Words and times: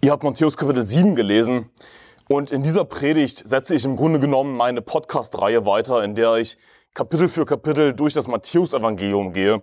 Ihr 0.00 0.12
habt 0.12 0.22
Matthäus 0.22 0.56
Kapitel 0.56 0.84
7 0.84 1.16
gelesen 1.16 1.70
und 2.28 2.52
in 2.52 2.62
dieser 2.62 2.84
Predigt 2.84 3.48
setze 3.48 3.74
ich 3.74 3.84
im 3.84 3.96
Grunde 3.96 4.20
genommen 4.20 4.56
meine 4.56 4.80
Podcast-Reihe 4.80 5.66
weiter, 5.66 6.04
in 6.04 6.14
der 6.14 6.36
ich 6.36 6.56
Kapitel 6.94 7.26
für 7.26 7.44
Kapitel 7.44 7.94
durch 7.94 8.14
das 8.14 8.28
Matthäus-Evangelium 8.28 9.32
gehe. 9.32 9.60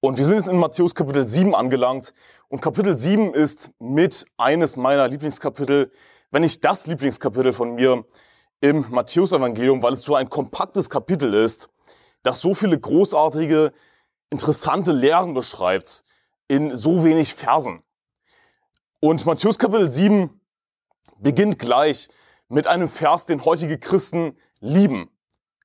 Und 0.00 0.18
wir 0.18 0.24
sind 0.24 0.38
jetzt 0.38 0.48
in 0.48 0.56
Matthäus 0.58 0.92
Kapitel 0.92 1.24
7 1.24 1.54
angelangt 1.54 2.14
und 2.48 2.62
Kapitel 2.62 2.96
7 2.96 3.32
ist 3.32 3.70
mit 3.78 4.24
eines 4.38 4.74
meiner 4.74 5.06
Lieblingskapitel, 5.06 5.92
wenn 6.32 6.42
nicht 6.42 6.64
das 6.64 6.88
Lieblingskapitel 6.88 7.52
von 7.52 7.76
mir 7.76 8.04
im 8.60 8.86
Matthäus-Evangelium, 8.90 9.84
weil 9.84 9.92
es 9.92 10.02
so 10.02 10.16
ein 10.16 10.28
kompaktes 10.28 10.90
Kapitel 10.90 11.32
ist, 11.32 11.68
das 12.24 12.40
so 12.40 12.54
viele 12.54 12.76
großartige, 12.76 13.72
interessante 14.30 14.90
Lehren 14.90 15.32
beschreibt 15.32 16.02
in 16.48 16.74
so 16.74 17.04
wenig 17.04 17.34
Versen. 17.34 17.84
Und 19.04 19.26
Matthäus 19.26 19.58
Kapitel 19.58 19.86
7 19.86 20.30
beginnt 21.18 21.58
gleich 21.58 22.08
mit 22.48 22.66
einem 22.66 22.88
Vers, 22.88 23.26
den 23.26 23.44
heutige 23.44 23.78
Christen 23.78 24.34
lieben. 24.60 25.10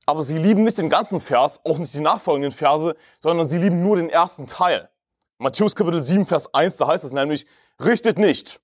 Aber 0.06 0.24
sie 0.24 0.38
lieben 0.38 0.66
nicht 0.66 0.78
den 0.78 0.90
ganzen 0.90 1.22
Vers, 1.22 1.62
auch 1.64 1.78
nicht 1.78 1.94
die 1.94 2.02
nachfolgenden 2.02 2.52
Verse, 2.52 2.98
sondern 3.22 3.48
sie 3.48 3.58
lieben 3.58 3.82
nur 3.82 3.96
den 3.96 4.10
ersten 4.10 4.46
Teil. 4.46 4.90
Matthäus 5.38 5.74
Kapitel 5.74 6.02
7, 6.02 6.26
Vers 6.26 6.54
1, 6.54 6.76
da 6.76 6.88
heißt 6.88 7.06
es 7.06 7.14
nämlich, 7.14 7.48
richtet 7.82 8.18
nicht. 8.18 8.60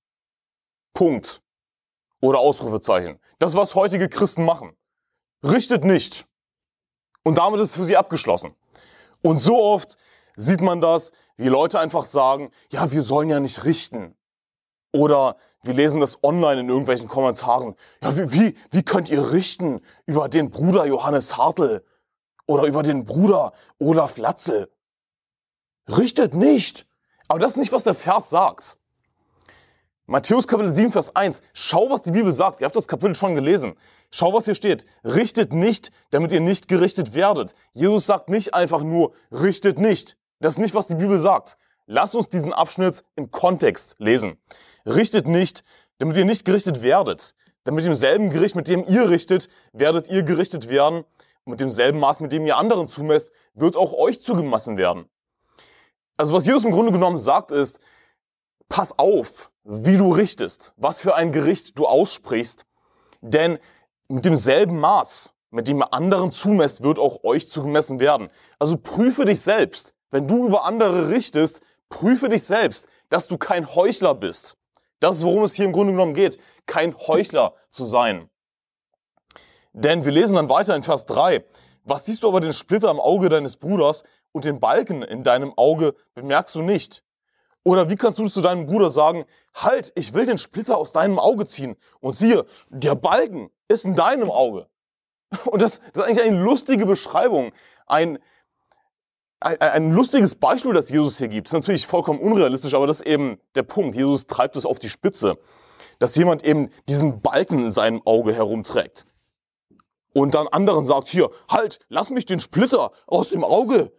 Punkt. 0.94 1.42
Oder 2.20 2.40
Ausrufezeichen. 2.40 3.18
Das, 3.40 3.56
was 3.56 3.76
heutige 3.76 4.10
Christen 4.10 4.44
machen. 4.44 4.76
Richtet 5.42 5.86
nicht. 5.86 6.28
Und 7.24 7.38
damit 7.38 7.62
ist 7.62 7.70
es 7.70 7.76
für 7.78 7.86
sie 7.86 7.96
abgeschlossen. 7.96 8.54
Und 9.22 9.38
so 9.38 9.58
oft 9.58 9.96
sieht 10.36 10.60
man 10.60 10.82
das, 10.82 11.14
wie 11.38 11.48
Leute 11.48 11.80
einfach 11.80 12.04
sagen, 12.04 12.52
ja, 12.72 12.92
wir 12.92 13.04
sollen 13.04 13.30
ja 13.30 13.40
nicht 13.40 13.64
richten. 13.64 14.18
Oder 14.96 15.36
wir 15.62 15.74
lesen 15.74 16.00
das 16.00 16.24
online 16.24 16.62
in 16.62 16.70
irgendwelchen 16.70 17.10
Kommentaren. 17.10 17.76
Ja, 18.02 18.16
wie, 18.16 18.32
wie, 18.32 18.56
wie 18.72 18.84
könnt 18.84 19.10
ihr 19.10 19.34
richten 19.34 19.82
über 20.06 20.30
den 20.30 20.52
Bruder 20.52 20.86
Johannes 20.86 21.36
Hartl 21.36 21.84
oder 22.48 22.64
über 22.64 22.82
den 22.82 23.04
Bruder 23.04 23.52
Olaf 23.78 24.18
Latzel? 24.18 24.70
Richtet 25.90 26.34
nicht. 26.34 26.88
Aber 27.28 27.40
das 27.40 27.52
ist 27.52 27.58
nicht, 27.58 27.74
was 27.74 27.84
der 27.84 27.94
Vers 27.94 28.30
sagt. 28.30 28.78
Matthäus 30.06 30.48
Kapitel 30.48 30.72
7, 30.72 30.94
Vers 30.94 31.14
1. 31.14 31.42
Schau, 31.52 31.90
was 31.90 32.04
die 32.04 32.12
Bibel 32.12 32.32
sagt. 32.32 32.62
Ihr 32.62 32.66
habt 32.66 32.76
das 32.76 32.88
Kapitel 32.88 33.16
schon 33.16 33.36
gelesen. 33.36 33.76
Schau, 34.12 34.32
was 34.34 34.46
hier 34.46 34.56
steht. 34.56 34.86
Richtet 35.04 35.52
nicht, 35.52 35.92
damit 36.12 36.32
ihr 36.32 36.40
nicht 36.40 36.70
gerichtet 36.70 37.16
werdet. 37.16 37.54
Jesus 37.74 38.06
sagt 38.06 38.30
nicht 38.30 38.54
einfach 38.54 38.82
nur, 38.82 39.12
richtet 39.30 39.78
nicht. 39.78 40.16
Das 40.40 40.54
ist 40.54 40.60
nicht, 40.60 40.74
was 40.74 40.88
die 40.88 40.96
Bibel 40.96 41.20
sagt. 41.20 41.58
Lass 41.88 42.16
uns 42.16 42.30
diesen 42.30 42.52
Abschnitt 42.54 43.04
im 43.16 43.30
Kontext 43.30 43.96
lesen. 44.00 44.38
Richtet 44.86 45.28
nicht, 45.28 45.64
damit 45.98 46.18
ihr 46.18 46.26
nicht 46.26 46.46
gerichtet 46.46 46.82
werdet. 46.82 47.36
Denn 47.66 47.74
mit 47.74 47.86
demselben 47.86 48.30
Gericht, 48.30 48.56
mit 48.56 48.68
dem 48.68 48.84
ihr 48.86 49.10
richtet, 49.10 49.48
werdet 49.74 50.10
ihr 50.10 50.24
gerichtet 50.24 50.70
werden. 50.70 51.04
Und 51.44 51.52
mit 51.52 51.60
demselben 51.60 52.00
Maß, 52.00 52.20
mit 52.20 52.32
dem 52.32 52.46
ihr 52.46 52.58
anderen 52.58 52.88
zumesst, 52.88 53.32
wird 53.54 53.76
auch 53.76 53.94
euch 53.94 54.22
zugemessen 54.22 54.78
werden. 54.78 55.06
Also 56.18 56.34
was 56.34 56.46
Jesus 56.46 56.66
im 56.66 56.72
Grunde 56.72 56.92
genommen 56.92 57.20
sagt 57.20 57.52
ist, 57.52 57.80
pass 58.70 58.98
auf, 58.98 59.52
wie 59.64 59.98
du 59.98 60.12
richtest, 60.12 60.74
was 60.78 61.02
für 61.02 61.16
ein 61.16 61.32
Gericht 61.32 61.78
du 61.78 61.86
aussprichst. 61.88 62.66
Denn 63.22 63.60
mit 64.08 64.26
demselben 64.26 64.80
Maß, 64.80 65.34
mit 65.52 65.68
dem 65.68 65.80
ihr 65.80 65.94
anderen 65.94 66.32
zumesst, 66.32 66.84
wird 66.84 67.00
auch 67.00 67.24
euch 67.24 67.50
zugemessen 67.50 68.00
werden. 68.00 68.30
Also 68.60 68.78
prüfe 68.78 69.26
dich 69.26 69.42
selbst. 69.42 69.94
Wenn 70.12 70.28
du 70.28 70.48
über 70.48 70.66
andere 70.66 71.10
richtest, 71.10 71.62
Prüfe 71.90 72.30
dich 72.30 72.44
selbst, 72.44 72.88
dass 73.10 73.28
du 73.28 73.38
kein 73.38 73.74
Heuchler 73.76 74.16
bist. 74.16 74.58
Das 75.00 75.18
ist, 75.18 75.26
worum 75.26 75.44
es 75.44 75.56
hier 75.56 75.66
im 75.66 75.74
Grunde 75.74 75.94
genommen 75.94 76.14
geht, 76.14 76.38
kein 76.66 76.98
Heuchler 76.98 77.54
zu 77.70 77.86
sein. 77.86 78.30
Denn 79.74 80.06
wir 80.06 80.12
lesen 80.12 80.36
dann 80.36 80.50
weiter 80.50 80.76
in 80.76 80.84
Vers 80.84 81.06
3. 81.06 81.46
Was 81.84 82.06
siehst 82.06 82.24
du 82.24 82.28
aber 82.30 82.40
den 82.40 82.54
Splitter 82.54 82.90
im 82.90 83.00
Auge 83.00 83.30
deines 83.30 83.58
Bruders 83.58 84.04
und 84.32 84.46
den 84.46 84.60
Balken 84.60 85.04
in 85.04 85.24
deinem 85.24 85.54
Auge 85.58 85.94
bemerkst 86.14 86.56
du 86.56 86.62
nicht? 86.62 87.04
Oder 87.64 87.90
wie 87.90 87.96
kannst 87.96 88.20
du 88.20 88.30
zu 88.30 88.42
deinem 88.42 88.68
Bruder 88.68 88.90
sagen, 88.90 89.26
halt, 89.56 89.92
ich 89.96 90.14
will 90.14 90.26
den 90.26 90.38
Splitter 90.38 90.78
aus 90.78 90.92
deinem 90.92 91.20
Auge 91.20 91.46
ziehen. 91.46 91.76
Und 92.00 92.16
siehe, 92.16 92.46
der 92.70 92.96
Balken 92.96 93.50
ist 93.68 93.86
in 93.86 93.96
deinem 93.96 94.30
Auge. 94.30 94.68
Und 95.46 95.62
das, 95.62 95.82
das 95.94 96.04
ist 96.04 96.20
eigentlich 96.20 96.26
eine 96.26 96.44
lustige 96.44 96.86
Beschreibung. 96.86 97.52
Ein, 97.88 98.20
ein, 99.40 99.60
ein 99.60 99.92
lustiges 99.92 100.36
Beispiel, 100.36 100.74
das 100.74 100.90
Jesus 100.90 101.18
hier 101.18 101.28
gibt, 101.28 101.48
ist 101.48 101.54
natürlich 101.54 101.88
vollkommen 101.88 102.20
unrealistisch, 102.20 102.74
aber 102.74 102.88
das 102.88 103.02
ist 103.02 103.08
eben 103.08 103.40
der 103.56 103.64
Punkt. 103.64 103.96
Jesus 103.96 104.28
treibt 104.28 104.56
es 104.56 104.66
auf 104.66 104.80
die 104.80 104.90
Spitze, 104.90 105.38
dass 106.00 106.16
jemand 106.16 106.44
eben 106.44 106.70
diesen 106.88 107.22
Balken 107.22 107.60
in 107.60 107.72
seinem 107.72 108.02
Auge 108.06 108.34
herumträgt. 108.34 109.06
Und 110.14 110.34
dann 110.34 110.48
anderen 110.48 110.86
sagt, 110.86 111.10
hier, 111.10 111.30
halt, 111.50 111.80
lass 111.90 112.10
mich 112.10 112.26
den 112.26 112.40
Splitter 112.40 112.92
aus 113.06 113.32
dem 113.32 113.44
Auge, 113.44 113.92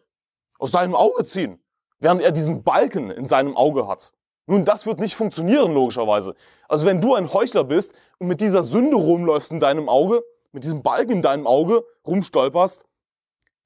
aus 0.59 0.71
seinem 0.71 0.95
Auge 0.95 1.25
ziehen, 1.25 1.61
während 2.01 2.23
er 2.23 2.33
diesen 2.33 2.63
Balken 2.63 3.11
in 3.11 3.27
seinem 3.27 3.57
Auge 3.57 3.87
hat. 3.87 4.13
Nun, 4.47 4.65
das 4.65 4.87
wird 4.87 5.01
nicht 5.01 5.15
funktionieren, 5.15 5.75
logischerweise. 5.75 6.35
Also 6.69 6.87
wenn 6.87 7.01
du 7.01 7.15
ein 7.15 7.33
Heuchler 7.33 7.65
bist 7.65 7.95
und 8.19 8.29
mit 8.29 8.41
dieser 8.41 8.63
Sünde 8.63 8.97
rumläufst 8.97 9.51
in 9.53 9.61
deinem 9.61 9.89
Auge, 9.89 10.23
mit 10.53 10.65
diesem 10.65 10.83
Balken 10.83 11.13
in 11.13 11.23
deinem 11.23 11.47
Auge 11.47 11.85
rumstolperst, 12.07 12.87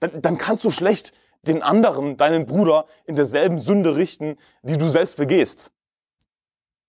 dann, 0.01 0.23
dann 0.23 0.39
kannst 0.39 0.65
du 0.65 0.71
schlecht 0.71 1.13
den 1.43 1.63
anderen, 1.63 2.17
deinen 2.17 2.47
Bruder, 2.47 2.87
in 3.05 3.17
derselben 3.17 3.59
Sünde 3.59 3.97
richten, 3.97 4.37
die 4.63 4.77
du 4.77 4.89
selbst 4.89 5.17
begehst. 5.17 5.73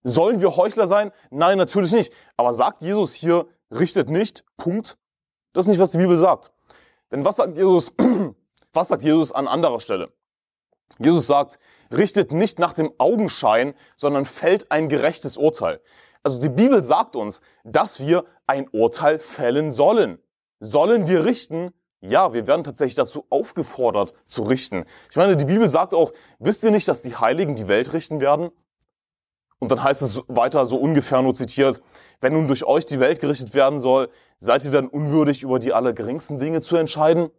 Sollen 0.03 0.41
wir 0.41 0.55
Heuchler 0.55 0.87
sein? 0.87 1.11
Nein, 1.29 1.57
natürlich 1.57 1.91
nicht. 1.91 2.11
Aber 2.37 2.53
sagt 2.53 2.81
Jesus 2.81 3.13
hier, 3.13 3.47
richtet 3.69 4.09
nicht, 4.09 4.43
Punkt. 4.57 4.97
Das 5.53 5.65
ist 5.65 5.69
nicht, 5.69 5.79
was 5.79 5.91
die 5.91 5.97
Bibel 5.97 6.17
sagt. 6.17 6.51
Denn 7.11 7.23
was 7.23 7.35
sagt 7.35 7.57
Jesus, 7.57 7.93
was 8.73 8.87
sagt 8.87 9.03
Jesus 9.03 9.31
an 9.31 9.47
anderer 9.47 9.79
Stelle? 9.79 10.11
Jesus 10.99 11.27
sagt, 11.27 11.59
richtet 11.91 12.31
nicht 12.31 12.59
nach 12.59 12.73
dem 12.73 12.91
Augenschein, 12.97 13.73
sondern 13.95 14.25
fällt 14.25 14.71
ein 14.71 14.89
gerechtes 14.89 15.37
Urteil. 15.37 15.81
Also 16.23 16.39
die 16.39 16.49
Bibel 16.49 16.81
sagt 16.81 17.15
uns, 17.15 17.41
dass 17.63 17.99
wir 17.99 18.25
ein 18.47 18.67
Urteil 18.69 19.19
fällen 19.19 19.71
sollen. 19.71 20.19
Sollen 20.59 21.07
wir 21.07 21.25
richten? 21.25 21.73
Ja, 22.01 22.33
wir 22.33 22.47
werden 22.47 22.63
tatsächlich 22.63 22.95
dazu 22.95 23.25
aufgefordert 23.29 24.13
zu 24.25 24.41
richten. 24.41 24.85
Ich 25.09 25.15
meine, 25.15 25.37
die 25.37 25.45
Bibel 25.45 25.69
sagt 25.69 25.93
auch, 25.93 26.11
wisst 26.39 26.63
ihr 26.63 26.71
nicht, 26.71 26.87
dass 26.87 27.03
die 27.03 27.15
Heiligen 27.15 27.55
die 27.55 27.67
Welt 27.67 27.93
richten 27.93 28.19
werden? 28.19 28.49
Und 29.59 29.71
dann 29.71 29.83
heißt 29.83 30.01
es 30.01 30.23
weiter 30.27 30.65
so 30.65 30.77
ungefähr 30.77 31.21
nur 31.21 31.35
zitiert, 31.35 31.81
wenn 32.19 32.33
nun 32.33 32.47
durch 32.47 32.63
euch 32.65 32.87
die 32.87 32.99
Welt 32.99 33.19
gerichtet 33.19 33.53
werden 33.53 33.77
soll, 33.77 34.09
seid 34.39 34.65
ihr 34.65 34.71
dann 34.71 34.87
unwürdig, 34.87 35.43
über 35.43 35.59
die 35.59 35.73
allergeringsten 35.73 36.39
Dinge 36.39 36.61
zu 36.61 36.75
entscheiden? 36.75 37.29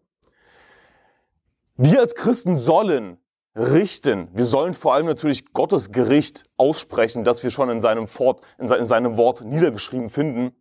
Wir 1.76 1.98
als 1.98 2.14
Christen 2.14 2.56
sollen 2.56 3.18
richten. 3.56 4.30
Wir 4.32 4.44
sollen 4.44 4.74
vor 4.74 4.94
allem 4.94 5.06
natürlich 5.06 5.52
Gottes 5.52 5.90
Gericht 5.90 6.44
aussprechen, 6.56 7.24
das 7.24 7.42
wir 7.42 7.50
schon 7.50 7.68
in 7.68 7.80
seinem, 7.80 8.06
Fort, 8.06 8.40
in 8.58 8.68
seinem 8.84 9.16
Wort 9.16 9.40
niedergeschrieben 9.44 10.08
finden. 10.08 10.54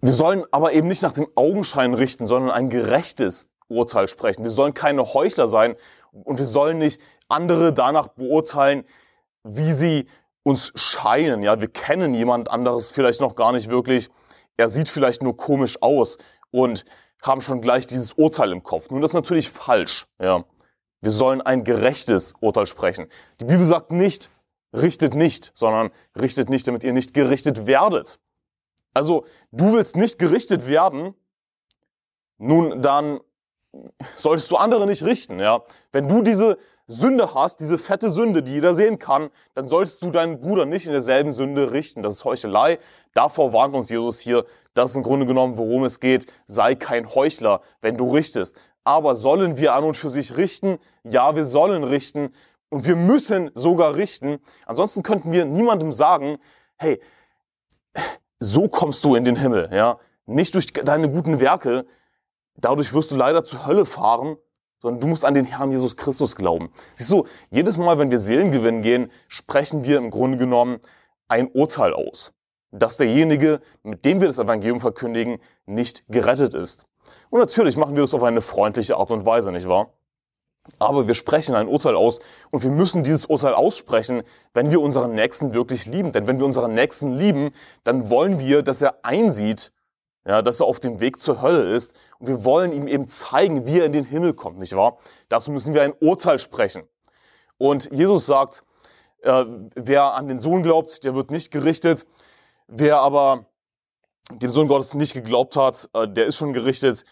Wir 0.00 0.12
sollen 0.12 0.44
aber 0.52 0.72
eben 0.72 0.88
nicht 0.88 1.02
nach 1.02 1.12
dem 1.12 1.26
Augenschein 1.34 1.94
richten, 1.94 2.26
sondern 2.26 2.50
ein 2.50 2.70
gerechtes 2.70 3.48
Urteil 3.68 4.08
sprechen. 4.08 4.44
Wir 4.44 4.50
sollen 4.50 4.74
keine 4.74 5.12
Heuchler 5.12 5.48
sein 5.48 5.74
und 6.12 6.38
wir 6.38 6.46
sollen 6.46 6.78
nicht 6.78 7.00
andere 7.28 7.72
danach 7.72 8.08
beurteilen, 8.08 8.84
wie 9.42 9.72
sie 9.72 10.06
uns 10.44 10.72
scheinen. 10.76 11.42
Ja, 11.42 11.60
wir 11.60 11.68
kennen 11.68 12.14
jemand 12.14 12.50
anderes 12.50 12.90
vielleicht 12.90 13.20
noch 13.20 13.34
gar 13.34 13.52
nicht 13.52 13.70
wirklich. 13.70 14.08
Er 14.56 14.68
sieht 14.68 14.88
vielleicht 14.88 15.22
nur 15.22 15.36
komisch 15.36 15.82
aus 15.82 16.16
und 16.50 16.84
haben 17.22 17.40
schon 17.40 17.60
gleich 17.60 17.86
dieses 17.86 18.12
Urteil 18.12 18.52
im 18.52 18.62
Kopf. 18.62 18.90
Nun, 18.90 19.02
das 19.02 19.10
ist 19.10 19.14
natürlich 19.14 19.50
falsch. 19.50 20.06
Ja, 20.20 20.44
wir 21.00 21.10
sollen 21.10 21.42
ein 21.42 21.64
gerechtes 21.64 22.34
Urteil 22.40 22.66
sprechen. 22.66 23.08
Die 23.40 23.44
Bibel 23.44 23.66
sagt 23.66 23.90
nicht, 23.90 24.30
richtet 24.72 25.14
nicht, 25.14 25.52
sondern 25.54 25.90
richtet 26.18 26.50
nicht, 26.50 26.66
damit 26.68 26.84
ihr 26.84 26.92
nicht 26.92 27.14
gerichtet 27.14 27.66
werdet. 27.66 28.18
Also 28.94 29.24
du 29.52 29.72
willst 29.72 29.96
nicht 29.96 30.18
gerichtet 30.18 30.66
werden, 30.66 31.14
nun 32.38 32.80
dann 32.82 33.20
solltest 34.14 34.50
du 34.50 34.56
andere 34.56 34.86
nicht 34.86 35.04
richten. 35.04 35.38
Ja? 35.38 35.62
Wenn 35.92 36.08
du 36.08 36.22
diese 36.22 36.58
Sünde 36.86 37.34
hast, 37.34 37.60
diese 37.60 37.76
fette 37.76 38.10
Sünde, 38.10 38.42
die 38.42 38.52
jeder 38.52 38.74
sehen 38.74 38.98
kann, 38.98 39.28
dann 39.54 39.68
solltest 39.68 40.02
du 40.02 40.10
deinen 40.10 40.40
Bruder 40.40 40.64
nicht 40.64 40.86
in 40.86 40.92
derselben 40.92 41.32
Sünde 41.32 41.72
richten. 41.72 42.02
Das 42.02 42.14
ist 42.14 42.24
Heuchelei. 42.24 42.78
Davor 43.12 43.52
warnt 43.52 43.74
uns 43.74 43.90
Jesus 43.90 44.20
hier. 44.20 44.46
Das 44.72 44.90
ist 44.90 44.96
im 44.96 45.02
Grunde 45.02 45.26
genommen, 45.26 45.58
worum 45.58 45.84
es 45.84 46.00
geht. 46.00 46.26
Sei 46.46 46.74
kein 46.74 47.14
Heuchler, 47.14 47.60
wenn 47.82 47.96
du 47.96 48.10
richtest. 48.10 48.56
Aber 48.84 49.16
sollen 49.16 49.58
wir 49.58 49.74
an 49.74 49.84
und 49.84 49.98
für 49.98 50.08
sich 50.08 50.38
richten? 50.38 50.78
Ja, 51.04 51.36
wir 51.36 51.44
sollen 51.44 51.84
richten. 51.84 52.30
Und 52.70 52.86
wir 52.86 52.96
müssen 52.96 53.50
sogar 53.54 53.96
richten. 53.96 54.38
Ansonsten 54.64 55.02
könnten 55.02 55.30
wir 55.30 55.44
niemandem 55.44 55.92
sagen, 55.92 56.38
hey, 56.76 57.00
so 58.40 58.68
kommst 58.68 59.04
du 59.04 59.14
in 59.14 59.24
den 59.24 59.36
Himmel, 59.36 59.68
ja. 59.72 59.98
Nicht 60.26 60.54
durch 60.54 60.66
deine 60.66 61.10
guten 61.10 61.40
Werke. 61.40 61.86
Dadurch 62.56 62.92
wirst 62.92 63.10
du 63.10 63.16
leider 63.16 63.44
zur 63.44 63.66
Hölle 63.66 63.86
fahren. 63.86 64.36
sondern 64.80 65.00
du 65.00 65.06
musst 65.08 65.24
an 65.24 65.34
den 65.34 65.44
Herrn 65.44 65.70
Jesus 65.72 65.96
Christus 65.96 66.36
glauben. 66.36 66.70
Siehst 66.94 67.10
du, 67.10 67.24
jedes 67.50 67.78
Mal, 67.78 67.98
wenn 67.98 68.10
wir 68.10 68.18
Seelengewinn 68.18 68.82
gehen, 68.82 69.10
sprechen 69.26 69.84
wir 69.84 69.98
im 69.98 70.10
Grunde 70.10 70.36
genommen 70.38 70.78
ein 71.26 71.48
Urteil 71.48 71.92
aus, 71.94 72.32
dass 72.70 72.96
derjenige, 72.96 73.60
mit 73.82 74.04
dem 74.04 74.20
wir 74.20 74.28
das 74.28 74.38
Evangelium 74.38 74.80
verkündigen, 74.80 75.38
nicht 75.66 76.04
gerettet 76.08 76.54
ist. 76.54 76.86
Und 77.30 77.40
natürlich 77.40 77.76
machen 77.76 77.96
wir 77.96 78.02
das 78.02 78.14
auf 78.14 78.22
eine 78.22 78.40
freundliche 78.40 78.96
Art 78.96 79.10
und 79.10 79.24
Weise, 79.24 79.50
nicht 79.50 79.68
wahr? 79.68 79.92
Aber 80.78 81.08
wir 81.08 81.14
sprechen 81.14 81.54
ein 81.54 81.68
Urteil 81.68 81.96
aus 81.96 82.20
und 82.50 82.62
wir 82.62 82.70
müssen 82.70 83.02
dieses 83.02 83.26
Urteil 83.26 83.54
aussprechen, 83.54 84.22
wenn 84.54 84.70
wir 84.70 84.80
unseren 84.80 85.14
Nächsten 85.14 85.54
wirklich 85.54 85.86
lieben. 85.86 86.12
Denn 86.12 86.26
wenn 86.26 86.38
wir 86.38 86.46
unseren 86.46 86.74
Nächsten 86.74 87.14
lieben, 87.14 87.50
dann 87.84 88.10
wollen 88.10 88.38
wir, 88.38 88.62
dass 88.62 88.82
er 88.82 89.04
einsieht, 89.04 89.72
ja, 90.26 90.42
dass 90.42 90.60
er 90.60 90.66
auf 90.66 90.78
dem 90.78 91.00
Weg 91.00 91.20
zur 91.20 91.42
Hölle 91.42 91.74
ist. 91.74 91.94
Und 92.18 92.28
wir 92.28 92.44
wollen 92.44 92.72
ihm 92.72 92.86
eben 92.86 93.08
zeigen, 93.08 93.66
wie 93.66 93.80
er 93.80 93.86
in 93.86 93.92
den 93.92 94.04
Himmel 94.04 94.34
kommt, 94.34 94.58
nicht 94.58 94.76
wahr? 94.76 94.98
Dazu 95.28 95.50
müssen 95.50 95.74
wir 95.74 95.82
ein 95.82 95.94
Urteil 96.00 96.38
sprechen. 96.38 96.82
Und 97.56 97.90
Jesus 97.90 98.26
sagt, 98.26 98.62
äh, 99.22 99.44
wer 99.74 100.14
an 100.14 100.28
den 100.28 100.38
Sohn 100.38 100.62
glaubt, 100.62 101.02
der 101.04 101.14
wird 101.14 101.30
nicht 101.30 101.50
gerichtet. 101.50 102.06
Wer 102.68 102.98
aber 102.98 103.46
dem 104.30 104.50
Sohn 104.50 104.68
Gottes 104.68 104.94
nicht 104.94 105.14
geglaubt 105.14 105.56
hat, 105.56 105.88
äh, 105.94 106.06
der 106.06 106.26
ist 106.26 106.36
schon 106.36 106.52
gerichtet. 106.52 107.04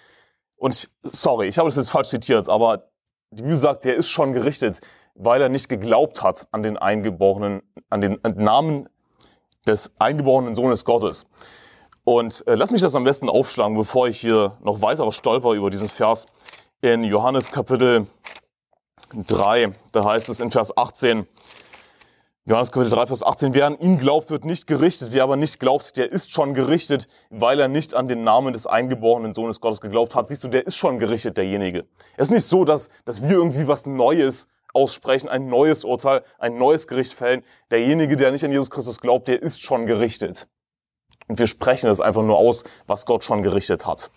Und 0.57 0.91
sorry, 1.03 1.49
ich 1.49 1.59
habe 1.59 1.69
das 1.69 1.77
jetzt 1.77 1.91
falsch 1.91 2.09
zitiert, 2.09 2.49
aber 2.49 2.91
die 3.31 3.43
Bibel 3.43 3.59
sagt, 3.59 3.85
der 3.85 3.95
ist 3.95 4.09
schon 4.09 4.33
gerichtet, 4.33 4.81
weil 5.15 5.41
er 5.41 5.49
nicht 5.49 5.69
geglaubt 5.69 6.23
hat 6.23 6.47
an 6.53 6.63
den 6.63 6.77
eingeborenen, 6.77 7.63
an 7.91 8.01
den 8.01 8.19
Namen 8.37 8.89
des 9.67 9.91
eingeborenen 9.99 10.55
Sohnes 10.55 10.85
Gottes. 10.85 11.27
Und 12.05 12.47
äh, 12.47 12.55
lass 12.55 12.71
mich 12.71 12.83
das 12.83 12.95
am 12.95 13.05
besten 13.05 13.29
aufschlagen, 13.29 13.77
bevor 13.77 14.07
ich 14.07 14.21
hier 14.21 14.57
noch 14.63 14.81
weiter 14.81 15.11
stolper 15.11 15.53
über 15.55 15.71
diesen 15.71 15.89
Vers 15.89 16.27
in 16.81 17.03
Johannes 17.03 17.51
Kapitel 17.51 18.07
3. 19.15 19.73
Da 19.93 20.05
heißt 20.05 20.29
es 20.29 20.41
in 20.41 20.51
Vers 20.51 20.77
18, 20.77 21.27
Johannes 22.49 22.71
Kapitel 22.71 22.91
3, 22.91 23.07
Vers 23.09 23.23
18, 23.25 23.55
wer 23.55 23.67
an 23.67 23.77
ihn 23.81 23.99
glaubt, 23.99 24.31
wird 24.31 24.45
nicht 24.45 24.69
gerichtet. 24.69 25.09
Wer 25.11 25.25
aber 25.25 25.35
nicht 25.35 25.59
glaubt, 25.59 25.97
der 25.97 26.13
ist 26.13 26.33
schon 26.33 26.55
gerichtet, 26.55 27.09
weil 27.29 27.59
er 27.59 27.67
nicht 27.67 27.93
an 27.93 28.07
den 28.07 28.23
Namen 28.23 28.53
des 28.53 28.69
eingeborenen 28.69 29.35
Sohnes 29.35 29.61
Gottes 29.61 29.81
geglaubt 29.81 30.15
hat. 30.15 30.29
Siehst 30.29 30.45
du, 30.45 30.49
der 30.49 30.65
ist 30.65 30.77
schon 30.77 31.01
gerichtet, 31.01 31.39
derjenige. 31.39 31.87
Es 32.17 32.29
ist 32.29 32.31
nicht 32.31 32.45
so, 32.45 32.65
dass, 32.65 32.89
dass 33.05 33.25
wir 33.25 33.33
irgendwie 33.33 33.67
was 33.67 33.85
Neues 33.85 34.47
aussprechen, 34.73 35.29
ein 35.29 35.49
neues 35.49 35.85
Urteil, 35.85 36.23
ein 36.39 36.57
neues 36.57 36.87
Gericht 36.87 37.15
fällen. 37.15 37.43
Derjenige, 37.73 38.15
der 38.15 38.31
nicht 38.31 38.45
an 38.45 38.53
Jesus 38.53 38.71
Christus 38.71 39.01
glaubt, 39.01 39.27
der 39.27 39.43
ist 39.43 39.61
schon 39.61 39.87
gerichtet. 39.87 40.47
Und 41.27 41.41
wir 41.41 41.49
sprechen 41.49 41.91
es 41.91 42.01
einfach 42.01 42.23
nur 42.23 42.39
aus, 42.39 42.63
was 42.87 43.07
Gott 43.07 43.25
schon 43.25 43.43
gerichtet 43.43 43.87
hat. 43.87 44.13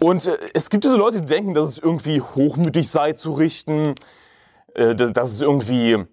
Und 0.00 0.26
äh, 0.26 0.36
es 0.52 0.68
gibt 0.68 0.84
diese 0.84 0.96
Leute, 0.96 1.22
die 1.22 1.26
denken, 1.26 1.54
dass 1.54 1.70
es 1.70 1.78
irgendwie 1.78 2.20
hochmütig 2.20 2.90
sei 2.90 3.12
zu 3.12 3.32
richten, 3.32 3.94
äh, 4.74 4.94
dass 4.94 5.30
es 5.30 5.40
irgendwie 5.40 6.04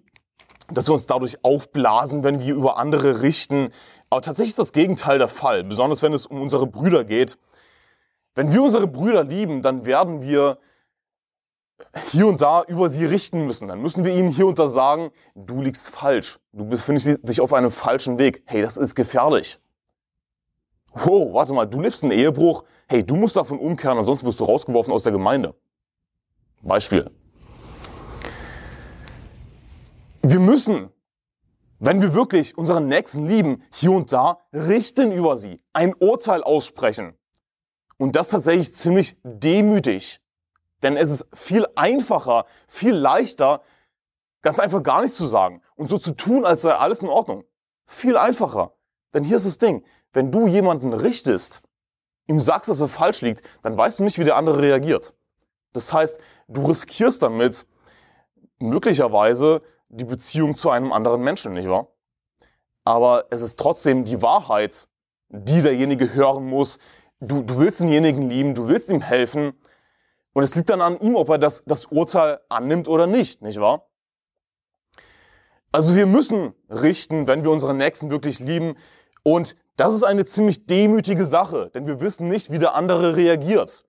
dass 0.70 0.88
wir 0.88 0.94
uns 0.94 1.06
dadurch 1.06 1.44
aufblasen, 1.44 2.24
wenn 2.24 2.40
wir 2.40 2.54
über 2.54 2.78
andere 2.78 3.22
richten. 3.22 3.70
Aber 4.10 4.22
tatsächlich 4.22 4.52
ist 4.52 4.58
das 4.58 4.72
Gegenteil 4.72 5.18
der 5.18 5.28
Fall, 5.28 5.64
besonders 5.64 6.02
wenn 6.02 6.12
es 6.12 6.26
um 6.26 6.40
unsere 6.40 6.66
Brüder 6.66 7.04
geht. 7.04 7.36
Wenn 8.34 8.52
wir 8.52 8.62
unsere 8.62 8.86
Brüder 8.86 9.24
lieben, 9.24 9.62
dann 9.62 9.86
werden 9.86 10.22
wir 10.22 10.58
hier 12.10 12.26
und 12.26 12.40
da 12.40 12.62
über 12.62 12.88
sie 12.90 13.04
richten 13.04 13.46
müssen. 13.46 13.68
Dann 13.68 13.80
müssen 13.80 14.04
wir 14.04 14.14
ihnen 14.14 14.28
hier 14.28 14.46
und 14.46 14.58
da 14.58 14.68
sagen, 14.68 15.10
du 15.34 15.62
liegst 15.62 15.90
falsch. 15.90 16.38
Du 16.52 16.64
befindest 16.64 17.18
dich 17.22 17.40
auf 17.40 17.52
einem 17.52 17.70
falschen 17.70 18.18
Weg. 18.18 18.42
Hey, 18.46 18.62
das 18.62 18.76
ist 18.76 18.94
gefährlich. 18.94 19.58
Wow, 20.92 21.34
warte 21.34 21.52
mal, 21.52 21.66
du 21.66 21.80
lebst 21.80 22.02
einen 22.02 22.12
Ehebruch. 22.12 22.64
Hey, 22.88 23.04
du 23.04 23.16
musst 23.16 23.36
davon 23.36 23.58
umkehren, 23.58 23.98
ansonsten 23.98 24.26
wirst 24.26 24.40
du 24.40 24.44
rausgeworfen 24.44 24.92
aus 24.92 25.02
der 25.02 25.12
Gemeinde. 25.12 25.54
Beispiel. 26.62 27.10
Wir 30.26 30.40
müssen, 30.40 30.90
wenn 31.80 32.00
wir 32.00 32.14
wirklich 32.14 32.56
unseren 32.56 32.88
Nächsten 32.88 33.26
lieben, 33.26 33.62
hier 33.70 33.92
und 33.92 34.10
da 34.10 34.38
richten 34.54 35.12
über 35.12 35.36
sie, 35.36 35.62
ein 35.74 35.92
Urteil 35.92 36.42
aussprechen. 36.42 37.12
Und 37.98 38.16
das 38.16 38.28
tatsächlich 38.28 38.72
ziemlich 38.72 39.18
demütig. 39.22 40.22
Denn 40.82 40.96
es 40.96 41.10
ist 41.10 41.26
viel 41.34 41.66
einfacher, 41.74 42.46
viel 42.66 42.94
leichter, 42.94 43.60
ganz 44.40 44.58
einfach 44.58 44.82
gar 44.82 45.02
nichts 45.02 45.18
zu 45.18 45.26
sagen 45.26 45.60
und 45.76 45.90
so 45.90 45.98
zu 45.98 46.12
tun, 46.12 46.46
als 46.46 46.62
sei 46.62 46.72
alles 46.72 47.02
in 47.02 47.08
Ordnung. 47.08 47.44
Viel 47.84 48.16
einfacher. 48.16 48.72
Denn 49.12 49.24
hier 49.24 49.36
ist 49.36 49.44
das 49.44 49.58
Ding. 49.58 49.84
Wenn 50.14 50.32
du 50.32 50.46
jemanden 50.46 50.94
richtest, 50.94 51.60
ihm 52.28 52.40
sagst, 52.40 52.70
dass 52.70 52.80
er 52.80 52.88
falsch 52.88 53.20
liegt, 53.20 53.42
dann 53.60 53.76
weißt 53.76 53.98
du 53.98 54.04
nicht, 54.04 54.18
wie 54.18 54.24
der 54.24 54.36
andere 54.36 54.62
reagiert. 54.62 55.12
Das 55.74 55.92
heißt, 55.92 56.18
du 56.48 56.64
riskierst 56.64 57.22
damit 57.22 57.66
möglicherweise 58.58 59.60
die 59.88 60.04
Beziehung 60.04 60.56
zu 60.56 60.70
einem 60.70 60.92
anderen 60.92 61.22
Menschen, 61.22 61.52
nicht 61.52 61.68
wahr? 61.68 61.88
Aber 62.84 63.26
es 63.30 63.42
ist 63.42 63.58
trotzdem 63.58 64.04
die 64.04 64.20
Wahrheit, 64.22 64.86
die 65.28 65.62
derjenige 65.62 66.12
hören 66.14 66.46
muss. 66.46 66.78
Du, 67.20 67.42
du 67.42 67.58
willst 67.58 67.80
denjenigen 67.80 68.28
lieben, 68.28 68.54
du 68.54 68.68
willst 68.68 68.90
ihm 68.90 69.00
helfen. 69.00 69.52
Und 70.32 70.42
es 70.42 70.54
liegt 70.54 70.68
dann 70.68 70.80
an 70.80 71.00
ihm, 71.00 71.14
ob 71.14 71.28
er 71.28 71.38
das, 71.38 71.62
das 71.64 71.86
Urteil 71.86 72.40
annimmt 72.48 72.88
oder 72.88 73.06
nicht, 73.06 73.40
nicht 73.40 73.60
wahr? 73.60 73.88
Also 75.72 75.96
wir 75.96 76.06
müssen 76.06 76.54
richten, 76.68 77.26
wenn 77.26 77.42
wir 77.42 77.50
unseren 77.50 77.78
Nächsten 77.78 78.10
wirklich 78.10 78.40
lieben. 78.40 78.76
Und 79.22 79.56
das 79.76 79.94
ist 79.94 80.04
eine 80.04 80.24
ziemlich 80.24 80.66
demütige 80.66 81.24
Sache, 81.24 81.70
denn 81.74 81.86
wir 81.86 82.00
wissen 82.00 82.28
nicht, 82.28 82.52
wie 82.52 82.58
der 82.58 82.74
andere 82.74 83.16
reagiert. 83.16 83.84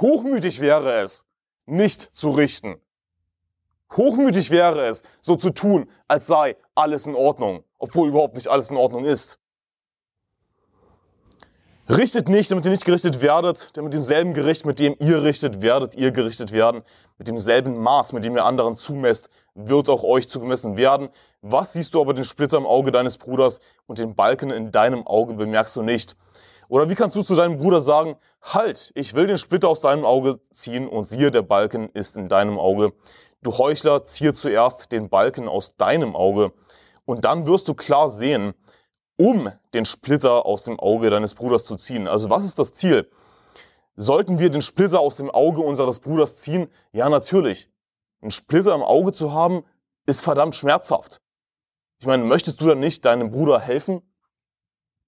Hochmütig 0.00 0.60
wäre 0.60 1.00
es, 1.00 1.26
nicht 1.66 2.00
zu 2.00 2.30
richten. 2.30 2.80
Hochmütig 3.96 4.50
wäre 4.50 4.86
es, 4.86 5.02
so 5.20 5.36
zu 5.36 5.50
tun, 5.50 5.88
als 6.06 6.26
sei 6.26 6.56
alles 6.74 7.06
in 7.06 7.14
Ordnung, 7.14 7.64
obwohl 7.78 8.08
überhaupt 8.08 8.34
nicht 8.34 8.48
alles 8.48 8.70
in 8.70 8.76
Ordnung 8.76 9.04
ist. 9.04 9.38
Richtet 11.88 12.28
nicht, 12.28 12.50
damit 12.50 12.66
ihr 12.66 12.70
nicht 12.70 12.84
gerichtet 12.84 13.22
werdet, 13.22 13.74
denn 13.74 13.84
mit 13.84 13.94
demselben 13.94 14.34
Gericht, 14.34 14.66
mit 14.66 14.78
dem 14.78 14.94
ihr 14.98 15.22
richtet, 15.22 15.62
werdet 15.62 15.94
ihr 15.94 16.12
gerichtet 16.12 16.52
werden. 16.52 16.82
Mit 17.16 17.28
demselben 17.28 17.78
Maß, 17.78 18.12
mit 18.12 18.26
dem 18.26 18.36
ihr 18.36 18.44
anderen 18.44 18.76
zumesst, 18.76 19.30
wird 19.54 19.88
auch 19.88 20.04
euch 20.04 20.28
zugemessen 20.28 20.76
werden. 20.76 21.08
Was 21.40 21.72
siehst 21.72 21.94
du 21.94 22.00
aber 22.02 22.12
den 22.12 22.24
Splitter 22.24 22.58
im 22.58 22.66
Auge 22.66 22.92
deines 22.92 23.16
Bruders 23.16 23.60
und 23.86 23.98
den 23.98 24.14
Balken 24.14 24.50
in 24.50 24.70
deinem 24.70 25.06
Auge 25.06 25.32
bemerkst 25.32 25.76
du 25.76 25.82
nicht? 25.82 26.14
Oder 26.68 26.90
wie 26.90 26.94
kannst 26.94 27.16
du 27.16 27.22
zu 27.22 27.34
deinem 27.34 27.56
Bruder 27.56 27.80
sagen, 27.80 28.16
halt, 28.42 28.92
ich 28.94 29.14
will 29.14 29.26
den 29.26 29.38
Splitter 29.38 29.70
aus 29.70 29.80
deinem 29.80 30.04
Auge 30.04 30.38
ziehen 30.52 30.86
und 30.86 31.08
siehe, 31.08 31.30
der 31.30 31.40
Balken 31.40 31.88
ist 31.94 32.18
in 32.18 32.28
deinem 32.28 32.58
Auge. 32.58 32.92
Du 33.42 33.56
Heuchler, 33.56 34.04
ziehe 34.04 34.32
zuerst 34.32 34.90
den 34.90 35.08
Balken 35.08 35.48
aus 35.48 35.76
deinem 35.76 36.16
Auge, 36.16 36.52
und 37.04 37.24
dann 37.24 37.46
wirst 37.46 37.68
du 37.68 37.74
klar 37.74 38.10
sehen, 38.10 38.52
um 39.16 39.50
den 39.72 39.84
Splitter 39.84 40.44
aus 40.44 40.64
dem 40.64 40.78
Auge 40.78 41.08
deines 41.08 41.34
Bruders 41.34 41.64
zu 41.64 41.76
ziehen. 41.76 42.06
Also 42.06 42.28
was 42.28 42.44
ist 42.44 42.58
das 42.58 42.72
Ziel? 42.72 43.10
Sollten 43.96 44.38
wir 44.38 44.50
den 44.50 44.62
Splitter 44.62 45.00
aus 45.00 45.16
dem 45.16 45.30
Auge 45.30 45.60
unseres 45.60 46.00
Bruders 46.00 46.36
ziehen? 46.36 46.68
Ja, 46.92 47.08
natürlich. 47.08 47.70
Ein 48.20 48.30
Splitter 48.30 48.74
im 48.74 48.82
Auge 48.82 49.12
zu 49.12 49.32
haben, 49.32 49.64
ist 50.06 50.20
verdammt 50.20 50.54
schmerzhaft. 50.54 51.20
Ich 52.00 52.06
meine, 52.06 52.24
möchtest 52.24 52.60
du 52.60 52.66
dann 52.66 52.78
nicht 52.78 53.04
deinem 53.04 53.30
Bruder 53.30 53.58
helfen? 53.58 54.02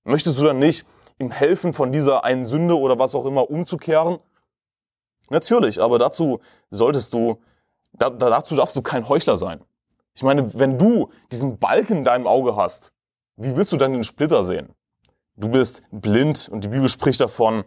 Möchtest 0.04 0.38
du 0.38 0.44
dann 0.44 0.58
nicht 0.58 0.86
ihm 1.18 1.30
helfen, 1.30 1.72
von 1.72 1.92
dieser 1.92 2.24
einen 2.24 2.46
Sünde 2.46 2.78
oder 2.78 2.98
was 2.98 3.14
auch 3.14 3.26
immer 3.26 3.50
umzukehren? 3.50 4.18
Natürlich, 5.28 5.80
aber 5.80 5.98
dazu 5.98 6.40
solltest 6.70 7.12
du 7.12 7.40
da, 8.00 8.10
dazu 8.10 8.56
darfst 8.56 8.74
du 8.76 8.82
kein 8.82 9.08
Heuchler 9.08 9.36
sein. 9.36 9.60
Ich 10.14 10.22
meine, 10.22 10.58
wenn 10.58 10.78
du 10.78 11.10
diesen 11.30 11.58
Balken 11.58 11.98
in 11.98 12.04
deinem 12.04 12.26
Auge 12.26 12.56
hast, 12.56 12.92
wie 13.36 13.56
willst 13.56 13.72
du 13.72 13.76
dann 13.76 13.92
den 13.92 14.04
Splitter 14.04 14.42
sehen? 14.42 14.74
Du 15.36 15.48
bist 15.48 15.82
blind 15.90 16.48
und 16.50 16.64
die 16.64 16.68
Bibel 16.68 16.88
spricht 16.88 17.20
davon, 17.20 17.64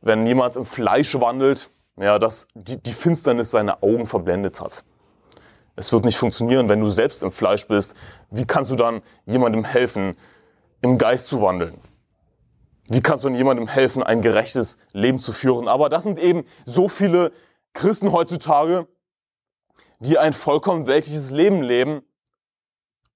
wenn 0.00 0.26
jemand 0.26 0.56
im 0.56 0.64
Fleisch 0.64 1.18
wandelt, 1.18 1.70
ja, 1.98 2.18
dass 2.18 2.46
die, 2.54 2.80
die 2.80 2.92
Finsternis 2.92 3.50
seine 3.50 3.82
Augen 3.82 4.06
verblendet 4.06 4.60
hat. 4.60 4.84
Es 5.74 5.92
wird 5.92 6.04
nicht 6.04 6.16
funktionieren, 6.16 6.68
wenn 6.68 6.80
du 6.80 6.90
selbst 6.90 7.22
im 7.22 7.30
Fleisch 7.30 7.66
bist. 7.66 7.94
Wie 8.30 8.44
kannst 8.44 8.70
du 8.70 8.76
dann 8.76 9.02
jemandem 9.24 9.64
helfen, 9.64 10.16
im 10.82 10.98
Geist 10.98 11.28
zu 11.28 11.42
wandeln? 11.42 11.78
Wie 12.88 13.00
kannst 13.00 13.24
du 13.24 13.30
jemandem 13.30 13.66
helfen, 13.66 14.02
ein 14.02 14.22
gerechtes 14.22 14.78
Leben 14.92 15.20
zu 15.20 15.32
führen? 15.32 15.68
Aber 15.68 15.88
das 15.88 16.04
sind 16.04 16.18
eben 16.18 16.44
so 16.64 16.88
viele 16.88 17.32
Christen 17.72 18.12
heutzutage, 18.12 18.86
die 20.00 20.18
ein 20.18 20.32
vollkommen 20.32 20.86
weltliches 20.86 21.30
Leben 21.30 21.62
leben 21.62 22.02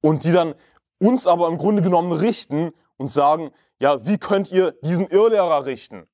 und 0.00 0.24
die 0.24 0.32
dann 0.32 0.54
uns 0.98 1.26
aber 1.26 1.48
im 1.48 1.58
Grunde 1.58 1.82
genommen 1.82 2.12
richten 2.12 2.72
und 2.96 3.10
sagen, 3.10 3.50
ja, 3.80 4.06
wie 4.06 4.18
könnt 4.18 4.52
ihr 4.52 4.72
diesen 4.82 5.06
Irrlehrer 5.08 5.64
richten? 5.64 6.06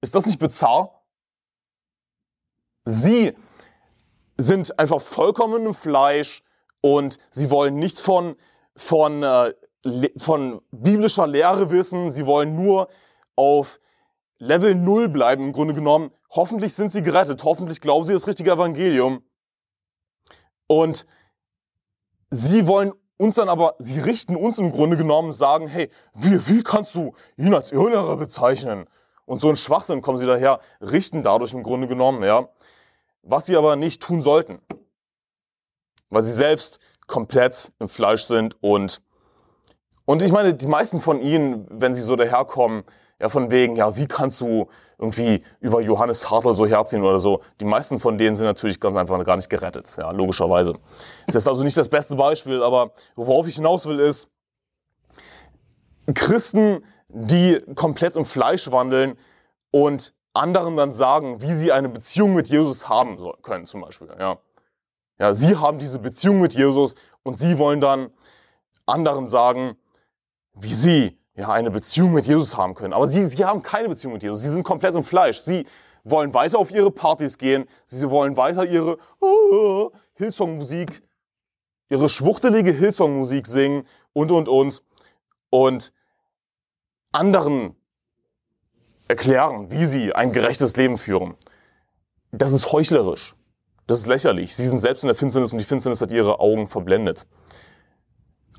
Ist 0.00 0.14
das 0.14 0.26
nicht 0.26 0.38
bizarr? 0.38 1.02
Sie 2.84 3.36
sind 4.36 4.78
einfach 4.78 5.00
vollkommen 5.00 5.66
im 5.66 5.74
Fleisch 5.74 6.42
und 6.80 7.18
sie 7.28 7.50
wollen 7.50 7.74
nichts 7.74 8.00
von, 8.00 8.36
von, 8.74 9.22
äh, 9.22 9.52
von 10.16 10.62
biblischer 10.70 11.26
Lehre 11.26 11.70
wissen. 11.70 12.10
Sie 12.10 12.24
wollen 12.24 12.56
nur 12.56 12.88
auf 13.36 13.80
Level 14.38 14.74
0 14.74 15.08
bleiben 15.08 15.44
im 15.44 15.52
Grunde 15.52 15.74
genommen. 15.74 16.10
Hoffentlich 16.30 16.74
sind 16.74 16.90
sie 16.90 17.02
gerettet. 17.02 17.44
Hoffentlich 17.44 17.80
glauben 17.80 18.06
sie 18.06 18.12
das 18.12 18.26
richtige 18.26 18.52
Evangelium. 18.52 19.22
Und 20.70 21.04
sie 22.30 22.68
wollen 22.68 22.92
uns 23.16 23.34
dann 23.34 23.48
aber, 23.48 23.74
sie 23.80 23.98
richten 23.98 24.36
uns 24.36 24.60
im 24.60 24.70
Grunde 24.70 24.96
genommen, 24.96 25.32
sagen, 25.32 25.66
hey, 25.66 25.90
wie, 26.14 26.46
wie 26.46 26.62
kannst 26.62 26.94
du 26.94 27.12
ihn 27.36 27.52
als 27.52 27.72
Irrlehrer 27.72 28.16
bezeichnen? 28.16 28.88
Und 29.24 29.40
so 29.40 29.48
ein 29.48 29.56
Schwachsinn 29.56 30.00
kommen 30.00 30.18
sie 30.18 30.26
daher, 30.26 30.60
richten 30.80 31.24
dadurch 31.24 31.54
im 31.54 31.64
Grunde 31.64 31.88
genommen, 31.88 32.22
ja. 32.22 32.48
Was 33.22 33.46
sie 33.46 33.56
aber 33.56 33.74
nicht 33.74 34.00
tun 34.00 34.22
sollten. 34.22 34.60
Weil 36.08 36.22
sie 36.22 36.30
selbst 36.30 36.78
komplett 37.08 37.72
im 37.80 37.88
Fleisch 37.88 38.22
sind 38.22 38.56
und, 38.62 39.02
und 40.04 40.22
ich 40.22 40.30
meine, 40.30 40.54
die 40.54 40.68
meisten 40.68 41.00
von 41.00 41.20
ihnen, 41.20 41.66
wenn 41.68 41.94
sie 41.94 42.02
so 42.02 42.14
daherkommen, 42.14 42.84
ja, 43.20 43.28
von 43.28 43.50
wegen, 43.50 43.76
ja, 43.76 43.96
wie 43.96 44.06
kannst 44.06 44.40
du 44.40 44.68
irgendwie 44.98 45.42
über 45.60 45.80
Johannes 45.80 46.30
Hartl 46.30 46.52
so 46.52 46.66
herziehen 46.66 47.02
oder 47.02 47.20
so. 47.20 47.40
Die 47.60 47.64
meisten 47.64 47.98
von 47.98 48.18
denen 48.18 48.34
sind 48.34 48.46
natürlich 48.46 48.80
ganz 48.80 48.96
einfach 48.96 49.22
gar 49.24 49.36
nicht 49.36 49.48
gerettet, 49.48 49.94
ja, 49.96 50.10
logischerweise. 50.10 50.74
Das 51.26 51.36
ist 51.36 51.48
also 51.48 51.62
nicht 51.62 51.76
das 51.76 51.88
beste 51.88 52.16
Beispiel, 52.16 52.62
aber 52.62 52.92
worauf 53.16 53.46
ich 53.46 53.56
hinaus 53.56 53.86
will 53.86 53.98
ist, 53.98 54.28
Christen, 56.14 56.84
die 57.08 57.58
komplett 57.74 58.16
im 58.16 58.24
Fleisch 58.24 58.70
wandeln 58.70 59.16
und 59.70 60.14
anderen 60.34 60.76
dann 60.76 60.92
sagen, 60.92 61.40
wie 61.40 61.52
sie 61.52 61.72
eine 61.72 61.88
Beziehung 61.88 62.34
mit 62.34 62.48
Jesus 62.48 62.88
haben 62.88 63.18
können, 63.42 63.66
zum 63.66 63.80
Beispiel, 63.80 64.08
ja. 64.18 64.38
Ja, 65.18 65.34
sie 65.34 65.56
haben 65.56 65.78
diese 65.78 65.98
Beziehung 65.98 66.40
mit 66.40 66.54
Jesus 66.54 66.94
und 67.22 67.38
sie 67.38 67.58
wollen 67.58 67.80
dann 67.80 68.10
anderen 68.86 69.26
sagen, 69.26 69.76
wie 70.54 70.72
sie 70.72 71.19
ja, 71.34 71.48
eine 71.48 71.70
Beziehung 71.70 72.12
mit 72.12 72.26
Jesus 72.26 72.56
haben 72.56 72.74
können. 72.74 72.92
Aber 72.92 73.06
sie, 73.06 73.24
sie 73.24 73.44
haben 73.44 73.62
keine 73.62 73.88
Beziehung 73.88 74.14
mit 74.14 74.22
Jesus. 74.22 74.42
Sie 74.42 74.50
sind 74.50 74.62
komplett 74.62 74.94
im 74.94 75.04
Fleisch. 75.04 75.40
Sie 75.40 75.66
wollen 76.04 76.34
weiter 76.34 76.58
auf 76.58 76.70
ihre 76.70 76.90
Partys 76.90 77.38
gehen. 77.38 77.66
Sie 77.84 78.10
wollen 78.10 78.36
weiter 78.36 78.64
ihre 78.64 78.98
oh, 79.20 79.90
Hillsong-Musik, 80.14 81.02
ihre 81.88 82.08
schwuchtelige 82.08 82.72
Hillsong-Musik 82.72 83.46
singen 83.46 83.84
und, 84.12 84.32
und, 84.32 84.48
und. 84.48 84.82
Und 85.50 85.92
anderen 87.12 87.74
erklären, 89.08 89.70
wie 89.72 89.84
sie 89.86 90.14
ein 90.14 90.32
gerechtes 90.32 90.76
Leben 90.76 90.96
führen. 90.96 91.34
Das 92.30 92.52
ist 92.52 92.70
heuchlerisch. 92.70 93.34
Das 93.88 93.98
ist 93.98 94.06
lächerlich. 94.06 94.54
Sie 94.54 94.66
sind 94.66 94.78
selbst 94.78 95.02
in 95.02 95.08
der 95.08 95.16
Finsternis 95.16 95.52
und 95.52 95.60
die 95.60 95.64
Finsternis 95.64 96.00
hat 96.00 96.12
ihre 96.12 96.38
Augen 96.38 96.68
verblendet. 96.68 97.26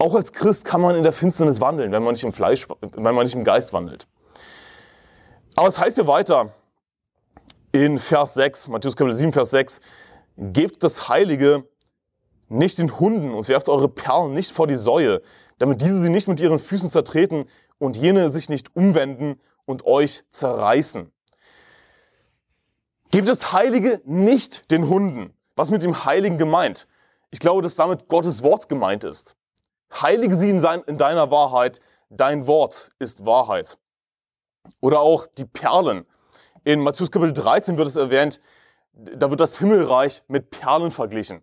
Auch 0.01 0.15
als 0.15 0.33
Christ 0.33 0.65
kann 0.65 0.81
man 0.81 0.95
in 0.95 1.03
der 1.03 1.11
Finsternis 1.11 1.61
wandeln, 1.61 1.91
wenn 1.91 2.01
man 2.01 2.13
nicht 2.13 2.23
im 2.23 2.33
Fleisch, 2.33 2.67
wenn 2.81 3.13
man 3.13 3.23
nicht 3.23 3.35
im 3.35 3.43
Geist 3.43 3.71
wandelt. 3.71 4.07
Aber 5.55 5.67
es 5.67 5.79
heißt 5.79 5.95
ja 5.99 6.07
weiter 6.07 6.55
in 7.71 7.99
Vers 7.99 8.33
6, 8.33 8.69
Matthäus 8.69 8.95
Kapitel 8.95 9.15
7, 9.15 9.31
Vers 9.31 9.51
6, 9.51 9.79
gebt 10.37 10.81
das 10.81 11.07
Heilige 11.07 11.65
nicht 12.49 12.79
den 12.79 12.99
Hunden 12.99 13.31
und 13.31 13.47
werft 13.47 13.69
eure 13.69 13.89
Perlen 13.89 14.33
nicht 14.33 14.51
vor 14.51 14.65
die 14.65 14.75
Säue, 14.75 15.21
damit 15.59 15.81
diese 15.81 15.99
sie 15.99 16.09
nicht 16.09 16.27
mit 16.27 16.39
ihren 16.39 16.57
Füßen 16.57 16.89
zertreten 16.89 17.45
und 17.77 17.95
jene 17.95 18.31
sich 18.31 18.49
nicht 18.49 18.75
umwenden 18.75 19.39
und 19.67 19.85
euch 19.85 20.23
zerreißen. 20.31 21.11
Gebt 23.11 23.27
das 23.27 23.53
Heilige 23.53 24.01
nicht 24.05 24.71
den 24.71 24.89
Hunden. 24.89 25.35
Was 25.55 25.69
mit 25.69 25.83
dem 25.83 26.05
Heiligen 26.05 26.39
gemeint? 26.39 26.87
Ich 27.29 27.39
glaube, 27.39 27.61
dass 27.61 27.75
damit 27.75 28.07
Gottes 28.07 28.41
Wort 28.41 28.67
gemeint 28.67 29.03
ist. 29.03 29.35
Heilige 29.93 30.35
sie 30.35 30.49
in, 30.49 30.59
deiner 30.97 31.31
Wahrheit, 31.31 31.79
dein 32.09 32.47
Wort 32.47 32.91
ist 32.99 33.25
Wahrheit. 33.25 33.77
Oder 34.79 34.99
auch 35.01 35.27
die 35.27 35.45
Perlen. 35.45 36.05
In 36.63 36.81
Matthäus 36.81 37.11
Kapitel 37.11 37.33
13 37.33 37.77
wird 37.77 37.87
es 37.87 37.95
erwähnt, 37.95 38.39
da 38.93 39.29
wird 39.29 39.39
das 39.39 39.57
Himmelreich 39.57 40.23
mit 40.27 40.51
Perlen 40.51 40.91
verglichen. 40.91 41.41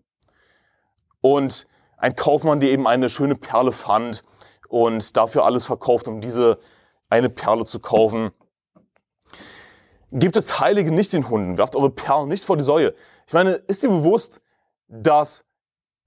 Und 1.21 1.67
ein 1.97 2.15
Kaufmann, 2.15 2.61
der 2.61 2.71
eben 2.71 2.87
eine 2.87 3.11
schöne 3.11 3.35
Perle 3.35 3.73
fand 3.73 4.23
und 4.69 5.17
dafür 5.17 5.45
alles 5.45 5.67
verkauft, 5.67 6.07
um 6.07 6.21
diese 6.21 6.59
eine 7.11 7.29
Perle 7.29 7.65
zu 7.65 7.81
kaufen. 7.81 8.31
Gebt 10.11 10.37
das 10.37 10.61
Heilige 10.61 10.93
nicht 10.93 11.13
den 11.13 11.29
Hunden, 11.29 11.59
werft 11.59 11.77
eure 11.77 11.91
Perlen 11.91 12.29
nicht 12.29 12.45
vor 12.45 12.57
die 12.57 12.65
Säue. 12.65 12.95
Ich 13.27 13.35
meine, 13.35 13.53
ist 13.53 13.83
dir 13.83 13.89
bewusst, 13.89 14.41
dass 14.87 15.45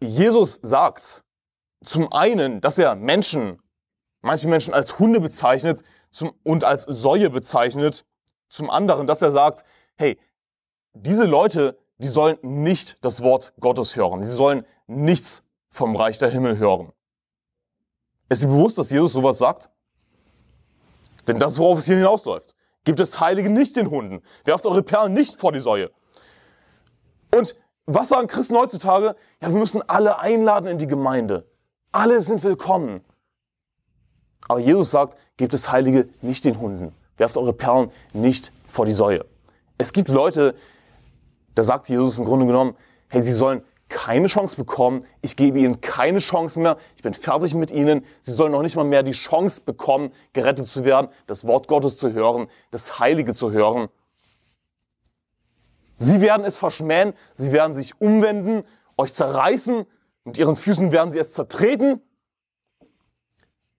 Jesus 0.01 0.59
sagt, 0.63 1.23
zum 1.83 2.11
einen, 2.13 2.61
dass 2.61 2.77
er 2.77 2.95
Menschen, 2.95 3.61
manche 4.21 4.47
Menschen 4.47 4.73
als 4.73 4.99
Hunde 4.99 5.19
bezeichnet 5.19 5.83
zum, 6.11 6.33
und 6.43 6.63
als 6.63 6.83
Säue 6.83 7.29
bezeichnet. 7.29 8.05
Zum 8.49 8.69
anderen, 8.69 9.07
dass 9.07 9.21
er 9.21 9.31
sagt, 9.31 9.63
hey, 9.95 10.19
diese 10.93 11.25
Leute, 11.25 11.77
die 11.97 12.09
sollen 12.09 12.37
nicht 12.41 13.03
das 13.03 13.23
Wort 13.23 13.53
Gottes 13.59 13.95
hören. 13.95 14.23
Sie 14.23 14.33
sollen 14.33 14.65
nichts 14.87 15.43
vom 15.69 15.95
Reich 15.95 16.17
der 16.17 16.29
Himmel 16.29 16.57
hören. 16.57 16.91
Ist 18.29 18.43
dir 18.43 18.47
bewusst, 18.47 18.77
dass 18.77 18.91
Jesus 18.91 19.13
sowas 19.13 19.37
sagt? 19.37 19.69
Denn 21.27 21.39
das 21.39 21.57
worauf 21.57 21.79
es 21.79 21.85
hier 21.85 21.97
hinausläuft. 21.97 22.55
Gebt 22.83 22.99
das 22.99 23.19
Heilige 23.19 23.49
nicht 23.49 23.75
den 23.75 23.89
Hunden. 23.89 24.21
Werft 24.43 24.65
eure 24.65 24.83
Perlen 24.83 25.13
nicht 25.13 25.35
vor 25.35 25.51
die 25.51 25.59
Säue. 25.59 25.91
Und 27.33 27.55
was 27.85 28.09
sagen 28.09 28.27
Christen 28.27 28.57
heutzutage? 28.57 29.15
Ja, 29.41 29.49
wir 29.49 29.59
müssen 29.59 29.81
alle 29.87 30.19
einladen 30.19 30.67
in 30.67 30.77
die 30.77 30.87
Gemeinde. 30.87 31.50
Alle 31.93 32.21
sind 32.21 32.41
willkommen. 32.43 33.01
Aber 34.47 34.59
Jesus 34.59 34.91
sagt, 34.91 35.17
gebt 35.35 35.53
das 35.53 35.71
Heilige 35.71 36.07
nicht 36.21 36.45
den 36.45 36.57
Hunden. 36.57 36.95
Werft 37.17 37.35
eure 37.35 37.51
Perlen 37.51 37.91
nicht 38.13 38.53
vor 38.65 38.85
die 38.85 38.93
Säue. 38.93 39.25
Es 39.77 39.91
gibt 39.91 40.07
Leute, 40.07 40.55
da 41.53 41.63
sagt 41.63 41.89
Jesus 41.89 42.17
im 42.17 42.23
Grunde 42.23 42.45
genommen, 42.45 42.77
hey, 43.09 43.21
sie 43.21 43.33
sollen 43.33 43.61
keine 43.89 44.27
Chance 44.27 44.55
bekommen. 44.55 45.03
Ich 45.21 45.35
gebe 45.35 45.59
ihnen 45.59 45.81
keine 45.81 46.19
Chance 46.19 46.61
mehr. 46.61 46.77
Ich 46.95 47.01
bin 47.01 47.13
fertig 47.13 47.55
mit 47.55 47.71
ihnen. 47.71 48.05
Sie 48.21 48.31
sollen 48.31 48.53
noch 48.53 48.61
nicht 48.61 48.77
mal 48.77 48.85
mehr 48.85 49.03
die 49.03 49.11
Chance 49.11 49.59
bekommen, 49.59 50.13
gerettet 50.31 50.69
zu 50.69 50.85
werden, 50.85 51.09
das 51.27 51.45
Wort 51.45 51.67
Gottes 51.67 51.97
zu 51.97 52.13
hören, 52.13 52.47
das 52.71 52.99
Heilige 52.99 53.33
zu 53.33 53.51
hören. 53.51 53.89
Sie 55.97 56.21
werden 56.21 56.45
es 56.45 56.57
verschmähen. 56.57 57.11
Sie 57.33 57.51
werden 57.51 57.73
sich 57.73 57.99
umwenden, 57.99 58.63
euch 58.95 59.13
zerreißen 59.13 59.85
mit 60.23 60.37
ihren 60.37 60.55
Füßen 60.55 60.91
werden 60.91 61.11
sie 61.11 61.19
es 61.19 61.33
zertreten. 61.33 62.01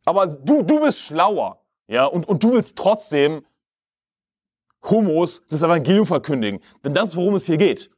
Aber 0.05 0.27
du, 0.27 0.63
du 0.63 0.81
bist 0.81 0.99
schlauer. 0.99 1.61
Ja, 1.87 2.07
und, 2.07 2.29
und 2.29 2.43
du 2.43 2.53
willst 2.53 2.77
trotzdem 2.77 3.45
Homos 4.85 5.43
das 5.49 5.63
Evangelium 5.63 6.07
verkündigen. 6.07 6.61
Denn 6.85 6.95
das 6.95 7.11
ist, 7.11 7.17
worum 7.17 7.37
es 7.37 7.47
hier 7.47 7.59
geht. 7.59 7.91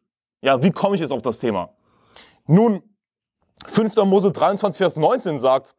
Ja, 0.42 0.62
wie 0.62 0.70
komme 0.70 0.94
ich 0.94 1.00
jetzt 1.00 1.12
auf 1.12 1.22
das 1.22 1.38
Thema? 1.38 1.74
Nun, 2.46 2.82
5. 3.66 3.96
Mose 4.04 4.32
23, 4.32 4.78
Vers 4.78 4.96
19 4.96 5.38
sagt, 5.38 5.74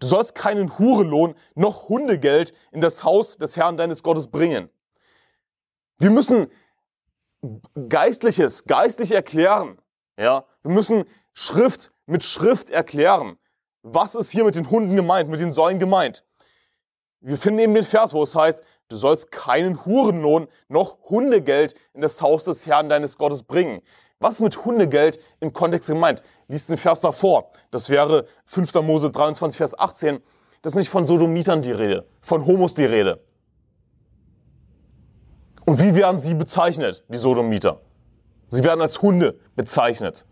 du 0.00 0.06
sollst 0.06 0.34
keinen 0.34 0.78
Hurenlohn 0.78 1.34
noch 1.54 1.88
Hundegeld 1.88 2.52
in 2.72 2.80
das 2.80 3.04
Haus 3.04 3.36
des 3.36 3.56
Herrn 3.56 3.76
deines 3.76 4.02
Gottes 4.02 4.28
bringen. 4.28 4.68
Wir 5.98 6.10
müssen 6.10 6.48
Geistliches, 7.88 8.64
geistlich 8.64 9.12
erklären. 9.12 9.78
Ja, 10.16 10.44
wir 10.62 10.70
müssen 10.70 11.04
Schrift 11.34 11.92
mit 12.06 12.22
Schrift 12.22 12.70
erklären. 12.70 13.36
Was 13.82 14.14
ist 14.14 14.30
hier 14.30 14.44
mit 14.44 14.54
den 14.54 14.70
Hunden 14.70 14.96
gemeint, 14.96 15.28
mit 15.28 15.40
den 15.40 15.52
Säulen 15.52 15.78
gemeint? 15.78 16.24
Wir 17.20 17.36
finden 17.36 17.58
eben 17.58 17.74
den 17.74 17.84
Vers, 17.84 18.14
wo 18.14 18.22
es 18.22 18.34
heißt, 18.34 18.62
du 18.88 18.96
sollst 18.96 19.32
keinen 19.32 19.84
Hurenlohn 19.84 20.46
noch 20.68 20.98
Hundegeld 21.10 21.74
in 21.92 22.00
das 22.00 22.22
Haus 22.22 22.44
des 22.44 22.66
Herrn 22.66 22.88
deines 22.88 23.18
Gottes 23.18 23.42
bringen. 23.42 23.82
Was 24.20 24.34
ist 24.34 24.40
mit 24.40 24.64
Hundegeld 24.64 25.18
im 25.40 25.52
Kontext 25.52 25.88
gemeint? 25.88 26.22
Lies 26.48 26.66
den 26.66 26.76
Vers 26.76 27.00
davor. 27.00 27.50
Das 27.70 27.90
wäre 27.90 28.26
5. 28.46 28.74
Mose 28.76 29.10
23, 29.10 29.58
Vers 29.58 29.78
18. 29.78 30.22
Das 30.62 30.72
ist 30.72 30.76
nicht 30.76 30.88
von 30.88 31.06
Sodomitern 31.06 31.60
die 31.60 31.72
Rede, 31.72 32.06
von 32.20 32.46
Homos 32.46 32.74
die 32.74 32.84
Rede. 32.84 33.22
Und 35.66 35.80
wie 35.80 35.94
werden 35.94 36.20
sie 36.20 36.34
bezeichnet, 36.34 37.04
die 37.08 37.18
Sodomiter? 37.18 37.80
Sie 38.48 38.62
werden 38.62 38.80
als 38.80 39.02
Hunde 39.02 39.38
bezeichnet. 39.56 40.26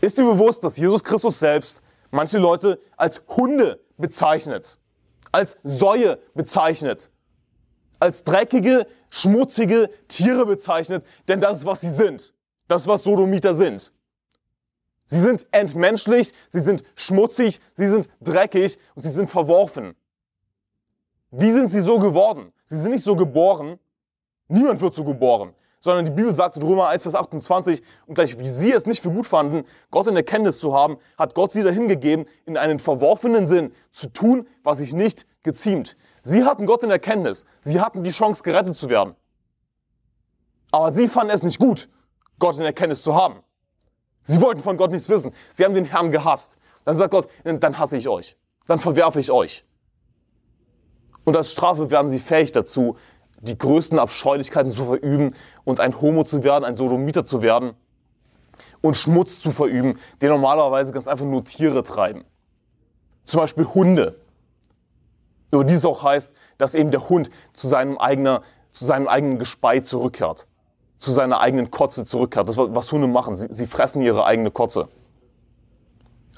Ist 0.00 0.18
dir 0.18 0.24
bewusst, 0.24 0.62
dass 0.62 0.76
Jesus 0.76 1.02
Christus 1.02 1.38
selbst 1.38 1.82
manche 2.10 2.38
Leute 2.38 2.80
als 2.96 3.22
Hunde 3.28 3.80
bezeichnet, 3.96 4.78
als 5.32 5.56
Säue 5.62 6.18
bezeichnet, 6.34 7.10
als 7.98 8.22
dreckige, 8.22 8.86
schmutzige 9.10 9.90
Tiere 10.06 10.46
bezeichnet, 10.46 11.04
denn 11.26 11.40
das 11.40 11.58
ist, 11.58 11.66
was 11.66 11.80
sie 11.80 11.90
sind. 11.90 12.34
Das 12.68 12.82
ist, 12.82 12.88
was 12.88 13.02
Sodomiter 13.02 13.54
sind. 13.54 13.92
Sie 15.06 15.18
sind 15.18 15.46
entmenschlich, 15.52 16.32
sie 16.48 16.60
sind 16.60 16.84
schmutzig, 16.94 17.60
sie 17.74 17.88
sind 17.88 18.08
dreckig 18.20 18.78
und 18.94 19.02
sie 19.02 19.10
sind 19.10 19.28
verworfen. 19.30 19.96
Wie 21.30 21.50
sind 21.50 21.70
sie 21.70 21.80
so 21.80 21.98
geworden? 21.98 22.52
Sie 22.64 22.76
sind 22.76 22.92
nicht 22.92 23.04
so 23.04 23.16
geboren. 23.16 23.78
Niemand 24.48 24.80
wird 24.80 24.94
so 24.94 25.04
geboren. 25.04 25.54
Sondern 25.80 26.04
die 26.04 26.10
Bibel 26.10 26.32
sagt 26.32 26.56
in 26.56 26.62
Römer 26.62 26.88
1, 26.88 27.02
Vers 27.02 27.14
28, 27.14 27.82
und 28.06 28.14
gleich 28.14 28.38
wie 28.38 28.46
sie 28.46 28.72
es 28.72 28.86
nicht 28.86 29.02
für 29.02 29.10
gut 29.10 29.26
fanden, 29.26 29.64
Gott 29.90 30.06
in 30.06 30.16
Erkenntnis 30.16 30.58
zu 30.58 30.74
haben, 30.74 30.98
hat 31.16 31.34
Gott 31.34 31.52
sie 31.52 31.62
dahin 31.62 31.88
gegeben, 31.88 32.26
in 32.46 32.56
einen 32.56 32.78
verworfenen 32.78 33.46
Sinn 33.46 33.72
zu 33.90 34.08
tun, 34.12 34.46
was 34.64 34.78
sich 34.78 34.92
nicht 34.92 35.26
geziemt. 35.42 35.96
Sie 36.22 36.44
hatten 36.44 36.66
Gott 36.66 36.82
in 36.82 36.90
Erkenntnis. 36.90 37.46
Sie 37.60 37.80
hatten 37.80 38.02
die 38.02 38.10
Chance, 38.10 38.42
gerettet 38.42 38.76
zu 38.76 38.90
werden. 38.90 39.14
Aber 40.70 40.92
sie 40.92 41.08
fanden 41.08 41.32
es 41.32 41.42
nicht 41.42 41.58
gut, 41.58 41.88
Gott 42.38 42.58
in 42.58 42.64
Erkenntnis 42.64 43.02
zu 43.02 43.14
haben. 43.14 43.42
Sie 44.22 44.40
wollten 44.40 44.60
von 44.60 44.76
Gott 44.76 44.90
nichts 44.90 45.08
wissen. 45.08 45.32
Sie 45.54 45.64
haben 45.64 45.74
den 45.74 45.86
Herrn 45.86 46.10
gehasst. 46.10 46.58
Dann 46.84 46.96
sagt 46.96 47.12
Gott, 47.12 47.28
dann 47.44 47.78
hasse 47.78 47.96
ich 47.96 48.08
euch. 48.08 48.36
Dann 48.66 48.78
verwerfe 48.78 49.20
ich 49.20 49.30
euch. 49.30 49.64
Und 51.24 51.36
als 51.36 51.52
Strafe 51.52 51.90
werden 51.90 52.08
sie 52.08 52.18
fähig 52.18 52.52
dazu, 52.52 52.96
die 53.40 53.56
größten 53.56 53.98
Abscheulichkeiten 53.98 54.70
zu 54.70 54.84
verüben 54.84 55.34
und 55.64 55.80
ein 55.80 56.00
Homo 56.00 56.24
zu 56.24 56.42
werden, 56.44 56.64
ein 56.64 56.76
Sodomiter 56.76 57.24
zu 57.24 57.42
werden 57.42 57.72
und 58.80 58.96
Schmutz 58.96 59.40
zu 59.40 59.50
verüben, 59.50 59.98
den 60.20 60.30
normalerweise 60.30 60.92
ganz 60.92 61.08
einfach 61.08 61.24
nur 61.24 61.44
Tiere 61.44 61.82
treiben. 61.82 62.24
Zum 63.24 63.40
Beispiel 63.40 63.64
Hunde. 63.66 64.16
Über 65.50 65.64
dies 65.64 65.84
auch 65.84 66.02
heißt, 66.02 66.32
dass 66.58 66.74
eben 66.74 66.90
der 66.90 67.08
Hund 67.08 67.30
zu 67.52 67.68
seinem, 67.68 67.98
eigener, 67.98 68.42
zu 68.72 68.84
seinem 68.84 69.08
eigenen 69.08 69.38
Gespei 69.38 69.80
zurückkehrt, 69.80 70.46
zu 70.98 71.10
seiner 71.10 71.40
eigenen 71.40 71.70
Kotze 71.70 72.04
zurückkehrt. 72.04 72.48
Das 72.48 72.56
ist, 72.56 72.74
was 72.74 72.92
Hunde 72.92 73.08
machen. 73.08 73.36
Sie, 73.36 73.48
sie 73.50 73.66
fressen 73.66 74.02
ihre 74.02 74.24
eigene 74.24 74.50
Kotze. 74.50 74.88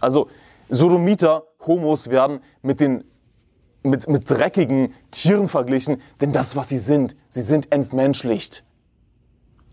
Also 0.00 0.28
Sodomiter, 0.68 1.44
Homos 1.66 2.10
werden 2.10 2.40
mit 2.62 2.80
den 2.80 3.04
mit, 3.82 4.08
mit 4.08 4.28
dreckigen 4.28 4.94
Tieren 5.10 5.48
verglichen, 5.48 6.00
denn 6.20 6.32
das, 6.32 6.56
was 6.56 6.68
sie 6.68 6.78
sind, 6.78 7.16
sie 7.28 7.40
sind 7.40 7.72
entmenschlicht. 7.72 8.64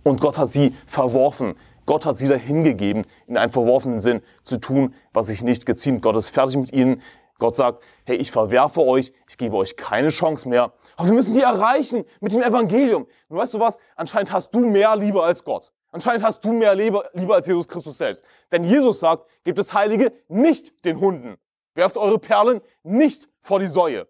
Und 0.04 0.22
Gott 0.22 0.38
hat 0.38 0.50
sie 0.50 0.74
verworfen. 0.86 1.56
Gott 1.86 2.06
hat 2.06 2.18
sie 2.18 2.28
dahingegeben, 2.28 3.06
in 3.28 3.38
einem 3.38 3.52
verworfenen 3.52 4.02
Sinn 4.02 4.22
zu 4.44 4.58
tun, 4.58 4.94
was 5.14 5.28
sich 5.28 5.42
nicht 5.42 5.66
geziemt. 5.66 6.02
Gott 6.02 6.16
ist 6.18 6.30
fertig 6.30 6.58
mit 6.58 6.74
ihnen. 6.74 7.02
Gott 7.40 7.56
sagt, 7.56 7.84
hey, 8.06 8.18
ich 8.18 8.32
verwerfe 8.32 8.82
euch, 8.82 9.14
ich 9.28 9.38
gebe 9.38 9.56
euch 9.56 9.76
keine 9.76 10.10
Chance 10.10 10.50
mehr. 10.50 10.74
Aber 10.96 11.08
wir 11.08 11.14
müssen 11.14 11.34
sie 11.34 11.42
erreichen 11.42 12.04
mit 12.20 12.34
dem 12.34 12.42
Evangelium. 12.42 13.06
Und 13.30 13.38
weißt 13.38 13.54
du 13.54 13.60
was? 13.60 13.78
Anscheinend 13.96 14.34
hast 14.34 14.52
du 14.52 14.60
mehr 14.60 14.96
Liebe 14.96 15.22
als 15.24 15.44
Gott. 15.44 15.72
Anscheinend 15.92 16.24
hast 16.24 16.44
du 16.44 16.52
mehr 16.52 16.76
Liebe, 16.76 17.10
Liebe 17.14 17.34
als 17.34 17.48
Jesus 17.48 17.68
Christus 17.68 17.98
selbst. 17.98 18.26
Denn 18.52 18.64
Jesus 18.64 19.00
sagt, 19.00 19.26
gebt 19.44 19.58
das 19.58 19.74
Heilige 19.74 20.12
nicht 20.28 20.84
den 20.86 21.00
Hunden. 21.00 21.38
Werft 21.78 21.96
eure 21.96 22.18
Perlen 22.18 22.60
nicht 22.82 23.30
vor 23.40 23.60
die 23.60 23.68
Säue. 23.68 24.08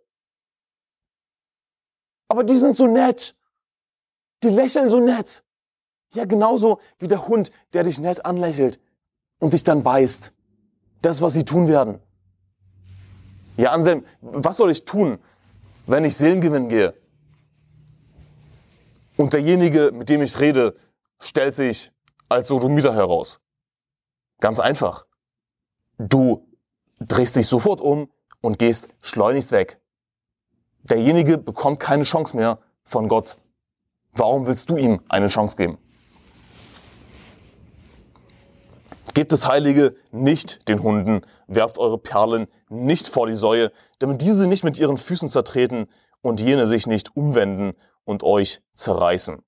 Aber 2.30 2.46
die 2.46 2.56
sind 2.56 2.74
so 2.74 2.88
nett. 2.88 3.36
Die 4.42 4.48
lächeln 4.48 4.88
so 4.88 5.02
nett. 5.02 5.44
Ja, 6.14 6.24
genauso 6.24 6.80
wie 6.98 7.10
der 7.10 7.28
Hund, 7.28 7.52
der 7.74 7.84
dich 7.84 8.00
nett 8.00 8.24
anlächelt 8.24 8.80
und 9.40 9.52
dich 9.52 9.64
dann 9.64 9.84
beißt. 9.84 10.32
Das, 11.02 11.22
was 11.22 11.34
sie 11.34 11.44
tun 11.44 11.68
werden. 11.68 12.00
Ja, 13.58 13.72
Anselm, 13.72 14.06
was 14.22 14.56
soll 14.56 14.72
ich 14.72 14.86
tun, 14.86 15.20
wenn 15.88 16.06
ich 16.06 16.16
Seelengewinn 16.16 16.70
gehe? 16.70 16.94
Und 19.18 19.34
derjenige, 19.34 19.92
mit 19.92 20.08
dem 20.08 20.22
ich 20.22 20.40
rede, 20.40 20.74
stellt 21.20 21.56
sich 21.56 21.92
als 22.30 22.48
Sodomiter 22.48 22.94
heraus. 22.94 23.42
Ganz 24.40 24.62
einfach. 24.62 25.06
Du 25.98 26.47
drehst 27.00 27.36
dich 27.36 27.48
sofort 27.48 27.82
um 27.82 28.10
und 28.42 28.60
gehst 28.60 28.90
schleunigst 29.02 29.52
weg. 29.52 29.80
Derjenige 30.84 31.38
bekommt 31.38 31.80
keine 31.80 32.04
Chance 32.04 32.36
mehr 32.36 32.60
von 32.84 33.08
Gott. 33.08 33.38
Warum 34.14 34.48
willst 34.48 34.70
du 34.70 34.78
ihm 34.78 35.02
eine 35.10 35.28
Chance 35.28 35.58
geben? 35.58 35.78
Gebt 39.14 39.32
das 39.32 39.48
Heilige 39.48 39.96
nicht 40.12 40.70
den 40.70 40.84
Hunden, 40.84 41.22
werft 41.48 41.80
eure 41.80 41.98
Perlen 41.98 42.48
nicht 42.70 43.08
vor 43.08 43.28
die 43.28 43.36
Säue, 43.36 43.72
damit 44.00 44.22
diese 44.22 44.48
nicht 44.48 44.64
mit 44.64 44.78
ihren 44.78 44.98
Füßen 44.98 45.28
zertreten 45.28 45.88
und 46.22 46.40
jene 46.40 46.68
sich 46.68 46.88
nicht 46.88 47.16
umwenden 47.16 47.74
und 48.06 48.24
euch 48.24 48.62
zerreißen. 48.76 49.44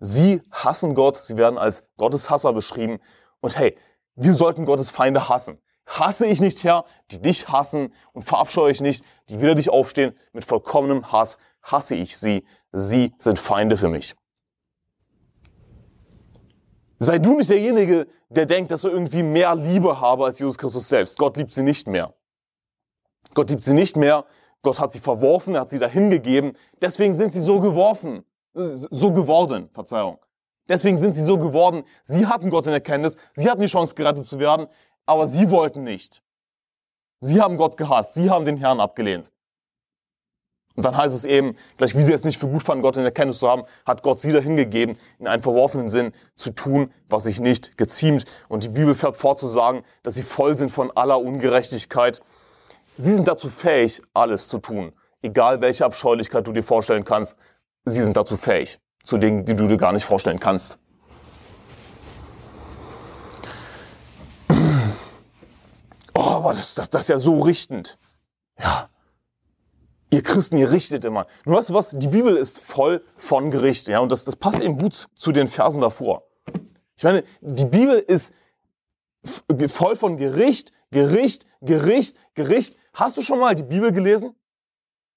Sie 0.00 0.42
hassen 0.52 0.94
Gott, 0.94 1.16
sie 1.16 1.36
werden 1.36 1.58
als 1.58 1.82
Gotteshasser 1.96 2.52
beschrieben. 2.52 3.00
Und 3.40 3.58
hey, 3.58 3.76
wir 4.14 4.32
sollten 4.32 4.64
Gottes 4.64 4.90
Feinde 4.90 5.28
hassen 5.28 5.60
hasse 5.88 6.26
ich 6.26 6.40
nicht, 6.40 6.62
Herr, 6.64 6.84
die 7.10 7.20
dich 7.20 7.48
hassen 7.48 7.92
und 8.12 8.22
verabscheue 8.22 8.70
ich 8.70 8.80
nicht, 8.80 9.04
die 9.28 9.40
wieder 9.40 9.54
dich 9.54 9.70
aufstehen. 9.70 10.14
Mit 10.32 10.44
vollkommenem 10.44 11.10
Hass 11.10 11.38
hasse 11.62 11.96
ich 11.96 12.16
sie. 12.16 12.44
Sie 12.72 13.14
sind 13.18 13.38
Feinde 13.38 13.76
für 13.76 13.88
mich. 13.88 14.14
Sei 17.00 17.18
du 17.18 17.36
nicht 17.36 17.48
derjenige, 17.48 18.06
der 18.28 18.46
denkt, 18.46 18.70
dass 18.70 18.84
er 18.84 18.90
irgendwie 18.90 19.22
mehr 19.22 19.54
Liebe 19.54 20.00
habe 20.00 20.26
als 20.26 20.38
Jesus 20.38 20.58
Christus 20.58 20.88
selbst. 20.88 21.16
Gott 21.16 21.36
liebt 21.36 21.54
sie 21.54 21.62
nicht 21.62 21.86
mehr. 21.86 22.12
Gott 23.34 23.50
liebt 23.50 23.64
sie 23.64 23.74
nicht 23.74 23.96
mehr. 23.96 24.24
Gott 24.62 24.80
hat 24.80 24.90
sie 24.90 24.98
verworfen, 24.98 25.54
er 25.54 25.62
hat 25.62 25.70
sie 25.70 25.78
dahingegeben. 25.78 26.52
Deswegen 26.82 27.14
sind 27.14 27.32
sie 27.32 27.40
so 27.40 27.60
geworfen, 27.60 28.24
so 28.54 29.12
geworden, 29.12 29.68
Verzeihung. 29.72 30.18
Deswegen 30.68 30.98
sind 30.98 31.14
sie 31.14 31.22
so 31.22 31.38
geworden. 31.38 31.84
Sie 32.02 32.26
hatten 32.26 32.50
Gott 32.50 32.66
in 32.66 32.72
Erkenntnis. 32.72 33.16
Sie 33.34 33.48
hatten 33.48 33.60
die 33.62 33.68
Chance, 33.68 33.94
gerettet 33.94 34.26
zu 34.26 34.38
werden 34.38 34.66
aber 35.08 35.26
sie 35.26 35.50
wollten 35.50 35.84
nicht. 35.84 36.22
Sie 37.20 37.40
haben 37.40 37.56
Gott 37.56 37.76
gehasst, 37.76 38.14
sie 38.14 38.30
haben 38.30 38.44
den 38.44 38.58
Herrn 38.58 38.78
abgelehnt. 38.78 39.32
Und 40.76 40.84
dann 40.84 40.96
heißt 40.96 41.16
es 41.16 41.24
eben, 41.24 41.56
gleich 41.76 41.96
wie 41.96 42.02
sie 42.02 42.12
es 42.12 42.24
nicht 42.24 42.38
für 42.38 42.46
gut 42.46 42.62
fanden, 42.62 42.82
Gott 42.82 42.96
in 42.96 43.04
Erkenntnis 43.04 43.40
zu 43.40 43.48
haben, 43.48 43.64
hat 43.84 44.04
Gott 44.04 44.20
sie 44.20 44.30
dahin 44.30 44.56
gegeben, 44.56 44.96
in 45.18 45.26
einen 45.26 45.42
verworfenen 45.42 45.88
Sinn 45.88 46.12
zu 46.36 46.50
tun, 46.50 46.92
was 47.08 47.24
sich 47.24 47.40
nicht 47.40 47.76
geziemt. 47.76 48.26
Und 48.48 48.62
die 48.62 48.68
Bibel 48.68 48.94
fährt 48.94 49.16
fort 49.16 49.40
zu 49.40 49.48
sagen, 49.48 49.82
dass 50.04 50.14
sie 50.14 50.22
voll 50.22 50.56
sind 50.56 50.70
von 50.70 50.92
aller 50.92 51.20
Ungerechtigkeit. 51.20 52.20
Sie 52.96 53.12
sind 53.12 53.26
dazu 53.26 53.48
fähig, 53.48 54.02
alles 54.14 54.46
zu 54.46 54.58
tun. 54.58 54.92
Egal 55.20 55.60
welche 55.60 55.84
Abscheulichkeit 55.84 56.46
du 56.46 56.52
dir 56.52 56.62
vorstellen 56.62 57.04
kannst, 57.04 57.36
sie 57.84 58.02
sind 58.02 58.16
dazu 58.16 58.36
fähig. 58.36 58.78
Zu 59.02 59.18
Dingen, 59.18 59.44
die 59.44 59.56
du 59.56 59.66
dir 59.66 59.78
gar 59.78 59.92
nicht 59.92 60.04
vorstellen 60.04 60.38
kannst. 60.38 60.78
Aber 66.48 66.56
das, 66.56 66.74
das, 66.74 66.88
das 66.88 67.02
ist 67.02 67.08
ja 67.08 67.18
so 67.18 67.40
richtend. 67.40 67.98
Ja. 68.58 68.88
Ihr 70.10 70.22
Christen, 70.22 70.56
ihr 70.56 70.70
richtet 70.70 71.04
immer. 71.04 71.26
Nur 71.44 71.58
weißt 71.58 71.68
du 71.68 71.74
was? 71.74 71.90
Die 71.90 72.08
Bibel 72.08 72.36
ist 72.36 72.58
voll 72.58 73.04
von 73.16 73.50
Gericht, 73.50 73.88
ja. 73.88 73.98
Und 73.98 74.10
das, 74.10 74.24
das 74.24 74.36
passt 74.36 74.62
eben 74.62 74.78
gut 74.78 75.08
zu 75.14 75.32
den 75.32 75.46
Versen 75.46 75.82
davor. 75.82 76.22
Ich 76.96 77.04
meine, 77.04 77.22
die 77.42 77.66
Bibel 77.66 77.98
ist 77.98 78.32
voll 79.68 79.94
von 79.94 80.16
Gericht, 80.16 80.72
Gericht, 80.90 81.44
Gericht, 81.60 82.16
Gericht. 82.32 82.78
Hast 82.94 83.18
du 83.18 83.22
schon 83.22 83.40
mal 83.40 83.54
die 83.54 83.62
Bibel 83.62 83.92
gelesen? 83.92 84.34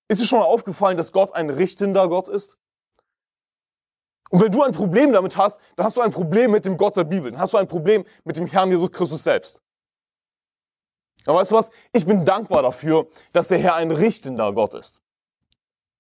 Ist 0.09 0.19
dir 0.19 0.25
schon 0.25 0.39
mal 0.39 0.45
aufgefallen, 0.45 0.97
dass 0.97 1.13
Gott 1.13 1.33
ein 1.33 1.49
richtender 1.49 2.09
Gott 2.09 2.27
ist? 2.27 2.57
Und 4.31 4.41
wenn 4.41 4.51
du 4.51 4.63
ein 4.63 4.73
Problem 4.73 5.13
damit 5.13 5.37
hast, 5.37 5.61
dann 5.77 5.85
hast 5.85 5.95
du 5.95 6.01
ein 6.01 6.11
Problem 6.11 6.51
mit 6.51 6.65
dem 6.65 6.75
Gott 6.75 6.97
der 6.97 7.05
Bibel. 7.05 7.31
Dann 7.31 7.39
hast 7.39 7.53
du 7.53 7.57
ein 7.57 7.69
Problem 7.69 8.03
mit 8.25 8.37
dem 8.37 8.47
Herrn 8.47 8.69
Jesus 8.69 8.91
Christus 8.91 9.23
selbst. 9.23 9.61
Aber 11.25 11.39
weißt 11.39 11.51
du 11.51 11.55
was? 11.55 11.69
Ich 11.93 12.05
bin 12.05 12.25
dankbar 12.25 12.63
dafür, 12.63 13.07
dass 13.31 13.47
der 13.49 13.60
Herr 13.60 13.75
ein 13.75 13.91
richtender 13.91 14.53
Gott 14.53 14.73
ist. 14.73 15.01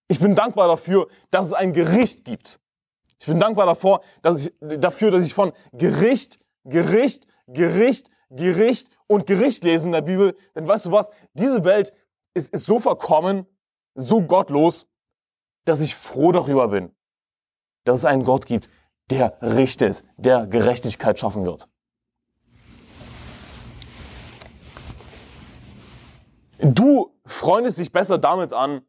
Ich 0.07 0.19
bin 0.19 0.35
dankbar 0.35 0.67
dafür, 0.67 1.07
dass 1.29 1.47
es 1.47 1.53
ein 1.53 1.73
Gericht 1.73 2.25
gibt. 2.25 2.59
Ich 3.19 3.27
bin 3.27 3.39
dankbar 3.39 3.65
davor, 3.65 4.01
dass 4.21 4.47
ich, 4.47 4.53
dafür, 4.59 5.11
dass 5.11 5.25
ich 5.25 5.33
von 5.33 5.53
Gericht, 5.73 6.39
Gericht, 6.65 7.27
Gericht, 7.47 8.09
Gericht 8.29 8.89
und 9.07 9.27
Gericht 9.27 9.63
lese 9.63 9.87
in 9.87 9.91
der 9.91 10.01
Bibel. 10.01 10.35
Denn 10.55 10.67
weißt 10.67 10.87
du 10.87 10.91
was? 10.91 11.11
Diese 11.33 11.63
Welt 11.63 11.93
ist, 12.33 12.51
ist 12.51 12.65
so 12.65 12.79
verkommen, 12.79 13.45
so 13.93 14.21
gottlos, 14.21 14.87
dass 15.65 15.81
ich 15.81 15.95
froh 15.95 16.31
darüber 16.31 16.69
bin, 16.69 16.91
dass 17.83 17.99
es 17.99 18.05
einen 18.05 18.23
Gott 18.23 18.45
gibt, 18.45 18.69
der 19.09 19.37
richtet, 19.41 20.03
der 20.17 20.47
Gerechtigkeit 20.47 21.19
schaffen 21.19 21.45
wird. 21.45 21.67
Du 26.61 27.11
freundest 27.25 27.79
dich 27.79 27.91
besser 27.91 28.19
damit 28.19 28.53
an, 28.53 28.81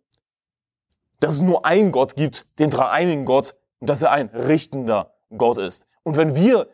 dass 1.20 1.34
es 1.34 1.40
nur 1.40 1.64
einen 1.64 1.90
Gott 1.90 2.16
gibt, 2.16 2.46
den 2.58 2.68
dreieinigen 2.68 3.24
Gott, 3.24 3.56
und 3.80 3.88
dass 3.88 4.02
er 4.02 4.10
ein 4.10 4.28
richtender 4.28 5.14
Gott 5.36 5.56
ist. 5.56 5.86
Und 6.02 6.16
wenn 6.16 6.34
wir 6.34 6.68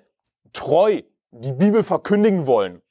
treu 0.53 1.03
die 1.31 1.53
Bibel 1.53 1.85
verkündigen 1.85 2.47
wollen, 2.47 2.83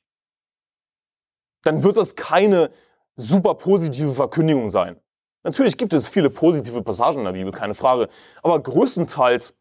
dann 1.64 1.84
wird 1.84 1.98
das 1.98 2.16
keine 2.16 2.72
super 3.18 3.56
positive 3.56 4.14
Verkündigung 4.14 4.70
sein. 4.70 5.00
Natürlich 5.44 5.78
gibt 5.78 5.92
es 5.94 6.08
viele 6.08 6.30
positive 6.30 6.82
Passagen 6.84 7.20
in 7.20 7.26
der 7.26 7.32
Bibel, 7.34 7.52
keine 7.52 7.74
Frage. 7.74 8.08
Aber 8.42 8.62
größtenteils 8.62 9.54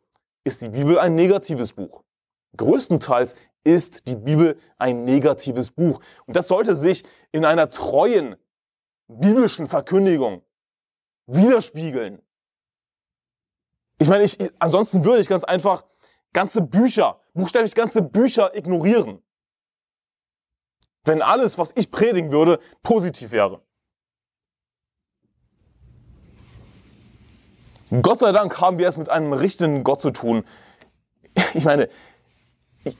ist 0.45 0.63
die 0.63 0.69
Bibel 0.69 0.99
ein 0.99 1.15
negatives 1.15 1.73
Buch. 1.73 2.05
Größtenteils 2.57 3.35
ist 3.67 4.07
die 4.07 4.15
Bibel 4.15 4.57
ein 4.79 5.05
negatives 5.05 5.73
Buch. 5.73 6.01
Und 6.27 6.37
das 6.37 6.47
sollte 6.47 6.77
sich 6.77 7.03
in 7.33 7.45
einer 7.45 7.69
treuen 7.69 8.37
biblischen 9.09 9.67
Verkündigung 9.67 10.43
widerspiegeln. 11.27 12.23
Ich 13.99 14.09
meine, 14.09 14.23
ich, 14.23 14.39
ansonsten 14.61 15.05
würde 15.05 15.21
ich 15.21 15.29
ganz 15.29 15.43
einfach 15.43 15.85
ganze 16.33 16.63
Bücher, 16.63 17.21
buchstäblich 17.35 17.75
ganze 17.75 18.03
Bücher 18.03 18.55
ignorieren. 18.55 19.21
Wenn 21.05 21.21
alles, 21.21 21.59
was 21.59 21.73
ich 21.75 21.91
predigen 21.91 22.31
würde, 22.31 22.61
positiv 22.83 23.33
wäre. 23.33 23.63
Gott 28.03 28.21
sei 28.21 28.33
Dank 28.33 28.61
haben 28.61 28.79
wir 28.79 28.87
es 28.87 28.97
mit 28.97 29.09
einem 29.09 29.33
richtenden 29.33 29.83
Gott 29.83 30.03
zu 30.03 30.11
tun. 30.11 30.45
Ich 31.55 31.65
meine, 31.65 31.89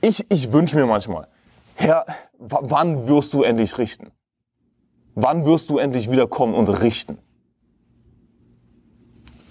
ich, 0.01 0.29
ich 0.29 0.51
wünsche 0.51 0.75
mir 0.75 0.85
manchmal, 0.85 1.27
Herr, 1.75 2.05
wann 2.37 3.07
wirst 3.07 3.33
du 3.33 3.43
endlich 3.43 3.77
richten? 3.77 4.11
Wann 5.15 5.45
wirst 5.45 5.69
du 5.69 5.77
endlich 5.77 6.11
wiederkommen 6.11 6.53
und 6.53 6.69
richten? 6.69 7.17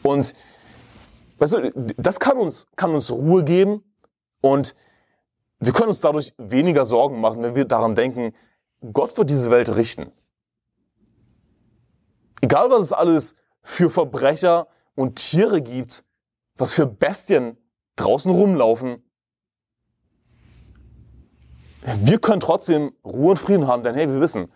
Und 0.03 0.35
weißt 1.39 1.53
du, 1.55 1.73
das 1.97 2.21
kann 2.21 2.37
uns, 2.37 2.67
kann 2.77 2.95
uns 2.95 3.11
Ruhe 3.11 3.45
geben 3.45 3.83
und 4.41 4.75
wir 5.59 5.73
können 5.73 5.89
uns 5.89 6.01
dadurch 6.01 6.35
weniger 6.37 6.85
Sorgen 6.85 7.21
machen, 7.21 7.43
wenn 7.43 7.57
wir 7.57 7.65
daran 7.65 7.95
denken, 7.95 8.33
Gott 8.93 9.17
wird 9.17 9.31
diese 9.31 9.51
Welt 9.51 9.75
richten. 9.75 10.13
Egal 12.43 12.71
was 12.71 12.81
es 12.81 12.93
alles 12.93 13.35
für 13.63 13.91
Verbrecher 13.91 14.69
und 14.95 15.17
Tiere 15.17 15.63
gibt, 15.63 16.05
was 16.57 16.73
für 16.73 16.87
Bestien 16.87 17.57
draußen 17.97 18.31
rumlaufen, 18.31 19.03
wir 21.87 22.19
können 22.19 22.41
trotzdem 22.41 22.93
Ruhe 23.05 23.31
und 23.31 23.39
Frieden 23.39 23.69
haben, 23.69 23.85
denn 23.85 23.95
hey, 23.95 24.09
wir 24.09 24.21
wissen, 24.21 24.53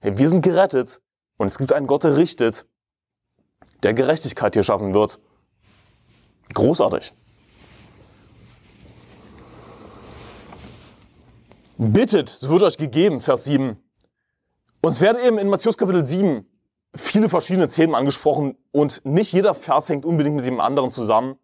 hey, 0.00 0.16
wir 0.18 0.28
sind 0.28 0.42
gerettet 0.42 1.00
und 1.38 1.46
es 1.46 1.56
gibt 1.56 1.72
einen 1.72 1.86
Gott, 1.86 2.04
der 2.04 2.16
richtet, 2.16 2.66
der 3.82 3.94
Gerechtigkeit 3.94 4.54
hier 4.54 4.62
schaffen 4.62 4.92
wird. 4.92 5.18
Großartig. 6.52 7.14
Bittet, 11.78 12.28
so 12.28 12.50
wird 12.50 12.62
euch 12.62 12.76
gegeben, 12.76 13.20
Vers 13.20 13.44
7. 13.44 13.82
Uns 14.82 15.00
werden 15.00 15.22
eben 15.24 15.38
in 15.38 15.48
Matthäus 15.48 15.78
Kapitel 15.78 16.04
7 16.04 16.46
viele 16.94 17.30
verschiedene 17.30 17.68
Themen 17.68 17.94
angesprochen 17.94 18.58
und 18.72 19.04
nicht 19.06 19.32
jeder 19.32 19.54
Vers 19.54 19.88
hängt 19.88 20.04
unbedingt 20.04 20.36
mit 20.36 20.46
dem 20.46 20.60
anderen 20.60 20.92
zusammen. 20.92 21.36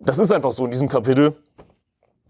Das 0.00 0.18
ist 0.18 0.32
einfach 0.32 0.50
so 0.50 0.64
in 0.64 0.72
diesem 0.72 0.88
Kapitel. 0.88 1.36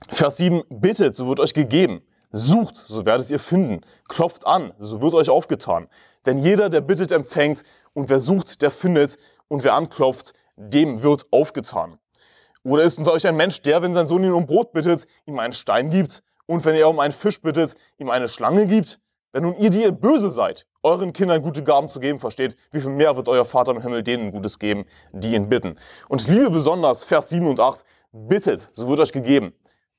Vers 0.09 0.37
7, 0.37 0.63
bittet, 0.69 1.17
so 1.17 1.29
wird 1.29 1.41
euch 1.41 1.55
gegeben. 1.55 2.03
Sucht, 2.31 2.77
so 2.77 3.07
werdet 3.07 3.31
ihr 3.31 3.39
finden. 3.39 3.81
Klopft 4.09 4.47
an, 4.47 4.73
so 4.79 5.01
wird 5.01 5.15
euch 5.15 5.31
aufgetan. 5.31 5.89
Denn 6.27 6.39
jeder, 6.39 6.69
der 6.69 6.81
bittet, 6.81 7.13
empfängt, 7.13 7.63
und 7.93 8.09
wer 8.09 8.21
sucht, 8.21 8.63
der 8.63 8.71
findet, 8.71 9.17
und 9.49 9.65
wer 9.65 9.75
anklopft, 9.75 10.33
dem 10.57 11.03
wird 11.03 11.27
aufgetan. 11.31 11.99
Oder 12.65 12.83
ist 12.83 12.99
unter 12.99 13.13
euch 13.13 13.27
ein 13.27 13.37
Mensch, 13.37 13.63
der, 13.63 13.83
wenn 13.83 13.95
sein 13.95 14.07
Sohn 14.07 14.25
ihn 14.25 14.33
um 14.33 14.47
Brot 14.47 14.73
bittet, 14.73 15.07
ihm 15.27 15.39
einen 15.39 15.53
Stein 15.53 15.91
gibt, 15.91 16.23
und 16.47 16.65
wenn 16.65 16.75
er 16.75 16.89
um 16.89 16.99
einen 17.01 17.13
Fisch 17.13 17.41
bittet, 17.41 17.75
ihm 17.99 18.11
eine 18.11 18.29
Schlange 18.29 18.67
gibt? 18.67 19.01
Wenn 19.33 19.43
nun 19.43 19.57
ihr, 19.57 19.71
die 19.71 19.83
ihr 19.83 19.93
böse 19.93 20.31
seid, 20.31 20.67
euren 20.83 21.13
Kindern 21.13 21.43
gute 21.43 21.65
Gaben 21.65 21.89
zu 21.91 21.99
geben 21.99 22.19
versteht, 22.19 22.57
wie 22.71 22.81
viel 22.81 22.91
mehr 22.91 23.17
wird 23.17 23.29
euer 23.29 23.45
Vater 23.45 23.73
im 23.73 23.81
Himmel 23.81 24.03
denen 24.03 24.31
Gutes 24.31 24.59
geben, 24.59 24.85
die 25.13 25.35
ihn 25.35 25.49
bitten? 25.49 25.77
Und 26.09 26.21
ich 26.21 26.29
liebe 26.29 26.51
besonders 26.51 27.05
Vers 27.05 27.31
7 27.31 27.47
und 27.47 27.59
8, 27.59 27.85
bittet, 28.13 28.69
so 28.73 28.89
wird 28.89 29.01
euch 29.01 29.13
gegeben. 29.13 29.55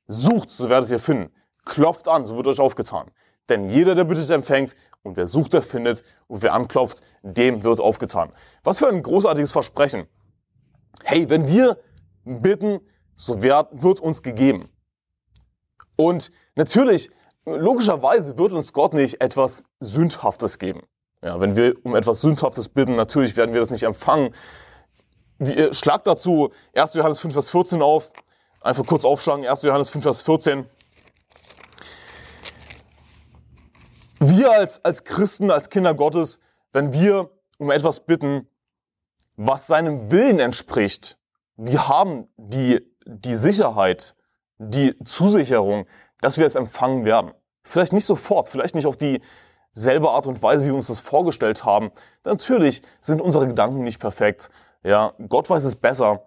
Sucht, 0.07 0.51
so 0.51 0.69
werdet 0.69 0.89
ihr 0.91 0.99
finden. 0.99 1.31
Klopft 1.65 2.07
an, 2.07 2.25
so 2.25 2.35
wird 2.35 2.47
euch 2.47 2.59
aufgetan. 2.59 3.11
Denn 3.49 3.69
jeder, 3.69 3.95
der 3.95 4.03
bittet, 4.03 4.29
empfängt, 4.29 4.75
und 5.03 5.17
wer 5.17 5.27
sucht, 5.27 5.53
der 5.53 5.61
findet, 5.61 6.03
und 6.27 6.41
wer 6.41 6.53
anklopft, 6.53 7.01
dem 7.21 7.63
wird 7.63 7.79
aufgetan. 7.79 8.31
Was 8.63 8.79
für 8.79 8.87
ein 8.87 9.01
großartiges 9.01 9.51
Versprechen. 9.51 10.07
Hey, 11.03 11.29
wenn 11.29 11.47
wir 11.47 11.79
bitten, 12.23 12.79
so 13.15 13.41
wird, 13.41 13.99
uns 13.99 14.23
gegeben. 14.23 14.69
Und 15.95 16.31
natürlich, 16.55 17.09
logischerweise 17.45 18.37
wird 18.37 18.53
uns 18.53 18.73
Gott 18.73 18.93
nicht 18.93 19.21
etwas 19.21 19.63
Sündhaftes 19.79 20.59
geben. 20.59 20.81
Ja, 21.23 21.39
wenn 21.39 21.55
wir 21.55 21.75
um 21.83 21.95
etwas 21.95 22.21
Sündhaftes 22.21 22.69
bitten, 22.69 22.95
natürlich 22.95 23.37
werden 23.37 23.53
wir 23.53 23.61
das 23.61 23.69
nicht 23.69 23.83
empfangen. 23.83 24.33
Schlag 25.71 26.03
dazu 26.03 26.51
1. 26.73 26.93
Johannes 26.93 27.19
5, 27.19 27.33
Vers 27.33 27.49
14 27.49 27.81
auf. 27.81 28.11
Einfach 28.65 28.87
kurz 28.87 29.05
aufschlagen, 29.05 29.45
1. 29.45 29.61
Johannes 29.61 29.89
5, 29.89 30.01
Vers 30.01 30.21
14. 30.23 30.65
Wir 34.17 34.51
als, 34.53 34.83
als 34.83 35.03
Christen, 35.03 35.51
als 35.51 35.69
Kinder 35.69 35.93
Gottes, 35.93 36.39
wenn 36.73 36.91
wir 36.91 37.29
um 37.59 37.69
etwas 37.69 38.07
bitten, 38.07 38.49
was 39.37 39.67
seinem 39.67 40.09
Willen 40.09 40.39
entspricht, 40.39 41.19
wir 41.57 41.87
haben 41.89 42.27
die, 42.37 42.81
die 43.05 43.35
Sicherheit, 43.35 44.15
die 44.57 44.97
Zusicherung, 45.03 45.85
dass 46.21 46.39
wir 46.39 46.47
es 46.47 46.55
empfangen 46.55 47.05
werden. 47.05 47.33
Vielleicht 47.63 47.93
nicht 47.93 48.05
sofort, 48.05 48.49
vielleicht 48.49 48.73
nicht 48.73 48.87
auf 48.87 48.97
dieselbe 48.97 50.09
Art 50.09 50.25
und 50.25 50.41
Weise, 50.41 50.63
wie 50.63 50.69
wir 50.69 50.75
uns 50.75 50.87
das 50.87 51.01
vorgestellt 51.01 51.65
haben. 51.65 51.91
Natürlich 52.23 52.81
sind 52.99 53.21
unsere 53.21 53.45
Gedanken 53.45 53.83
nicht 53.83 53.99
perfekt. 53.99 54.49
Ja, 54.81 55.13
Gott 55.29 55.51
weiß 55.51 55.65
es 55.65 55.75
besser. 55.75 56.23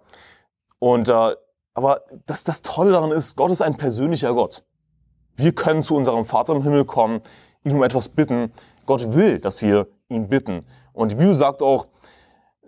Und 0.79 1.09
äh, 1.09 1.35
aber 1.79 2.03
das, 2.27 2.43
das 2.43 2.61
Tolle 2.63 2.91
daran 2.91 3.13
ist, 3.13 3.37
Gott 3.37 3.53
ist 3.53 3.63
ein 3.63 3.77
persönlicher 3.77 4.35
Gott. 4.35 4.65
Wir 5.37 5.55
können 5.55 5.81
zu 5.85 5.95
unserem 5.95 6.25
Vater 6.25 6.53
im 6.57 6.65
Himmel 6.65 6.85
kommen, 6.85 7.21
ihn 7.63 7.77
um 7.77 7.85
etwas 7.85 8.09
bitten. 8.09 8.53
Gott 8.85 9.15
will, 9.15 9.39
dass 9.39 9.63
wir 9.63 9.87
ihn 10.09 10.29
bitten. 10.29 10.67
Und 10.93 11.13
die 11.13 11.15
Bibel 11.15 11.37
sagt 11.37 11.63
auch 11.63 11.87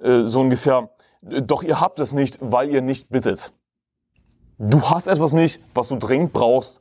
äh, 0.01 0.27
so 0.27 0.41
ungefähr, 0.41 0.91
doch 1.23 1.65
ihr 1.65 1.81
habt 1.81 1.99
es 1.99 2.13
nicht, 2.13 2.39
weil 2.41 2.71
ihr 2.71 2.83
nicht 2.83 3.09
bittet. 3.09 3.53
Du 4.59 4.81
hast 4.89 5.09
etwas 5.09 5.33
nicht, 5.33 5.61
was 5.75 5.89
du 5.89 5.97
dringend 5.97 6.33
brauchst. 6.33 6.81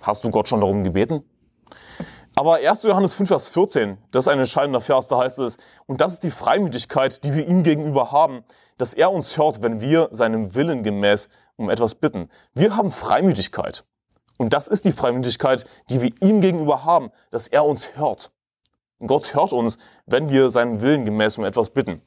Hast 0.00 0.24
du 0.24 0.30
Gott 0.30 0.48
schon 0.48 0.58
darum 0.58 0.82
gebeten? 0.82 1.22
Aber 2.40 2.54
1. 2.54 2.84
Johannes 2.84 3.12
5, 3.16 3.28
Vers 3.28 3.48
14, 3.50 3.98
das 4.12 4.24
ist 4.24 4.28
ein 4.28 4.38
entscheidender 4.38 4.80
Vers, 4.80 5.08
da 5.08 5.18
heißt 5.18 5.40
es, 5.40 5.58
und 5.84 6.00
das 6.00 6.14
ist 6.14 6.22
die 6.22 6.30
Freimütigkeit, 6.30 7.22
die 7.22 7.34
wir 7.34 7.46
ihm 7.46 7.62
gegenüber 7.62 8.12
haben, 8.12 8.44
dass 8.78 8.94
er 8.94 9.12
uns 9.12 9.36
hört, 9.36 9.62
wenn 9.62 9.82
wir 9.82 10.08
seinem 10.10 10.54
Willen 10.54 10.82
gemäß 10.82 11.28
um 11.56 11.68
etwas 11.68 11.96
bitten. 11.96 12.30
Wir 12.54 12.78
haben 12.78 12.90
Freimütigkeit. 12.90 13.84
Und 14.38 14.54
das 14.54 14.68
ist 14.68 14.86
die 14.86 14.92
Freimütigkeit, 14.92 15.66
die 15.90 16.00
wir 16.00 16.12
ihm 16.22 16.40
gegenüber 16.40 16.82
haben, 16.82 17.10
dass 17.28 17.46
er 17.46 17.66
uns 17.66 17.94
hört. 17.96 18.32
Und 19.00 19.08
Gott 19.08 19.34
hört 19.34 19.52
uns, 19.52 19.76
wenn 20.06 20.30
wir 20.30 20.50
seinem 20.50 20.80
Willen 20.80 21.04
gemäß 21.04 21.36
um 21.36 21.44
etwas 21.44 21.68
bitten. 21.68 22.00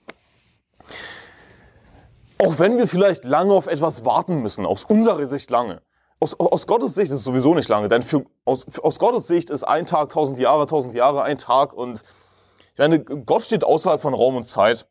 Auch 2.40 2.58
wenn 2.58 2.80
wir 2.80 2.88
vielleicht 2.88 3.24
lange 3.24 3.54
auf 3.54 3.68
etwas 3.68 4.04
warten 4.04 4.42
müssen, 4.42 4.66
aus 4.66 4.84
unserer 4.86 5.24
Sicht 5.28 5.52
lange. 5.52 5.84
Aus, 6.24 6.40
aus 6.40 6.68
Gottes 6.68 6.96
Sicht 6.96 7.12
ist 7.12 7.18
es 7.18 7.26
sowieso 7.26 7.54
nicht 7.54 7.68
lange, 7.68 7.90
denn 7.90 8.02
für, 8.02 8.24
aus, 8.46 8.66
aus 8.82 8.98
Gottes 8.98 9.28
Sicht 9.28 9.50
ist 9.50 9.66
ein 9.66 9.86
Tag 9.86 10.08
tausend 10.08 10.40
Jahre, 10.40 10.66
tausend 10.68 10.94
Jahre 10.94 11.24
ein 11.24 11.38
Tag 11.38 11.74
und 11.74 12.02
ich 12.72 12.80
meine, 12.80 13.04
Gott 13.04 13.42
steht 13.42 13.66
außerhalb 13.66 14.00
von 14.00 14.14
Raum 14.14 14.38
und 14.38 14.48
Zeit. 14.48 14.88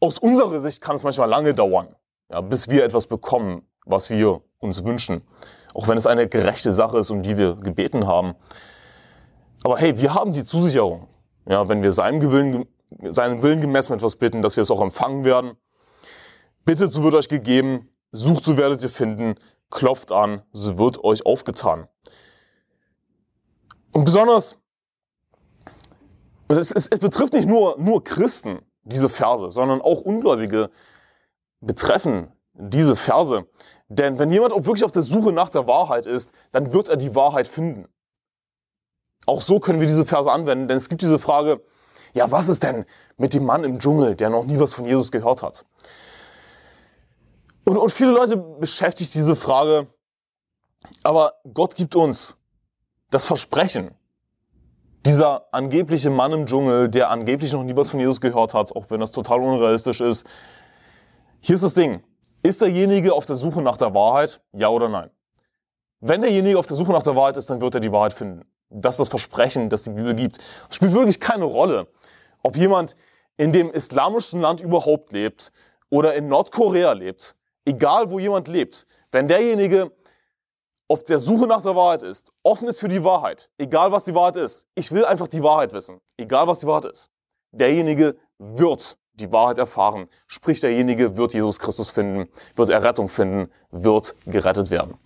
Aus 0.00 0.18
unserer 0.18 0.58
Sicht 0.58 0.82
kann 0.82 0.96
es 0.96 1.02
manchmal 1.02 1.30
lange 1.30 1.54
dauern, 1.54 1.96
ja, 2.30 2.42
bis 2.42 2.68
wir 2.68 2.84
etwas 2.84 3.06
bekommen, 3.06 3.66
was 3.86 4.10
wir 4.10 4.42
uns 4.58 4.84
wünschen. 4.84 5.22
Auch 5.72 5.88
wenn 5.88 5.96
es 5.96 6.06
eine 6.06 6.28
gerechte 6.28 6.74
Sache 6.74 6.98
ist, 6.98 7.08
um 7.08 7.22
die 7.22 7.38
wir 7.38 7.56
gebeten 7.56 8.06
haben. 8.06 8.34
Aber 9.64 9.78
hey, 9.78 9.98
wir 9.98 10.12
haben 10.12 10.34
die 10.34 10.44
Zusicherung, 10.44 11.08
ja, 11.46 11.70
wenn 11.70 11.82
wir 11.82 11.92
seinem 11.92 12.30
Willen, 12.30 12.66
seinem 13.00 13.42
Willen 13.42 13.62
gemessen 13.62 13.94
etwas 13.94 14.16
bitten, 14.16 14.42
dass 14.42 14.56
wir 14.56 14.62
es 14.62 14.70
auch 14.70 14.82
empfangen 14.82 15.24
werden. 15.24 15.52
Bittet, 16.66 16.92
so 16.92 17.02
wird 17.02 17.14
euch 17.14 17.30
gegeben. 17.30 17.88
Sucht, 18.12 18.44
so 18.44 18.56
werdet 18.56 18.82
ihr 18.82 18.90
finden. 18.90 19.34
Klopft 19.70 20.12
an, 20.12 20.42
so 20.52 20.78
wird 20.78 21.02
euch 21.02 21.24
aufgetan. 21.24 21.88
Und 23.92 24.04
besonders, 24.04 24.56
es, 26.48 26.70
es, 26.70 26.86
es 26.88 26.98
betrifft 26.98 27.32
nicht 27.32 27.48
nur, 27.48 27.76
nur 27.78 28.04
Christen, 28.04 28.60
diese 28.84 29.08
Verse, 29.08 29.50
sondern 29.50 29.80
auch 29.80 30.02
Ungläubige 30.02 30.70
betreffen 31.60 32.32
diese 32.52 32.96
Verse. 32.96 33.46
Denn 33.88 34.18
wenn 34.18 34.30
jemand 34.30 34.52
auch 34.52 34.64
wirklich 34.64 34.84
auf 34.84 34.90
der 34.90 35.02
Suche 35.02 35.32
nach 35.32 35.48
der 35.48 35.66
Wahrheit 35.66 36.06
ist, 36.06 36.32
dann 36.50 36.72
wird 36.72 36.88
er 36.88 36.96
die 36.96 37.14
Wahrheit 37.14 37.48
finden. 37.48 37.88
Auch 39.26 39.40
so 39.40 39.60
können 39.60 39.80
wir 39.80 39.86
diese 39.86 40.04
Verse 40.04 40.30
anwenden, 40.30 40.68
denn 40.68 40.76
es 40.76 40.88
gibt 40.88 41.02
diese 41.02 41.18
Frage, 41.18 41.62
ja, 42.14 42.30
was 42.30 42.48
ist 42.48 42.62
denn 42.62 42.84
mit 43.16 43.34
dem 43.34 43.44
Mann 43.44 43.64
im 43.64 43.78
Dschungel, 43.78 44.16
der 44.16 44.30
noch 44.30 44.44
nie 44.44 44.58
was 44.58 44.74
von 44.74 44.84
Jesus 44.84 45.10
gehört 45.10 45.42
hat? 45.42 45.64
Und, 47.64 47.76
und 47.76 47.90
viele 47.90 48.10
Leute 48.10 48.36
beschäftigt 48.36 49.14
diese 49.14 49.36
Frage, 49.36 49.86
aber 51.02 51.34
Gott 51.52 51.74
gibt 51.76 51.94
uns 51.94 52.36
das 53.10 53.26
Versprechen, 53.26 53.92
dieser 55.04 55.52
angebliche 55.52 56.10
Mann 56.10 56.32
im 56.32 56.46
Dschungel, 56.46 56.88
der 56.88 57.10
angeblich 57.10 57.52
noch 57.52 57.64
nie 57.64 57.76
was 57.76 57.90
von 57.90 58.00
Jesus 58.00 58.20
gehört 58.20 58.54
hat, 58.54 58.74
auch 58.74 58.90
wenn 58.90 59.00
das 59.00 59.10
total 59.10 59.40
unrealistisch 59.40 60.00
ist. 60.00 60.26
Hier 61.40 61.56
ist 61.56 61.64
das 61.64 61.74
Ding. 61.74 62.02
Ist 62.44 62.62
derjenige 62.62 63.12
auf 63.12 63.26
der 63.26 63.36
Suche 63.36 63.62
nach 63.62 63.76
der 63.76 63.94
Wahrheit? 63.94 64.40
Ja 64.52 64.68
oder 64.68 64.88
nein? 64.88 65.10
Wenn 66.00 66.20
derjenige 66.20 66.58
auf 66.58 66.66
der 66.66 66.76
Suche 66.76 66.92
nach 66.92 67.02
der 67.02 67.14
Wahrheit 67.14 67.36
ist, 67.36 67.50
dann 67.50 67.60
wird 67.60 67.74
er 67.74 67.80
die 67.80 67.92
Wahrheit 67.92 68.12
finden. 68.12 68.44
Das 68.70 68.94
ist 68.94 69.00
das 69.00 69.08
Versprechen, 69.08 69.68
das 69.68 69.82
die 69.82 69.90
Bibel 69.90 70.14
gibt. 70.14 70.38
Es 70.68 70.76
spielt 70.76 70.92
wirklich 70.92 71.20
keine 71.20 71.44
Rolle, 71.44 71.88
ob 72.42 72.56
jemand 72.56 72.96
in 73.36 73.52
dem 73.52 73.70
islamischsten 73.70 74.40
Land 74.40 74.60
überhaupt 74.60 75.12
lebt 75.12 75.52
oder 75.90 76.14
in 76.14 76.28
Nordkorea 76.28 76.92
lebt, 76.92 77.36
egal 77.64 78.10
wo 78.10 78.18
jemand 78.18 78.48
lebt, 78.48 78.86
wenn 79.10 79.28
derjenige 79.28 79.92
auf 80.88 81.02
der 81.04 81.18
Suche 81.18 81.46
nach 81.46 81.62
der 81.62 81.74
Wahrheit 81.74 82.02
ist, 82.02 82.32
offen 82.42 82.68
ist 82.68 82.80
für 82.80 82.88
die 82.88 83.02
Wahrheit, 83.02 83.50
egal 83.58 83.92
was 83.92 84.04
die 84.04 84.14
Wahrheit 84.14 84.36
ist, 84.36 84.66
ich 84.74 84.90
will 84.92 85.04
einfach 85.04 85.28
die 85.28 85.42
Wahrheit 85.42 85.72
wissen, 85.72 86.00
egal 86.16 86.46
was 86.46 86.60
die 86.60 86.66
Wahrheit 86.66 86.92
ist, 86.92 87.10
derjenige 87.50 88.16
wird 88.38 88.98
die 89.14 89.30
Wahrheit 89.30 89.58
erfahren, 89.58 90.08
sprich 90.26 90.60
derjenige 90.60 91.16
wird 91.16 91.34
Jesus 91.34 91.58
Christus 91.58 91.90
finden, 91.90 92.28
wird 92.56 92.70
Errettung 92.70 93.08
finden, 93.08 93.50
wird 93.70 94.14
gerettet 94.26 94.70
werden. 94.70 94.98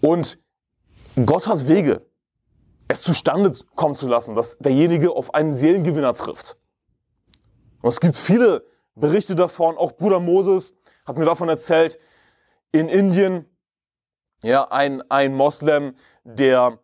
Und 0.00 0.38
Gott 1.24 1.46
hat 1.46 1.68
Wege, 1.68 2.02
es 2.88 3.02
zustande 3.02 3.52
kommen 3.74 3.96
zu 3.96 4.08
lassen, 4.08 4.34
dass 4.34 4.58
derjenige 4.58 5.12
auf 5.12 5.34
einen 5.34 5.54
Seelengewinner 5.54 6.14
trifft. 6.14 6.56
Und 7.80 7.88
es 7.88 8.00
gibt 8.00 8.16
viele 8.16 8.64
Berichte 8.94 9.34
davon, 9.34 9.76
auch 9.76 9.92
Bruder 9.92 10.20
Moses 10.20 10.72
hat 11.04 11.18
mir 11.18 11.24
davon 11.24 11.48
erzählt, 11.48 11.98
in 12.72 12.88
Indien, 12.88 13.46
ja, 14.42 14.64
ein, 14.70 15.02
ein 15.10 15.34
Moslem, 15.34 15.94
der, 16.24 16.78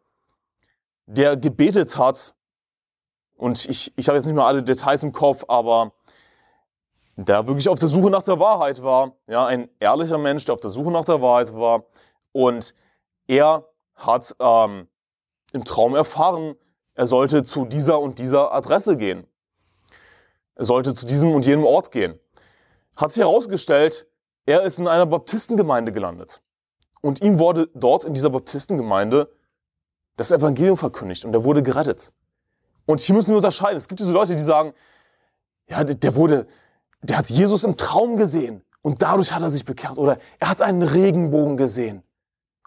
der 1.06 1.37
gebetet 1.37 1.96
hat, 1.98 2.35
und 3.37 3.68
ich, 3.68 3.92
ich 3.96 4.09
habe 4.09 4.18
jetzt 4.18 4.26
nicht 4.26 4.35
mehr 4.35 4.44
alle 4.44 4.62
Details 4.62 5.02
im 5.02 5.12
Kopf, 5.12 5.44
aber 5.48 5.92
der 7.16 7.46
wirklich 7.46 7.68
auf 7.68 7.78
der 7.78 7.88
Suche 7.88 8.11
nach 8.11 8.22
der 8.22 8.38
Wahrheit 8.38 8.83
war, 8.83 9.16
ja, 9.26 9.46
ein 9.46 9.68
ehrlicher 9.78 10.18
Mensch, 10.18 10.44
der 10.44 10.54
auf 10.54 10.61
der 10.61 10.70
Suche 10.70 10.90
nach 10.90 11.04
der 11.04 11.20
Wahrheit 11.20 11.54
war, 11.54 11.85
und 12.33 12.74
er 13.26 13.66
hat 13.94 14.35
ähm, 14.40 14.88
im 15.52 15.64
Traum 15.64 15.94
erfahren, 15.94 16.54
er 16.94 17.06
sollte 17.06 17.44
zu 17.44 17.64
dieser 17.64 18.00
und 18.00 18.18
dieser 18.18 18.52
Adresse 18.52 18.96
gehen. 18.96 19.26
Er 20.54 20.64
sollte 20.64 20.94
zu 20.94 21.06
diesem 21.06 21.33
und 21.33 21.46
jenem 21.46 21.64
Ort 21.64 21.90
gehen. 21.90 22.18
Hat 22.96 23.12
sich 23.12 23.22
herausgestellt, 23.22 24.06
er 24.46 24.62
ist 24.62 24.79
in 24.79 24.88
einer 24.88 25.07
Baptistengemeinde 25.07 25.92
gelandet. 25.92 26.42
Und 27.03 27.22
ihm 27.22 27.38
wurde 27.38 27.68
dort 27.74 28.05
in 28.05 28.14
dieser 28.14 28.31
Baptistengemeinde 28.31 29.33
das 30.16 30.31
Evangelium 30.31 30.76
verkündigt 30.76 31.24
und 31.24 31.35
er 31.35 31.44
wurde 31.44 31.62
gerettet. 31.62 32.12
Und 32.85 33.00
hier 33.00 33.14
müssen 33.14 33.31
wir 33.31 33.37
unterscheiden. 33.37 33.79
Es 33.79 33.88
gibt 33.88 34.00
diese 34.00 34.12
Leute, 34.12 34.37
die 34.37 34.42
sagen, 34.42 34.74
ja, 35.68 35.85
der 35.85 36.14
wurde, 36.14 36.46
der 37.03 37.16
hat 37.16 37.31
Jesus 37.31 37.64
im 37.64 37.76
Traum 37.76 38.16
gesehen 38.16 38.62
und 38.83 39.03
dadurch 39.03 39.33
hat 39.33 39.42
er 39.42 39.50
sich 39.50 39.64
bekehrt. 39.64 39.96
Oder 39.96 40.18
er 40.38 40.50
hat 40.50 40.61
einen 40.61 40.83
Regenbogen 40.83 41.57
gesehen 41.57 42.03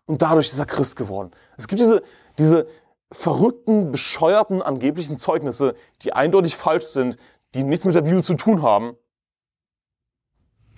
und 0.05 0.21
dadurch 0.21 0.51
ist 0.51 0.59
er 0.59 0.65
Christ 0.65 0.95
geworden. 0.95 1.31
Es 1.57 1.67
gibt 1.67 1.81
diese, 1.81 2.01
diese 2.39 2.67
verrückten, 3.11 3.91
bescheuerten, 3.91 4.61
angeblichen 4.61 5.17
Zeugnisse, 5.17 5.75
die 6.01 6.13
eindeutig 6.13 6.55
falsch 6.55 6.85
sind, 6.85 7.17
die 7.53 7.63
nichts 7.63 7.85
mit 7.85 7.93
der 7.93 8.01
Bibel 8.01 8.23
zu 8.23 8.33
tun 8.33 8.61
haben. 8.61 8.97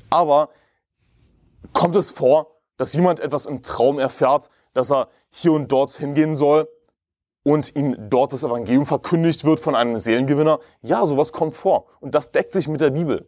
Aber 0.10 0.49
kommt 1.73 1.95
es 1.95 2.10
vor, 2.10 2.56
dass 2.78 2.93
jemand 2.93 3.19
etwas 3.19 3.45
im 3.45 3.63
Traum 3.63 3.99
erfährt, 3.99 4.49
dass 4.73 4.91
er 4.91 5.10
hier 5.30 5.54
und 5.54 5.71
dort 5.71 5.91
hingehen 5.91 6.34
soll 6.34 6.67
und 7.43 7.75
ihm 7.75 7.95
dort 8.10 8.34
das 8.34 8.43
Evangelium 8.43 8.86
verkündigt 8.86 9.45
wird 9.45 9.60
von 9.60 9.75
einem 9.75 9.97
Seelengewinner? 9.97 10.60
Ja, 10.82 11.06
sowas 11.06 11.32
kommt 11.32 11.54
vor. 11.54 11.86
Und 11.99 12.15
das 12.15 12.32
deckt 12.32 12.54
sich 12.54 12.67
mit 12.67 12.82
der 12.82 12.89
Bibel. 12.89 13.28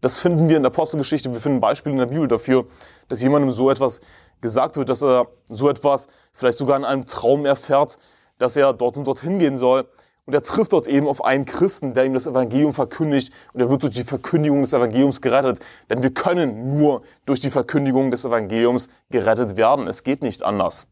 Das 0.00 0.18
finden 0.18 0.48
wir 0.48 0.56
in 0.56 0.62
der 0.62 0.70
Apostelgeschichte. 0.70 1.32
Wir 1.32 1.40
finden 1.40 1.60
Beispiele 1.60 1.92
in 1.92 1.98
der 1.98 2.06
Bibel 2.06 2.28
dafür, 2.28 2.66
dass 3.08 3.22
jemandem 3.22 3.50
so 3.50 3.70
etwas 3.70 4.00
gesagt 4.40 4.76
wird, 4.76 4.88
dass 4.88 5.02
er 5.02 5.28
so 5.48 5.68
etwas 5.68 6.08
vielleicht 6.32 6.58
sogar 6.58 6.76
in 6.76 6.84
einem 6.84 7.06
Traum 7.06 7.44
erfährt, 7.44 7.98
dass 8.38 8.56
er 8.56 8.72
dort 8.72 8.96
und 8.96 9.06
dort 9.06 9.20
hingehen 9.20 9.56
soll. 9.56 9.88
Und 10.28 10.34
er 10.34 10.42
trifft 10.42 10.74
dort 10.74 10.86
eben 10.88 11.08
auf 11.08 11.24
einen 11.24 11.46
Christen, 11.46 11.94
der 11.94 12.04
ihm 12.04 12.12
das 12.12 12.26
Evangelium 12.26 12.74
verkündigt 12.74 13.32
und 13.54 13.62
er 13.62 13.70
wird 13.70 13.82
durch 13.82 13.94
die 13.94 14.02
Verkündigung 14.02 14.60
des 14.60 14.74
Evangeliums 14.74 15.22
gerettet. 15.22 15.60
Denn 15.88 16.02
wir 16.02 16.12
können 16.12 16.76
nur 16.76 17.00
durch 17.24 17.40
die 17.40 17.48
Verkündigung 17.48 18.10
des 18.10 18.26
Evangeliums 18.26 18.90
gerettet 19.08 19.56
werden. 19.56 19.86
Es 19.86 20.02
geht 20.02 20.20
nicht 20.20 20.42
anders. 20.42 20.86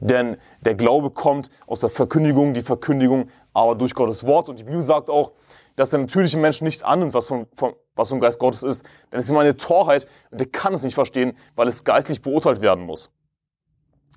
Denn 0.00 0.38
der 0.62 0.74
Glaube 0.74 1.10
kommt 1.10 1.50
aus 1.68 1.78
der 1.78 1.88
Verkündigung, 1.88 2.52
die 2.52 2.62
Verkündigung 2.62 3.28
aber 3.52 3.76
durch 3.76 3.94
Gottes 3.94 4.26
Wort. 4.26 4.48
Und 4.48 4.58
die 4.58 4.64
Bibel 4.64 4.82
sagt 4.82 5.08
auch, 5.08 5.30
dass 5.76 5.90
der 5.90 6.00
natürliche 6.00 6.36
Mensch 6.36 6.62
nicht 6.62 6.84
annimmt, 6.84 7.14
was 7.14 7.28
vom, 7.28 7.46
vom, 7.54 7.74
was 7.94 8.08
vom 8.08 8.18
Geist 8.18 8.40
Gottes 8.40 8.64
ist. 8.64 8.84
Denn 9.12 9.20
es 9.20 9.26
ist 9.26 9.30
immer 9.30 9.42
eine 9.42 9.56
Torheit 9.56 10.08
und 10.32 10.40
er 10.40 10.48
kann 10.48 10.74
es 10.74 10.82
nicht 10.82 10.94
verstehen, 10.94 11.34
weil 11.54 11.68
es 11.68 11.84
geistlich 11.84 12.20
beurteilt 12.20 12.60
werden 12.60 12.86
muss. 12.86 13.12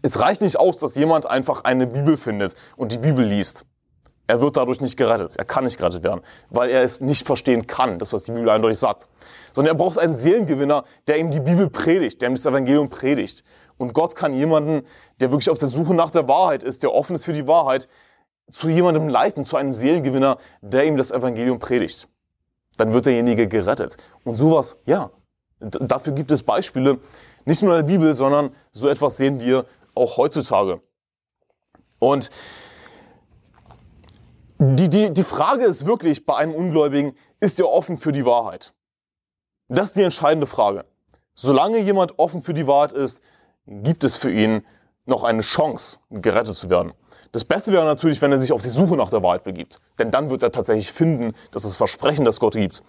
Es 0.01 0.19
reicht 0.19 0.41
nicht 0.41 0.59
aus, 0.59 0.79
dass 0.79 0.95
jemand 0.95 1.27
einfach 1.27 1.63
eine 1.63 1.85
Bibel 1.85 2.17
findet 2.17 2.55
und 2.75 2.91
die 2.91 2.97
Bibel 2.97 3.23
liest. 3.23 3.67
Er 4.25 4.39
wird 4.39 4.55
dadurch 4.55 4.79
nicht 4.79 4.95
gerettet. 4.95 5.35
Er 5.37 5.45
kann 5.45 5.65
nicht 5.65 5.77
gerettet 5.77 6.03
werden, 6.03 6.21
weil 6.49 6.69
er 6.69 6.81
es 6.81 7.01
nicht 7.01 7.25
verstehen 7.25 7.67
kann, 7.67 7.99
das 7.99 8.13
was 8.13 8.23
die 8.23 8.31
Bibel 8.31 8.49
eindeutig 8.49 8.79
sagt. 8.79 9.09
Sondern 9.51 9.75
er 9.75 9.77
braucht 9.77 9.97
einen 9.97 10.15
Seelengewinner, 10.15 10.85
der 11.07 11.17
ihm 11.17 11.31
die 11.31 11.41
Bibel 11.41 11.69
predigt, 11.69 12.21
der 12.21 12.29
ihm 12.29 12.35
das 12.35 12.45
Evangelium 12.45 12.89
predigt. 12.89 13.43
Und 13.77 13.93
Gott 13.93 14.15
kann 14.15 14.33
jemanden, 14.33 14.85
der 15.19 15.31
wirklich 15.31 15.49
auf 15.49 15.59
der 15.59 15.67
Suche 15.67 15.93
nach 15.93 16.09
der 16.09 16.27
Wahrheit 16.27 16.63
ist, 16.63 16.83
der 16.83 16.93
offen 16.93 17.15
ist 17.15 17.25
für 17.25 17.33
die 17.33 17.47
Wahrheit, 17.47 17.89
zu 18.51 18.69
jemandem 18.69 19.09
leiten, 19.09 19.45
zu 19.45 19.57
einem 19.57 19.73
Seelengewinner, 19.73 20.37
der 20.61 20.85
ihm 20.85 20.95
das 20.95 21.11
Evangelium 21.11 21.59
predigt. 21.59 22.07
Dann 22.77 22.93
wird 22.93 23.05
derjenige 23.05 23.47
gerettet. 23.47 23.97
Und 24.23 24.35
sowas, 24.35 24.77
ja, 24.85 25.11
dafür 25.59 26.13
gibt 26.13 26.31
es 26.31 26.43
Beispiele, 26.43 26.99
nicht 27.45 27.61
nur 27.61 27.77
in 27.77 27.85
der 27.85 27.93
Bibel, 27.93 28.15
sondern 28.15 28.51
so 28.71 28.87
etwas 28.87 29.17
sehen 29.17 29.39
wir 29.39 29.65
auch 29.95 30.17
heutzutage. 30.17 30.81
Und 31.99 32.29
die, 34.63 34.89
die, 34.89 35.09
die 35.11 35.23
Frage 35.23 35.65
ist 35.65 35.85
wirklich 35.85 36.25
bei 36.25 36.35
einem 36.35 36.55
Ungläubigen, 36.55 37.15
ist 37.39 37.59
er 37.59 37.69
offen 37.69 37.97
für 37.97 38.11
die 38.11 38.25
Wahrheit? 38.25 38.73
Das 39.67 39.89
ist 39.89 39.97
die 39.97 40.03
entscheidende 40.03 40.47
Frage. 40.47 40.85
Solange 41.33 41.79
jemand 41.79 42.17
offen 42.19 42.41
für 42.41 42.53
die 42.53 42.67
Wahrheit 42.67 42.93
ist, 42.93 43.21
gibt 43.65 44.03
es 44.03 44.15
für 44.15 44.31
ihn 44.31 44.65
noch 45.05 45.23
eine 45.23 45.41
Chance, 45.41 45.97
gerettet 46.09 46.55
zu 46.55 46.69
werden. 46.69 46.93
Das 47.33 47.43
Beste 47.43 47.73
wäre 47.73 47.83
natürlich, 47.83 48.21
wenn 48.21 48.31
er 48.31 48.39
sich 48.39 48.53
auf 48.53 48.61
die 48.61 48.69
Suche 48.69 48.95
nach 48.95 49.09
der 49.09 49.21
Wahrheit 49.21 49.43
begibt. 49.43 49.79
Denn 49.99 50.11
dann 50.11 50.29
wird 50.29 50.43
er 50.43 50.51
tatsächlich 50.51 50.91
finden, 50.91 51.33
dass 51.51 51.63
das 51.63 51.75
Versprechen, 51.75 52.23
das 52.23 52.39
Gott 52.39 52.53
gibt. 52.53 52.83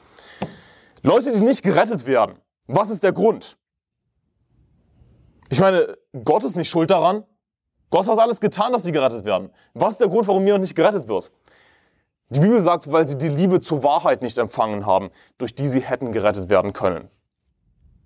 Leute, 1.03 1.33
die 1.33 1.41
nicht 1.41 1.63
gerettet 1.63 2.07
werden, 2.07 2.39
was 2.67 2.91
ist 2.91 3.03
der 3.03 3.13
Grund? 3.13 3.57
Ich 5.49 5.61
meine, 5.61 5.97
Gott 6.25 6.45
ist 6.45 6.57
nicht 6.57 6.69
schuld 6.69 6.91
daran. 6.91 7.25
Gott 7.91 8.07
hat 8.07 8.19
alles 8.19 8.41
getan, 8.41 8.73
dass 8.73 8.85
sie 8.85 8.93
gerettet 8.93 9.25
werden. 9.25 9.51
Was 9.73 9.95
ist 9.95 10.01
der 10.01 10.09
Grund, 10.09 10.27
warum 10.29 10.45
jemand 10.45 10.63
nicht 10.63 10.75
gerettet 10.75 11.09
wird? 11.09 11.31
Die 12.35 12.41
Bibel 12.41 12.61
sagt, 12.61 12.91
weil 12.91 13.07
sie 13.07 13.17
die 13.17 13.29
Liebe 13.29 13.61
zur 13.61 13.85
Wahrheit 13.85 14.21
nicht 14.21 14.39
empfangen 14.39 14.87
haben, 14.87 15.11
durch 15.39 15.55
die 15.55 15.69
sie 15.69 15.81
hätten 15.81 16.11
gerettet 16.11 16.51
werden 16.51 16.73
können. 16.73 17.09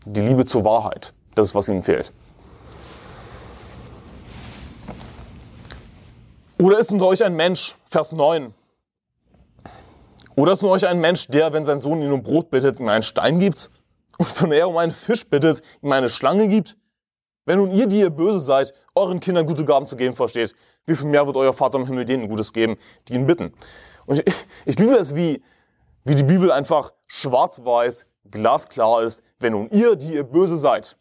Die 0.05 0.21
Liebe 0.21 0.45
zur 0.45 0.64
Wahrheit, 0.64 1.14
das 1.35 1.49
ist, 1.49 1.55
was 1.55 1.69
ihnen 1.69 1.83
fehlt. 1.83 2.12
Oder 6.59 6.79
ist 6.79 6.93
unter 6.93 7.07
euch 7.07 7.25
ein 7.25 7.37
Mensch, 7.37 7.77
Vers 7.85 8.12
9, 8.12 8.53
oder 10.37 10.53
ist 10.53 10.62
unter 10.62 10.75
euch 10.75 10.87
ein 10.87 11.01
Mensch, 11.01 11.27
der, 11.29 11.53
wenn 11.55 11.64
sein 11.64 11.81
Sohn 11.81 12.03
ihn 12.03 12.12
um 12.12 12.23
Brot 12.23 12.51
bittet, 12.51 12.79
ihm 12.81 12.88
einen 12.88 13.03
Stein 13.03 13.41
gibt? 13.41 13.71
Und 14.19 14.43
wenn 14.43 14.53
er 14.53 14.69
um 14.69 14.77
einen 14.77 14.93
Fisch 14.93 15.27
bittet, 15.27 15.62
ihm 15.81 15.91
eine 15.91 16.11
Schlange 16.11 16.49
gibt? 16.49 16.77
Wenn 17.47 17.59
nun 17.59 17.73
ihr, 17.73 17.87
die 17.87 18.01
ihr 18.01 18.11
böse 18.11 18.41
seid, 18.41 18.75
euren 18.95 19.21
Kindern 19.21 19.47
gute 19.47 19.64
Gaben 19.64 19.87
zu 19.87 19.97
geben 19.97 20.14
versteht, 20.14 20.55
wie 20.85 20.95
viel 20.95 21.09
mehr 21.09 21.27
wird 21.27 21.37
euer 21.37 21.55
Vater 21.55 21.79
im 21.79 21.87
Himmel 21.87 22.05
denen 22.05 22.29
Gutes 22.29 22.53
geben, 22.53 22.77
die 23.09 23.14
ihn 23.14 23.27
bitten? 23.27 23.55
Und 24.09 24.27
ich, 24.27 24.35
ich 24.64 24.79
liebe 24.79 24.94
es, 24.94 25.14
wie, 25.14 25.42
wie 26.05 26.14
die 26.14 26.25
Bibel 26.25 26.51
einfach 26.51 26.92
schwarz-weiß, 27.09 28.07
glasklar 28.31 29.03
ist. 29.03 29.23
Wenn 29.38 29.53
nun 29.53 29.68
ihr, 29.68 29.97
die 29.97 30.14
ihr 30.14 30.25
böse 30.25 30.57
seid, 30.57 30.97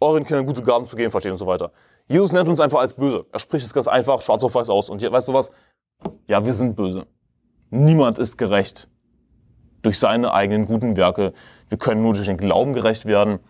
euren 0.00 0.24
Kindern 0.24 0.46
gute 0.46 0.62
Gaben 0.62 0.86
zu 0.86 0.96
geben 0.96 1.10
versteht 1.10 1.32
und 1.32 1.38
so 1.38 1.46
weiter. 1.46 1.72
Jesus 2.06 2.30
nennt 2.30 2.48
uns 2.48 2.60
einfach 2.60 2.78
als 2.78 2.94
böse. 2.94 3.26
Er 3.32 3.40
spricht 3.40 3.66
es 3.66 3.74
ganz 3.74 3.88
einfach, 3.88 4.22
schwarz 4.22 4.44
auf 4.44 4.54
weiß 4.54 4.70
aus. 4.70 4.90
Und 4.90 5.00
hier, 5.00 5.10
weißt 5.10 5.28
du 5.28 5.34
was? 5.34 5.50
Ja, 6.28 6.44
wir 6.44 6.54
sind 6.54 6.76
böse. 6.76 7.06
Niemand 7.70 8.18
ist 8.18 8.38
gerecht 8.38 8.88
durch 9.82 9.98
seine 9.98 10.32
eigenen 10.32 10.66
guten 10.66 10.96
Werke. 10.96 11.32
Wir 11.68 11.78
können 11.78 12.02
nur 12.02 12.12
durch 12.12 12.26
den 12.26 12.36
Glauben 12.36 12.74
gerecht 12.74 13.06
werden. 13.06 13.40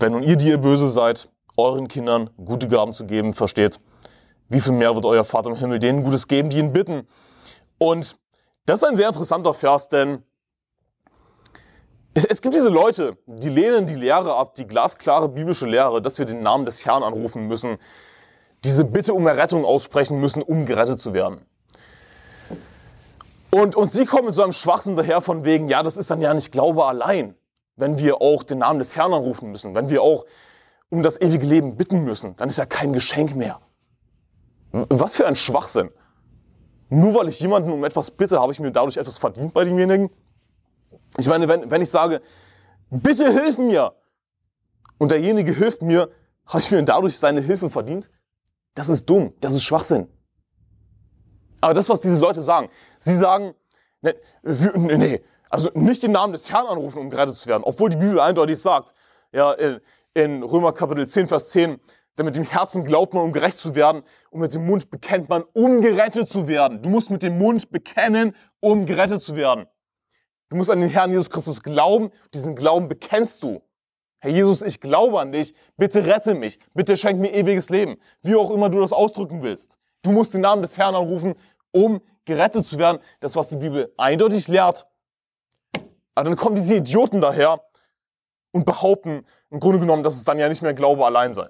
Wenn 0.00 0.12
nun 0.12 0.24
ihr, 0.24 0.36
die 0.36 0.48
ihr 0.48 0.58
böse 0.58 0.88
seid, 0.88 1.28
euren 1.56 1.86
Kindern 1.86 2.30
gute 2.44 2.66
Gaben 2.66 2.92
zu 2.92 3.06
geben, 3.06 3.34
versteht, 3.34 3.78
wie 4.48 4.60
viel 4.60 4.72
mehr 4.72 4.94
wird 4.94 5.04
euer 5.04 5.24
Vater 5.24 5.50
im 5.50 5.56
Himmel 5.56 5.78
denen 5.78 6.04
Gutes 6.04 6.28
geben, 6.28 6.50
die 6.50 6.58
ihn 6.58 6.72
bitten. 6.72 7.06
Und 7.78 8.16
das 8.66 8.82
ist 8.82 8.88
ein 8.88 8.96
sehr 8.96 9.08
interessanter 9.08 9.54
Vers, 9.54 9.88
denn 9.88 10.22
es, 12.14 12.24
es, 12.24 12.40
gibt 12.40 12.54
diese 12.54 12.68
Leute, 12.68 13.18
die 13.26 13.48
lehnen 13.48 13.86
die 13.86 13.94
Lehre 13.94 14.34
ab, 14.34 14.54
die 14.54 14.66
glasklare 14.66 15.28
biblische 15.28 15.66
Lehre, 15.66 16.00
dass 16.00 16.18
wir 16.18 16.26
den 16.26 16.40
Namen 16.40 16.64
des 16.64 16.86
Herrn 16.86 17.02
anrufen 17.02 17.48
müssen, 17.48 17.78
diese 18.64 18.84
Bitte 18.84 19.12
um 19.14 19.26
Errettung 19.26 19.64
aussprechen 19.64 20.20
müssen, 20.20 20.40
um 20.40 20.64
gerettet 20.64 21.00
zu 21.00 21.12
werden. 21.12 21.44
Und, 23.50 23.76
und 23.76 23.92
sie 23.92 24.04
kommen 24.04 24.26
mit 24.26 24.34
so 24.34 24.42
einem 24.42 24.52
Schwachsinn 24.52 24.96
daher 24.96 25.20
von 25.20 25.44
wegen, 25.44 25.68
ja, 25.68 25.82
das 25.82 25.96
ist 25.96 26.10
dann 26.10 26.20
ja 26.20 26.32
nicht 26.32 26.52
Glaube 26.52 26.84
allein, 26.86 27.36
wenn 27.76 27.98
wir 27.98 28.20
auch 28.20 28.42
den 28.42 28.58
Namen 28.58 28.78
des 28.78 28.96
Herrn 28.96 29.12
anrufen 29.12 29.50
müssen, 29.50 29.74
wenn 29.74 29.90
wir 29.90 30.02
auch 30.02 30.24
um 30.90 31.02
das 31.02 31.20
ewige 31.20 31.46
Leben 31.46 31.76
bitten 31.76 32.04
müssen, 32.04 32.36
dann 32.36 32.48
ist 32.48 32.58
ja 32.58 32.66
kein 32.66 32.92
Geschenk 32.92 33.34
mehr. 33.34 33.60
Was 34.74 35.16
für 35.16 35.26
ein 35.26 35.36
Schwachsinn. 35.36 35.90
Nur 36.88 37.14
weil 37.14 37.28
ich 37.28 37.38
jemanden 37.38 37.70
um 37.72 37.84
etwas 37.84 38.10
bitte, 38.10 38.40
habe 38.40 38.52
ich 38.52 38.58
mir 38.58 38.72
dadurch 38.72 38.96
etwas 38.96 39.18
verdient 39.18 39.54
bei 39.54 39.64
demjenigen? 39.64 40.10
Ich 41.16 41.28
meine, 41.28 41.46
wenn, 41.46 41.70
wenn 41.70 41.80
ich 41.80 41.90
sage, 41.90 42.20
bitte 42.90 43.32
hilf 43.32 43.56
mir, 43.58 43.94
und 44.98 45.12
derjenige 45.12 45.52
hilft 45.52 45.82
mir, 45.82 46.10
habe 46.46 46.58
ich 46.58 46.70
mir 46.70 46.82
dadurch 46.82 47.18
seine 47.18 47.40
Hilfe 47.40 47.70
verdient? 47.70 48.10
Das 48.74 48.88
ist 48.88 49.08
dumm, 49.08 49.32
das 49.40 49.54
ist 49.54 49.62
Schwachsinn. 49.62 50.08
Aber 51.60 51.72
das, 51.72 51.88
was 51.88 52.00
diese 52.00 52.18
Leute 52.18 52.42
sagen, 52.42 52.68
sie 52.98 53.14
sagen, 53.14 53.54
nee, 54.02 54.14
nee, 54.74 55.24
also 55.50 55.70
nicht 55.74 56.02
den 56.02 56.12
Namen 56.12 56.32
des 56.32 56.50
Herrn 56.50 56.66
anrufen, 56.66 56.98
um 56.98 57.10
gerettet 57.10 57.36
zu 57.36 57.48
werden, 57.48 57.62
obwohl 57.64 57.90
die 57.90 57.96
Bibel 57.96 58.18
eindeutig 58.18 58.60
sagt, 58.60 58.94
ja, 59.32 59.52
in, 59.52 59.80
in 60.14 60.42
Römer 60.42 60.72
Kapitel 60.72 61.06
10, 61.06 61.28
Vers 61.28 61.50
10, 61.50 61.80
denn 62.16 62.26
mit 62.26 62.36
dem 62.36 62.44
Herzen 62.44 62.84
glaubt 62.84 63.14
man, 63.14 63.24
um 63.24 63.32
gerecht 63.32 63.58
zu 63.58 63.74
werden, 63.74 64.02
und 64.30 64.40
mit 64.40 64.54
dem 64.54 64.66
Mund 64.66 64.90
bekennt 64.90 65.28
man, 65.28 65.42
um 65.52 65.80
gerettet 65.80 66.28
zu 66.28 66.46
werden. 66.46 66.82
Du 66.82 66.88
musst 66.88 67.10
mit 67.10 67.22
dem 67.22 67.38
Mund 67.38 67.70
bekennen, 67.70 68.34
um 68.60 68.86
gerettet 68.86 69.22
zu 69.22 69.36
werden. 69.36 69.66
Du 70.48 70.56
musst 70.56 70.70
an 70.70 70.80
den 70.80 70.90
Herrn 70.90 71.10
Jesus 71.10 71.30
Christus 71.30 71.62
glauben, 71.62 72.10
diesen 72.32 72.54
Glauben 72.54 72.88
bekennst 72.88 73.42
du. 73.42 73.62
Herr 74.20 74.30
Jesus, 74.30 74.62
ich 74.62 74.80
glaube 74.80 75.20
an 75.20 75.32
dich, 75.32 75.54
bitte 75.76 76.06
rette 76.06 76.34
mich, 76.34 76.58
bitte 76.72 76.96
schenk 76.96 77.20
mir 77.20 77.34
ewiges 77.34 77.68
Leben, 77.70 77.96
wie 78.22 78.36
auch 78.36 78.50
immer 78.50 78.70
du 78.70 78.80
das 78.80 78.92
ausdrücken 78.92 79.42
willst. 79.42 79.78
Du 80.02 80.12
musst 80.12 80.32
den 80.32 80.42
Namen 80.42 80.62
des 80.62 80.78
Herrn 80.78 80.94
anrufen, 80.94 81.34
um 81.72 82.00
gerettet 82.24 82.64
zu 82.64 82.78
werden. 82.78 83.00
Das, 83.20 83.36
was 83.36 83.48
die 83.48 83.56
Bibel 83.56 83.92
eindeutig 83.96 84.48
lehrt. 84.48 84.86
Aber 86.14 86.30
dann 86.30 86.36
kommen 86.36 86.56
diese 86.56 86.76
Idioten 86.76 87.20
daher 87.20 87.60
und 88.52 88.64
behaupten 88.64 89.26
im 89.50 89.60
Grunde 89.60 89.80
genommen, 89.80 90.02
dass 90.02 90.14
es 90.14 90.24
dann 90.24 90.38
ja 90.38 90.48
nicht 90.48 90.62
mehr 90.62 90.74
Glaube 90.74 91.04
allein 91.04 91.32
sei. 91.32 91.48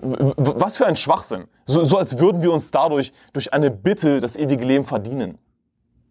Was 0.00 0.76
für 0.76 0.86
ein 0.86 0.96
Schwachsinn. 0.96 1.48
So, 1.66 1.84
so 1.84 1.98
als 1.98 2.18
würden 2.18 2.42
wir 2.42 2.52
uns 2.52 2.70
dadurch 2.70 3.12
durch 3.32 3.52
eine 3.52 3.70
Bitte 3.70 4.20
das 4.20 4.36
ewige 4.36 4.64
Leben 4.64 4.84
verdienen. 4.84 5.38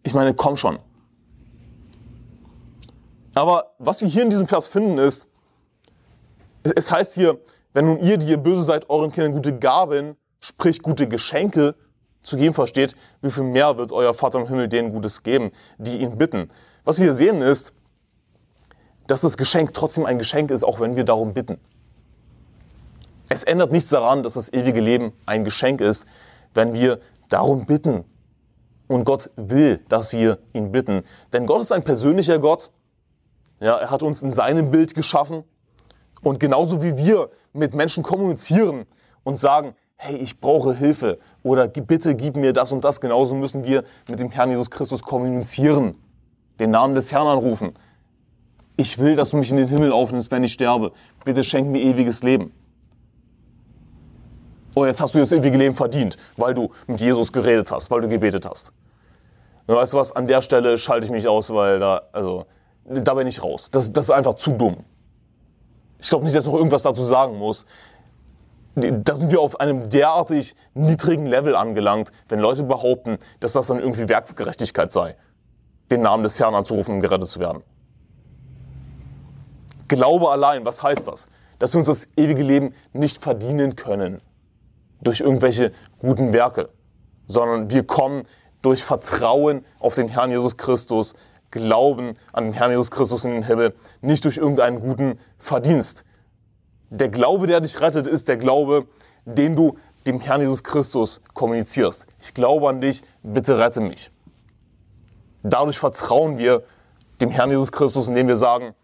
Ich 0.02 0.14
meine, 0.14 0.34
komm 0.34 0.56
schon. 0.56 0.78
Aber 3.34 3.74
was 3.78 4.00
wir 4.00 4.08
hier 4.08 4.22
in 4.22 4.30
diesem 4.30 4.46
Vers 4.46 4.66
finden 4.66 4.98
ist, 4.98 5.26
es, 6.62 6.72
es 6.72 6.92
heißt 6.92 7.14
hier, 7.14 7.38
wenn 7.72 7.86
nun 7.86 7.98
ihr, 8.00 8.18
die 8.18 8.28
ihr 8.28 8.36
böse 8.36 8.62
seid, 8.62 8.90
euren 8.90 9.12
Kindern 9.12 9.32
gute 9.32 9.58
Gaben, 9.58 10.16
sprich 10.40 10.82
gute 10.82 11.06
Geschenke 11.06 11.74
zu 12.22 12.36
geben 12.36 12.54
versteht, 12.54 12.94
wie 13.22 13.30
viel 13.30 13.44
mehr 13.44 13.78
wird 13.78 13.92
euer 13.92 14.14
Vater 14.14 14.40
im 14.40 14.48
Himmel 14.48 14.68
denen 14.68 14.92
Gutes 14.92 15.22
geben, 15.22 15.50
die 15.78 15.98
ihn 15.98 16.18
bitten. 16.18 16.50
Was 16.84 16.98
wir 16.98 17.04
hier 17.04 17.14
sehen 17.14 17.42
ist, 17.42 17.72
dass 19.06 19.22
das 19.22 19.36
Geschenk 19.36 19.72
trotzdem 19.72 20.04
ein 20.04 20.18
Geschenk 20.18 20.50
ist, 20.50 20.64
auch 20.64 20.80
wenn 20.80 20.96
wir 20.96 21.04
darum 21.04 21.32
bitten. 21.32 21.58
Es 23.28 23.44
ändert 23.44 23.72
nichts 23.72 23.90
daran, 23.90 24.22
dass 24.22 24.34
das 24.34 24.52
ewige 24.52 24.80
Leben 24.80 25.12
ein 25.26 25.44
Geschenk 25.44 25.80
ist, 25.80 26.06
wenn 26.54 26.72
wir 26.72 27.00
darum 27.28 27.66
bitten. 27.66 28.04
Und 28.86 29.04
Gott 29.04 29.30
will, 29.36 29.80
dass 29.88 30.14
wir 30.14 30.38
ihn 30.54 30.72
bitten. 30.72 31.02
Denn 31.32 31.44
Gott 31.44 31.60
ist 31.60 31.72
ein 31.72 31.84
persönlicher 31.84 32.38
Gott. 32.38 32.70
Ja, 33.60 33.76
er 33.76 33.90
hat 33.90 34.02
uns 34.02 34.22
in 34.22 34.32
seinem 34.32 34.70
Bild 34.70 34.94
geschaffen. 34.94 35.44
Und 36.22 36.40
genauso 36.40 36.82
wie 36.82 36.96
wir 36.96 37.30
mit 37.52 37.74
Menschen 37.74 38.02
kommunizieren 38.02 38.86
und 39.24 39.38
sagen, 39.38 39.74
hey, 39.96 40.16
ich 40.16 40.40
brauche 40.40 40.74
Hilfe 40.74 41.18
oder 41.42 41.68
bitte 41.68 42.14
gib 42.14 42.36
mir 42.36 42.52
das 42.52 42.72
und 42.72 42.84
das, 42.84 43.00
genauso 43.00 43.34
müssen 43.34 43.64
wir 43.64 43.84
mit 44.08 44.20
dem 44.20 44.30
Herrn 44.30 44.48
Jesus 44.48 44.70
Christus 44.70 45.02
kommunizieren. 45.02 45.96
Den 46.58 46.70
Namen 46.70 46.94
des 46.94 47.12
Herrn 47.12 47.26
anrufen. 47.26 47.72
Ich 48.76 48.98
will, 48.98 49.16
dass 49.16 49.30
du 49.30 49.36
mich 49.36 49.50
in 49.50 49.58
den 49.58 49.68
Himmel 49.68 49.92
aufnimmst, 49.92 50.30
wenn 50.30 50.44
ich 50.44 50.52
sterbe. 50.52 50.92
Bitte 51.24 51.44
schenk 51.44 51.68
mir 51.68 51.82
ewiges 51.82 52.22
Leben 52.22 52.52
oh, 54.78 54.86
jetzt 54.86 55.00
hast 55.00 55.14
du 55.14 55.18
das 55.18 55.32
ewige 55.32 55.56
Leben 55.56 55.74
verdient, 55.74 56.16
weil 56.36 56.54
du 56.54 56.70
mit 56.86 57.00
Jesus 57.00 57.32
geredet 57.32 57.70
hast, 57.72 57.90
weil 57.90 58.00
du 58.00 58.08
gebetet 58.08 58.46
hast. 58.48 58.72
Und 59.66 59.74
weißt 59.74 59.92
du 59.92 59.98
was, 59.98 60.12
an 60.12 60.26
der 60.26 60.40
Stelle 60.40 60.78
schalte 60.78 61.04
ich 61.04 61.10
mich 61.10 61.28
aus, 61.28 61.52
weil 61.52 61.78
da, 61.78 62.02
also, 62.12 62.46
da 62.84 63.14
bin 63.14 63.26
ich 63.26 63.42
raus. 63.42 63.70
Das, 63.70 63.92
das 63.92 64.06
ist 64.06 64.10
einfach 64.10 64.34
zu 64.34 64.52
dumm. 64.52 64.78
Ich 65.98 66.08
glaube 66.08 66.24
nicht, 66.24 66.36
dass 66.36 66.44
ich 66.44 66.50
noch 66.50 66.56
irgendwas 66.58 66.82
dazu 66.82 67.02
sagen 67.02 67.36
muss. 67.36 67.66
Da 68.74 69.14
sind 69.16 69.32
wir 69.32 69.40
auf 69.40 69.58
einem 69.58 69.90
derartig 69.90 70.54
niedrigen 70.72 71.26
Level 71.26 71.56
angelangt, 71.56 72.12
wenn 72.28 72.38
Leute 72.38 72.62
behaupten, 72.62 73.18
dass 73.40 73.54
das 73.54 73.66
dann 73.66 73.80
irgendwie 73.80 74.08
Werksgerechtigkeit 74.08 74.92
sei, 74.92 75.16
den 75.90 76.02
Namen 76.02 76.22
des 76.22 76.38
Herrn 76.38 76.54
anzurufen, 76.54 76.94
um 76.94 77.00
gerettet 77.00 77.28
zu 77.28 77.40
werden. 77.40 77.62
Glaube 79.88 80.30
allein, 80.30 80.64
was 80.64 80.82
heißt 80.82 81.08
das? 81.08 81.26
Dass 81.58 81.74
wir 81.74 81.80
uns 81.80 81.88
das 81.88 82.06
ewige 82.16 82.42
Leben 82.42 82.72
nicht 82.92 83.20
verdienen 83.20 83.74
können 83.74 84.20
durch 85.00 85.20
irgendwelche 85.20 85.72
guten 85.98 86.32
Werke, 86.32 86.70
sondern 87.26 87.70
wir 87.70 87.84
kommen 87.84 88.24
durch 88.62 88.82
Vertrauen 88.82 89.64
auf 89.78 89.94
den 89.94 90.08
Herrn 90.08 90.30
Jesus 90.30 90.56
Christus, 90.56 91.14
Glauben 91.50 92.16
an 92.32 92.44
den 92.44 92.52
Herrn 92.52 92.70
Jesus 92.70 92.90
Christus 92.90 93.24
in 93.24 93.30
den 93.30 93.42
Himmel, 93.42 93.74
nicht 94.02 94.24
durch 94.24 94.36
irgendeinen 94.36 94.80
guten 94.80 95.18
Verdienst. 95.38 96.04
Der 96.90 97.08
Glaube, 97.08 97.46
der 97.46 97.60
dich 97.60 97.80
rettet, 97.80 98.06
ist 98.06 98.28
der 98.28 98.36
Glaube, 98.36 98.86
den 99.24 99.56
du 99.56 99.78
dem 100.06 100.20
Herrn 100.20 100.40
Jesus 100.40 100.62
Christus 100.62 101.20
kommunizierst. 101.34 102.06
Ich 102.20 102.34
glaube 102.34 102.68
an 102.68 102.80
dich, 102.80 103.02
bitte 103.22 103.58
rette 103.58 103.80
mich. 103.80 104.10
Dadurch 105.42 105.78
vertrauen 105.78 106.38
wir 106.38 106.64
dem 107.20 107.30
Herrn 107.30 107.50
Jesus 107.50 107.72
Christus, 107.72 108.08
indem 108.08 108.28
wir 108.28 108.36
sagen, 108.36 108.74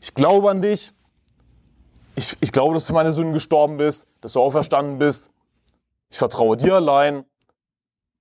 ich 0.00 0.14
glaube 0.14 0.50
an 0.50 0.60
dich, 0.60 0.92
ich, 2.14 2.36
ich 2.40 2.52
glaube, 2.52 2.74
dass 2.74 2.84
du 2.84 2.88
für 2.88 2.94
meine 2.94 3.12
Sünden 3.12 3.32
gestorben 3.32 3.76
bist, 3.76 4.06
dass 4.20 4.32
du 4.32 4.40
auferstanden 4.40 4.98
bist, 4.98 5.30
ich 6.16 6.18
vertraue 6.18 6.56
dir 6.56 6.76
allein. 6.76 7.26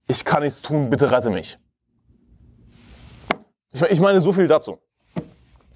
Ich 0.09 0.25
kann 0.25 0.43
nichts 0.43 0.61
tun, 0.61 0.89
bitte 0.89 1.11
rette 1.11 1.29
mich. 1.29 1.57
Ich 3.71 4.01
meine, 4.01 4.19
so 4.19 4.33
viel 4.33 4.47
dazu. 4.47 4.79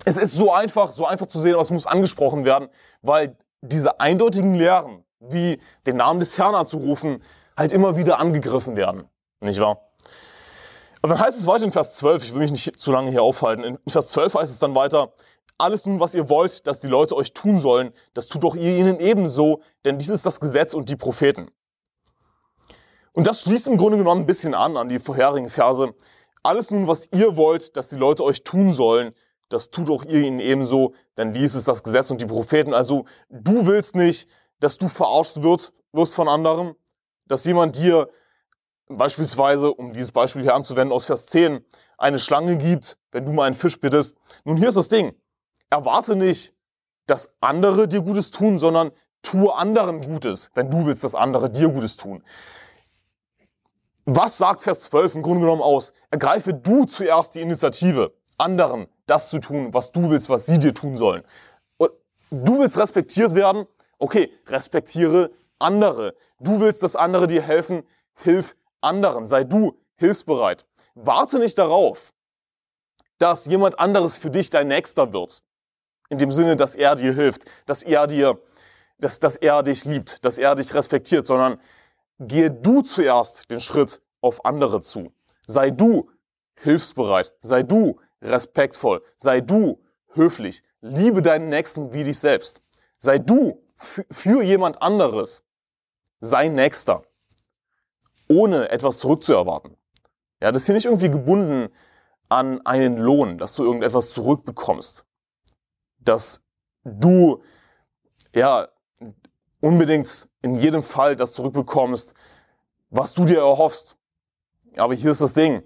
Es 0.03 0.17
ist 0.17 0.33
so 0.33 0.51
einfach, 0.51 0.91
so 0.91 1.05
einfach 1.05 1.27
zu 1.27 1.39
sehen, 1.39 1.53
aber 1.53 1.61
es 1.61 1.71
muss 1.71 1.85
angesprochen 1.85 2.43
werden, 2.43 2.67
weil 3.01 3.37
diese 3.61 4.01
eindeutigen 4.01 4.53
Lehren, 4.55 5.05
wie 5.21 5.61
den 5.87 5.95
Namen 5.95 6.19
des 6.19 6.37
Herrn 6.37 6.55
anzurufen, 6.55 7.23
halt 7.55 7.71
immer 7.71 7.95
wieder 7.95 8.19
angegriffen 8.19 8.75
werden. 8.75 9.05
Nicht 9.39 9.61
wahr? 9.61 9.89
Und 11.01 11.09
dann 11.09 11.19
heißt 11.19 11.39
es 11.39 11.47
weiter 11.47 11.63
in 11.63 11.71
Vers 11.71 11.93
12, 11.95 12.23
ich 12.25 12.33
will 12.33 12.41
mich 12.41 12.51
nicht 12.51 12.77
zu 12.77 12.91
lange 12.91 13.11
hier 13.11 13.23
aufhalten, 13.23 13.63
in 13.63 13.77
Vers 13.87 14.07
12 14.07 14.33
heißt 14.33 14.51
es 14.51 14.59
dann 14.59 14.75
weiter, 14.75 15.13
alles 15.57 15.85
nun, 15.85 16.01
was 16.01 16.15
ihr 16.15 16.27
wollt, 16.27 16.67
dass 16.67 16.81
die 16.81 16.87
Leute 16.87 17.15
euch 17.15 17.31
tun 17.31 17.59
sollen, 17.59 17.93
das 18.13 18.27
tut 18.27 18.43
doch 18.43 18.55
ihr 18.55 18.77
ihnen 18.77 18.99
ebenso, 18.99 19.61
denn 19.85 19.97
dies 19.97 20.09
ist 20.09 20.25
das 20.25 20.41
Gesetz 20.41 20.73
und 20.73 20.89
die 20.89 20.97
Propheten. 20.97 21.49
Und 23.19 23.27
das 23.27 23.41
schließt 23.41 23.67
im 23.67 23.75
Grunde 23.75 23.97
genommen 23.97 24.21
ein 24.21 24.25
bisschen 24.25 24.53
an, 24.53 24.77
an 24.77 24.87
die 24.87 24.97
vorherigen 24.97 25.49
Verse. 25.49 25.93
Alles 26.41 26.71
nun, 26.71 26.87
was 26.87 27.09
ihr 27.11 27.35
wollt, 27.35 27.75
dass 27.75 27.89
die 27.89 27.97
Leute 27.97 28.23
euch 28.23 28.45
tun 28.45 28.71
sollen, 28.71 29.11
das 29.49 29.71
tut 29.71 29.89
auch 29.89 30.05
ihr 30.05 30.21
ihnen 30.21 30.39
ebenso, 30.39 30.93
denn 31.17 31.33
dies 31.33 31.53
ist 31.53 31.67
das 31.67 31.83
Gesetz 31.83 32.11
und 32.11 32.21
die 32.21 32.25
Propheten. 32.25 32.73
Also 32.73 33.03
du 33.29 33.67
willst 33.67 33.93
nicht, 33.93 34.29
dass 34.61 34.77
du 34.77 34.87
verarscht 34.87 35.43
wird, 35.43 35.73
wirst 35.91 36.15
von 36.15 36.29
anderen, 36.29 36.75
dass 37.25 37.43
jemand 37.43 37.77
dir 37.77 38.07
beispielsweise, 38.87 39.73
um 39.73 39.91
dieses 39.91 40.13
Beispiel 40.13 40.43
hier 40.43 40.55
anzuwenden 40.55 40.93
aus 40.93 41.03
Vers 41.03 41.25
10, 41.25 41.59
eine 41.97 42.19
Schlange 42.19 42.55
gibt, 42.55 42.97
wenn 43.11 43.25
du 43.25 43.33
mal 43.33 43.47
einen 43.47 43.53
Fisch 43.53 43.81
bittest. 43.81 44.15
Nun, 44.45 44.55
hier 44.55 44.69
ist 44.69 44.77
das 44.77 44.87
Ding. 44.87 45.13
Erwarte 45.69 46.15
nicht, 46.15 46.53
dass 47.05 47.29
andere 47.41 47.89
dir 47.89 47.99
Gutes 47.99 48.31
tun, 48.31 48.57
sondern 48.57 48.91
tue 49.23 49.53
anderen 49.53 49.99
Gutes, 49.99 50.51
wenn 50.53 50.71
du 50.71 50.85
willst, 50.85 51.03
dass 51.03 51.15
andere 51.15 51.49
dir 51.49 51.67
Gutes 51.67 51.97
tun. 51.97 52.23
Was 54.11 54.39
sagt 54.39 54.63
Vers 54.63 54.79
12 54.81 55.15
im 55.15 55.21
Grunde 55.21 55.41
genommen 55.41 55.61
aus? 55.61 55.93
Ergreife 56.09 56.51
du 56.51 56.85
zuerst 56.85 57.35
die 57.35 57.41
Initiative, 57.41 58.11
anderen 58.39 58.87
das 59.05 59.29
zu 59.29 59.37
tun, 59.37 59.71
was 59.71 59.91
du 59.91 60.09
willst, 60.09 60.31
was 60.31 60.47
sie 60.47 60.57
dir 60.57 60.73
tun 60.73 60.97
sollen. 60.97 61.21
Und 61.77 61.91
du 62.31 62.59
willst 62.59 62.79
respektiert 62.79 63.35
werden? 63.35 63.67
Okay, 63.99 64.31
respektiere 64.47 65.29
andere. 65.59 66.15
Du 66.39 66.59
willst, 66.59 66.81
dass 66.81 66.95
andere 66.95 67.27
dir 67.27 67.43
helfen? 67.43 67.83
Hilf 68.23 68.55
anderen. 68.81 69.27
Sei 69.27 69.43
du 69.43 69.77
hilfsbereit. 69.97 70.65
Warte 70.95 71.37
nicht 71.37 71.59
darauf, 71.59 72.11
dass 73.19 73.45
jemand 73.45 73.79
anderes 73.79 74.17
für 74.17 74.31
dich 74.31 74.49
dein 74.49 74.69
Nächster 74.69 75.13
wird. 75.13 75.43
In 76.09 76.17
dem 76.17 76.31
Sinne, 76.31 76.55
dass 76.55 76.73
er 76.73 76.95
dir 76.95 77.13
hilft, 77.13 77.45
dass 77.67 77.83
er 77.83 78.07
dir, 78.07 78.41
dass, 78.97 79.19
dass 79.19 79.35
er 79.35 79.61
dich 79.61 79.85
liebt, 79.85 80.25
dass 80.25 80.39
er 80.39 80.55
dich 80.55 80.73
respektiert, 80.73 81.27
sondern 81.27 81.59
gehe 82.19 82.51
du 82.51 82.81
zuerst 82.81 83.49
den 83.49 83.61
Schritt 83.61 84.01
auf 84.21 84.45
andere 84.45 84.81
zu. 84.81 85.13
Sei 85.47 85.71
du 85.71 86.09
hilfsbereit, 86.59 87.33
sei 87.39 87.63
du 87.63 87.99
respektvoll, 88.21 89.01
sei 89.17 89.41
du 89.41 89.81
höflich, 90.13 90.63
liebe 90.81 91.21
deinen 91.21 91.49
Nächsten 91.49 91.93
wie 91.93 92.03
dich 92.03 92.19
selbst. 92.19 92.61
Sei 92.97 93.17
du 93.17 93.63
für 93.77 94.43
jemand 94.43 94.81
anderes, 94.81 95.43
sei 96.19 96.49
Nächster, 96.49 97.03
ohne 98.27 98.69
etwas 98.69 98.99
zurückzuerwarten. 98.99 99.77
Ja, 100.41 100.51
das 100.51 100.63
ist 100.63 100.65
hier 100.67 100.75
nicht 100.75 100.85
irgendwie 100.85 101.09
gebunden 101.09 101.69
an 102.27 102.63
einen 102.65 102.97
Lohn, 102.97 103.37
dass 103.37 103.55
du 103.55 103.63
irgendetwas 103.63 104.13
zurückbekommst, 104.13 105.05
dass 105.99 106.41
du 106.83 107.41
ja 108.33 108.67
unbedingt 109.61 110.27
in 110.41 110.55
jedem 110.55 110.83
Fall 110.83 111.15
das 111.15 111.33
zurückbekommst, 111.33 112.13
was 112.89 113.13
du 113.13 113.25
dir 113.25 113.39
erhoffst. 113.39 113.97
Aber 114.77 114.93
hier 114.93 115.11
ist 115.11 115.21
das 115.21 115.33
Ding. 115.33 115.63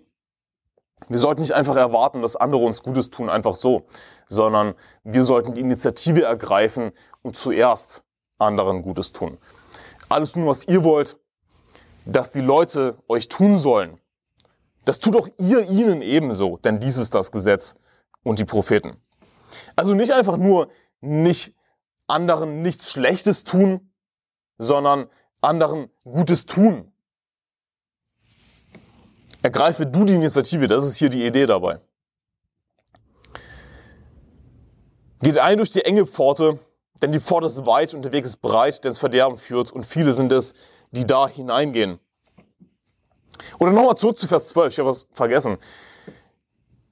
Wir 1.09 1.17
sollten 1.17 1.41
nicht 1.41 1.53
einfach 1.53 1.75
erwarten, 1.75 2.21
dass 2.21 2.35
andere 2.35 2.63
uns 2.63 2.81
Gutes 2.81 3.09
tun, 3.09 3.29
einfach 3.29 3.55
so, 3.55 3.87
sondern 4.27 4.73
wir 5.03 5.23
sollten 5.23 5.53
die 5.53 5.61
Initiative 5.61 6.23
ergreifen 6.23 6.91
und 7.21 7.35
zuerst 7.35 8.03
anderen 8.37 8.81
Gutes 8.81 9.11
tun. 9.11 9.37
Alles 10.07 10.35
nur, 10.35 10.47
was 10.47 10.67
ihr 10.67 10.83
wollt, 10.83 11.17
dass 12.05 12.31
die 12.31 12.41
Leute 12.41 12.97
euch 13.07 13.27
tun 13.27 13.57
sollen, 13.57 13.99
das 14.85 14.99
tut 14.99 15.15
auch 15.15 15.27
ihr 15.37 15.69
ihnen 15.69 16.01
ebenso, 16.01 16.57
denn 16.57 16.79
dies 16.79 16.97
ist 16.97 17.15
das 17.15 17.31
Gesetz 17.31 17.75
und 18.23 18.39
die 18.39 18.45
Propheten. 18.45 18.97
Also 19.75 19.93
nicht 19.93 20.11
einfach 20.11 20.37
nur 20.37 20.69
nicht 20.99 21.55
anderen 22.07 22.61
nichts 22.61 22.91
Schlechtes 22.91 23.43
tun, 23.43 23.93
sondern 24.57 25.09
anderen 25.41 25.89
Gutes 26.03 26.45
tun. 26.45 26.91
Ergreife 29.41 29.85
du 29.85 30.05
die 30.05 30.15
Initiative, 30.15 30.67
das 30.67 30.87
ist 30.87 30.97
hier 30.97 31.09
die 31.09 31.25
Idee 31.25 31.45
dabei. 31.45 31.81
Geht 35.21 35.37
ein 35.37 35.57
durch 35.57 35.71
die 35.71 35.83
enge 35.83 36.05
Pforte, 36.05 36.59
denn 37.01 37.11
die 37.11 37.19
Pforte 37.19 37.47
ist 37.47 37.65
weit 37.65 37.93
und 37.93 38.03
der 38.03 38.11
Weg 38.11 38.25
ist 38.25 38.37
breit, 38.37 38.83
der 38.83 38.89
ins 38.89 38.99
Verderben 38.99 39.37
führt 39.37 39.71
und 39.71 39.85
viele 39.85 40.13
sind 40.13 40.31
es, 40.31 40.53
die 40.91 41.05
da 41.05 41.27
hineingehen. 41.27 41.99
Oder 43.59 43.71
nochmal 43.71 43.95
zurück 43.95 44.19
zu 44.19 44.27
Vers 44.27 44.47
12, 44.47 44.73
ich 44.73 44.79
habe 44.79 44.89
was 44.89 45.07
vergessen. 45.11 45.57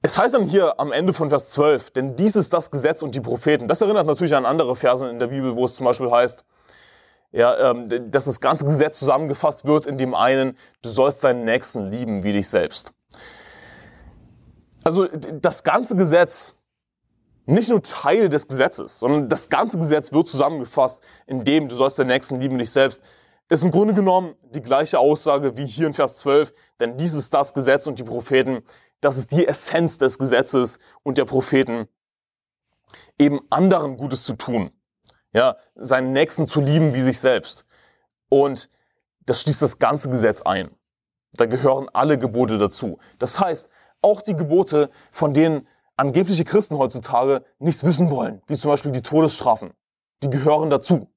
Es 0.04 0.18
heißt 0.18 0.34
dann 0.34 0.42
hier 0.42 0.80
am 0.80 0.90
Ende 0.90 1.12
von 1.12 1.28
Vers 1.28 1.50
12, 1.50 1.92
denn 1.92 2.16
dies 2.16 2.34
ist 2.34 2.52
das 2.52 2.72
Gesetz 2.72 3.02
und 3.02 3.14
die 3.14 3.20
Propheten. 3.20 3.68
Das 3.68 3.80
erinnert 3.80 4.04
natürlich 4.04 4.34
an 4.34 4.44
andere 4.44 4.74
Verse 4.74 5.08
in 5.08 5.20
der 5.20 5.28
Bibel, 5.28 5.54
wo 5.54 5.64
es 5.64 5.76
zum 5.76 5.86
Beispiel 5.86 6.10
heißt, 6.10 6.44
ja, 7.30 7.70
ähm, 7.70 7.88
dass 8.10 8.24
das 8.24 8.40
ganze 8.40 8.64
Gesetz 8.64 8.98
zusammengefasst 8.98 9.64
wird 9.64 9.86
in 9.86 9.98
dem 9.98 10.14
einen, 10.14 10.58
du 10.82 10.88
sollst 10.88 11.22
deinen 11.22 11.44
Nächsten 11.44 11.86
lieben 11.86 12.24
wie 12.24 12.32
dich 12.32 12.48
selbst. 12.48 12.92
Also 14.82 15.06
das 15.06 15.62
ganze 15.62 15.94
Gesetz, 15.94 16.54
nicht 17.46 17.70
nur 17.70 17.80
Teil 17.80 18.28
des 18.28 18.48
Gesetzes, 18.48 18.98
sondern 18.98 19.28
das 19.28 19.48
ganze 19.48 19.78
Gesetz 19.78 20.12
wird 20.12 20.28
zusammengefasst 20.28 21.04
in 21.28 21.44
dem, 21.44 21.68
du 21.68 21.76
sollst 21.76 22.00
deinen 22.00 22.08
Nächsten 22.08 22.40
lieben 22.40 22.56
wie 22.56 22.58
dich 22.58 22.72
selbst 22.72 23.02
ist 23.52 23.64
im 23.64 23.70
Grunde 23.70 23.92
genommen 23.92 24.34
die 24.54 24.62
gleiche 24.62 24.98
Aussage 24.98 25.56
wie 25.58 25.66
hier 25.66 25.86
in 25.86 25.92
Vers 25.92 26.18
12, 26.18 26.54
denn 26.80 26.96
dies 26.96 27.12
ist 27.12 27.34
das 27.34 27.52
Gesetz 27.52 27.86
und 27.86 27.98
die 27.98 28.02
Propheten, 28.02 28.62
das 29.02 29.18
ist 29.18 29.32
die 29.32 29.46
Essenz 29.46 29.98
des 29.98 30.18
Gesetzes 30.18 30.78
und 31.02 31.18
der 31.18 31.26
Propheten, 31.26 31.88
eben 33.18 33.40
anderen 33.50 33.96
Gutes 33.96 34.22
zu 34.24 34.34
tun, 34.34 34.70
ja, 35.32 35.56
seinen 35.74 36.12
Nächsten 36.12 36.46
zu 36.46 36.60
lieben 36.60 36.94
wie 36.94 37.00
sich 37.00 37.18
selbst. 37.18 37.66
Und 38.28 38.70
das 39.26 39.42
schließt 39.42 39.60
das 39.60 39.78
ganze 39.78 40.08
Gesetz 40.08 40.40
ein. 40.42 40.70
Da 41.34 41.46
gehören 41.46 41.88
alle 41.92 42.18
Gebote 42.18 42.58
dazu. 42.58 42.98
Das 43.18 43.40
heißt, 43.40 43.68
auch 44.02 44.22
die 44.22 44.36
Gebote, 44.36 44.90
von 45.10 45.34
denen 45.34 45.66
angebliche 45.96 46.44
Christen 46.44 46.78
heutzutage 46.78 47.44
nichts 47.58 47.84
wissen 47.84 48.10
wollen, 48.10 48.42
wie 48.46 48.56
zum 48.56 48.70
Beispiel 48.70 48.92
die 48.92 49.02
Todesstrafen, 49.02 49.72
die 50.22 50.30
gehören 50.30 50.70
dazu. 50.70 51.08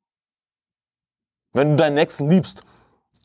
Wenn 1.53 1.71
du 1.71 1.75
deinen 1.75 1.95
Nächsten 1.95 2.29
liebst, 2.29 2.63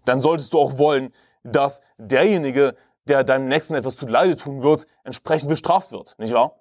dann 0.05 0.21
solltest 0.21 0.53
du 0.53 0.59
auch 0.59 0.79
wollen, 0.79 1.13
dass 1.43 1.81
derjenige, 1.99 2.77
der 3.11 3.25
deinem 3.25 3.49
Nächsten 3.49 3.75
etwas 3.75 3.97
zu 3.97 4.07
Leide 4.07 4.37
tun 4.37 4.63
wird, 4.63 4.87
entsprechend 5.05 5.49
bestraft 5.49 5.93
wird, 5.93 6.15
nicht 6.19 6.33
wahr? 6.33 6.61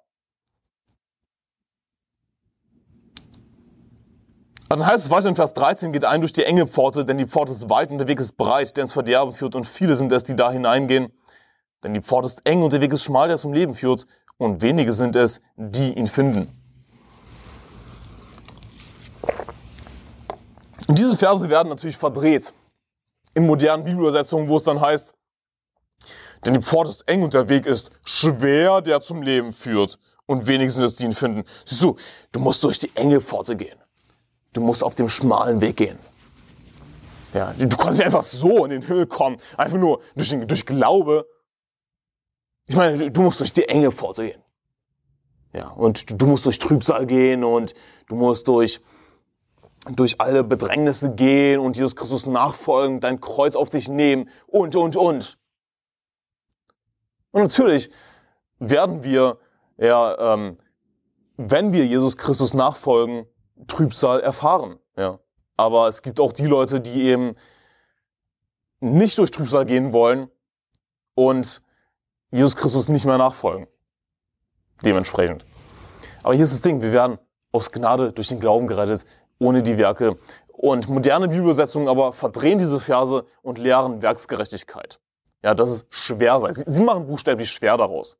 Und 4.68 4.78
dann 4.78 4.86
heißt 4.86 5.04
es 5.04 5.10
weiter 5.10 5.28
in 5.28 5.34
Vers 5.34 5.54
13, 5.54 5.92
geht 5.92 6.04
ein 6.04 6.20
durch 6.20 6.32
die 6.32 6.44
enge 6.44 6.66
Pforte, 6.66 7.04
denn 7.04 7.18
die 7.18 7.26
Pforte 7.26 7.52
ist 7.52 7.68
weit 7.70 7.90
und 7.90 7.98
der 7.98 8.06
Weg 8.06 8.20
ist 8.20 8.36
breit, 8.36 8.76
der 8.76 8.82
ins 8.82 8.92
Verderben 8.92 9.32
führt 9.32 9.54
und 9.54 9.66
viele 9.66 9.96
sind 9.96 10.12
es, 10.12 10.22
die 10.22 10.36
da 10.36 10.52
hineingehen. 10.52 11.12
Denn 11.82 11.94
die 11.94 12.00
Pforte 12.00 12.26
ist 12.26 12.42
eng 12.44 12.62
und 12.62 12.72
der 12.72 12.80
Weg 12.80 12.92
ist 12.92 13.02
schmal, 13.02 13.28
der 13.28 13.36
zum 13.36 13.52
Leben 13.52 13.74
führt 13.74 14.06
und 14.38 14.62
wenige 14.62 14.92
sind 14.92 15.16
es, 15.16 15.40
die 15.56 15.92
ihn 15.94 16.06
finden. 16.06 16.56
Und 20.86 20.98
diese 20.98 21.16
Verse 21.16 21.48
werden 21.48 21.68
natürlich 21.68 21.96
verdreht 21.96 22.52
in 23.34 23.46
modernen 23.46 23.84
Bibelübersetzungen, 23.84 24.48
wo 24.48 24.56
es 24.56 24.64
dann 24.64 24.80
heißt, 24.80 25.14
denn 26.44 26.54
die 26.54 26.62
Pforte 26.62 26.90
ist 26.90 27.02
eng 27.02 27.22
und 27.22 27.34
der 27.34 27.48
Weg 27.48 27.66
ist 27.66 27.90
schwer, 28.04 28.80
der 28.80 29.00
zum 29.00 29.22
Leben 29.22 29.52
führt. 29.52 29.98
Und 30.26 30.46
wenig 30.46 30.72
sind 30.72 30.84
es, 30.84 30.96
die 30.96 31.04
ihn 31.04 31.12
finden. 31.12 31.44
Siehst 31.64 31.82
du, 31.82 31.96
du 32.32 32.40
musst 32.40 32.62
durch 32.62 32.78
die 32.78 32.94
enge 32.94 33.20
Pforte 33.20 33.56
gehen. 33.56 33.78
Du 34.52 34.60
musst 34.60 34.82
auf 34.82 34.94
dem 34.94 35.08
schmalen 35.08 35.60
Weg 35.60 35.76
gehen. 35.76 35.98
Ja, 37.34 37.52
du 37.56 37.76
kannst 37.76 37.98
nicht 37.98 38.06
einfach 38.06 38.22
so 38.22 38.64
in 38.64 38.70
den 38.70 38.82
Himmel 38.82 39.06
kommen. 39.06 39.36
Einfach 39.56 39.78
nur 39.78 40.00
durch, 40.16 40.30
durch 40.46 40.66
Glaube. 40.66 41.26
Ich 42.66 42.76
meine, 42.76 43.10
du 43.10 43.22
musst 43.22 43.40
durch 43.40 43.52
die 43.52 43.68
enge 43.68 43.90
Pforte 43.92 44.26
gehen. 44.26 44.42
Ja, 45.52 45.68
und 45.70 46.20
du 46.20 46.26
musst 46.26 46.46
durch 46.46 46.58
Trübsal 46.58 47.06
gehen 47.06 47.42
und 47.42 47.74
du 48.08 48.14
musst 48.14 48.46
durch 48.46 48.80
durch 49.88 50.20
alle 50.20 50.44
Bedrängnisse 50.44 51.14
gehen 51.14 51.58
und 51.58 51.76
Jesus 51.76 51.96
Christus 51.96 52.26
nachfolgen, 52.26 53.00
dein 53.00 53.20
Kreuz 53.20 53.56
auf 53.56 53.70
dich 53.70 53.88
nehmen 53.88 54.28
und, 54.46 54.76
und, 54.76 54.94
und. 54.94 55.38
Und 57.32 57.42
natürlich 57.42 57.90
werden 58.58 59.04
wir, 59.04 59.38
ja, 59.78 60.34
ähm, 60.34 60.58
wenn 61.36 61.72
wir 61.72 61.86
Jesus 61.86 62.16
Christus 62.16 62.54
nachfolgen, 62.54 63.26
Trübsal 63.66 64.20
erfahren. 64.20 64.78
Ja. 64.96 65.18
Aber 65.56 65.88
es 65.88 66.02
gibt 66.02 66.20
auch 66.20 66.32
die 66.32 66.46
Leute, 66.46 66.80
die 66.80 67.02
eben 67.02 67.34
nicht 68.80 69.18
durch 69.18 69.30
Trübsal 69.30 69.66
gehen 69.66 69.92
wollen 69.92 70.30
und 71.14 71.62
Jesus 72.30 72.56
Christus 72.56 72.88
nicht 72.88 73.04
mehr 73.04 73.18
nachfolgen. 73.18 73.66
Dementsprechend. 74.82 75.44
Aber 76.22 76.34
hier 76.34 76.44
ist 76.44 76.52
das 76.52 76.62
Ding, 76.62 76.80
wir 76.80 76.92
werden 76.92 77.18
aus 77.52 77.70
Gnade 77.70 78.12
durch 78.12 78.28
den 78.28 78.40
Glauben 78.40 78.66
gerettet, 78.66 79.04
ohne 79.38 79.62
die 79.62 79.76
Werke. 79.76 80.16
Und 80.48 80.88
moderne 80.88 81.28
Bibelübersetzungen 81.28 81.88
aber 81.88 82.12
verdrehen 82.12 82.58
diese 82.58 82.80
Verse 82.80 83.24
und 83.42 83.58
lehren 83.58 84.02
Werksgerechtigkeit. 84.02 85.00
Ja, 85.42 85.54
dass 85.54 85.70
es 85.70 85.86
schwer 85.90 86.38
sei. 86.40 86.52
Sie, 86.52 86.64
sie 86.66 86.82
machen 86.82 87.06
buchstäblich 87.06 87.50
schwer 87.50 87.76
daraus. 87.76 88.16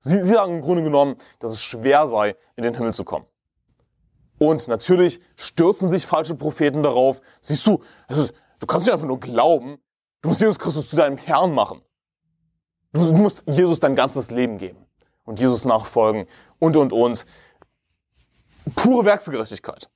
Sie, 0.00 0.22
sie 0.22 0.34
sagen 0.34 0.56
im 0.56 0.60
Grunde 0.60 0.82
genommen, 0.82 1.16
dass 1.40 1.52
es 1.52 1.62
schwer 1.62 2.06
sei, 2.06 2.36
in 2.56 2.64
den 2.64 2.74
Himmel 2.74 2.92
zu 2.92 3.04
kommen. 3.04 3.26
Und 4.38 4.68
natürlich 4.68 5.20
stürzen 5.36 5.88
sich 5.88 6.06
falsche 6.06 6.34
Propheten 6.34 6.82
darauf. 6.82 7.20
Siehst 7.40 7.66
du, 7.66 7.82
ist, 8.08 8.32
du 8.60 8.66
kannst 8.66 8.86
nicht 8.86 8.92
einfach 8.92 9.06
nur 9.06 9.18
glauben, 9.18 9.78
du 10.22 10.28
musst 10.28 10.40
Jesus 10.40 10.58
Christus 10.58 10.90
zu 10.90 10.96
deinem 10.96 11.16
Herrn 11.16 11.52
machen. 11.52 11.82
Du, 12.92 13.04
du 13.04 13.22
musst 13.22 13.42
Jesus 13.46 13.80
dein 13.80 13.96
ganzes 13.96 14.30
Leben 14.30 14.58
geben 14.58 14.86
und 15.24 15.40
Jesus 15.40 15.64
nachfolgen 15.64 16.26
und, 16.58 16.76
und, 16.76 16.92
und. 16.92 17.24
Pure 18.74 19.04
Werksgerechtigkeit. 19.04 19.88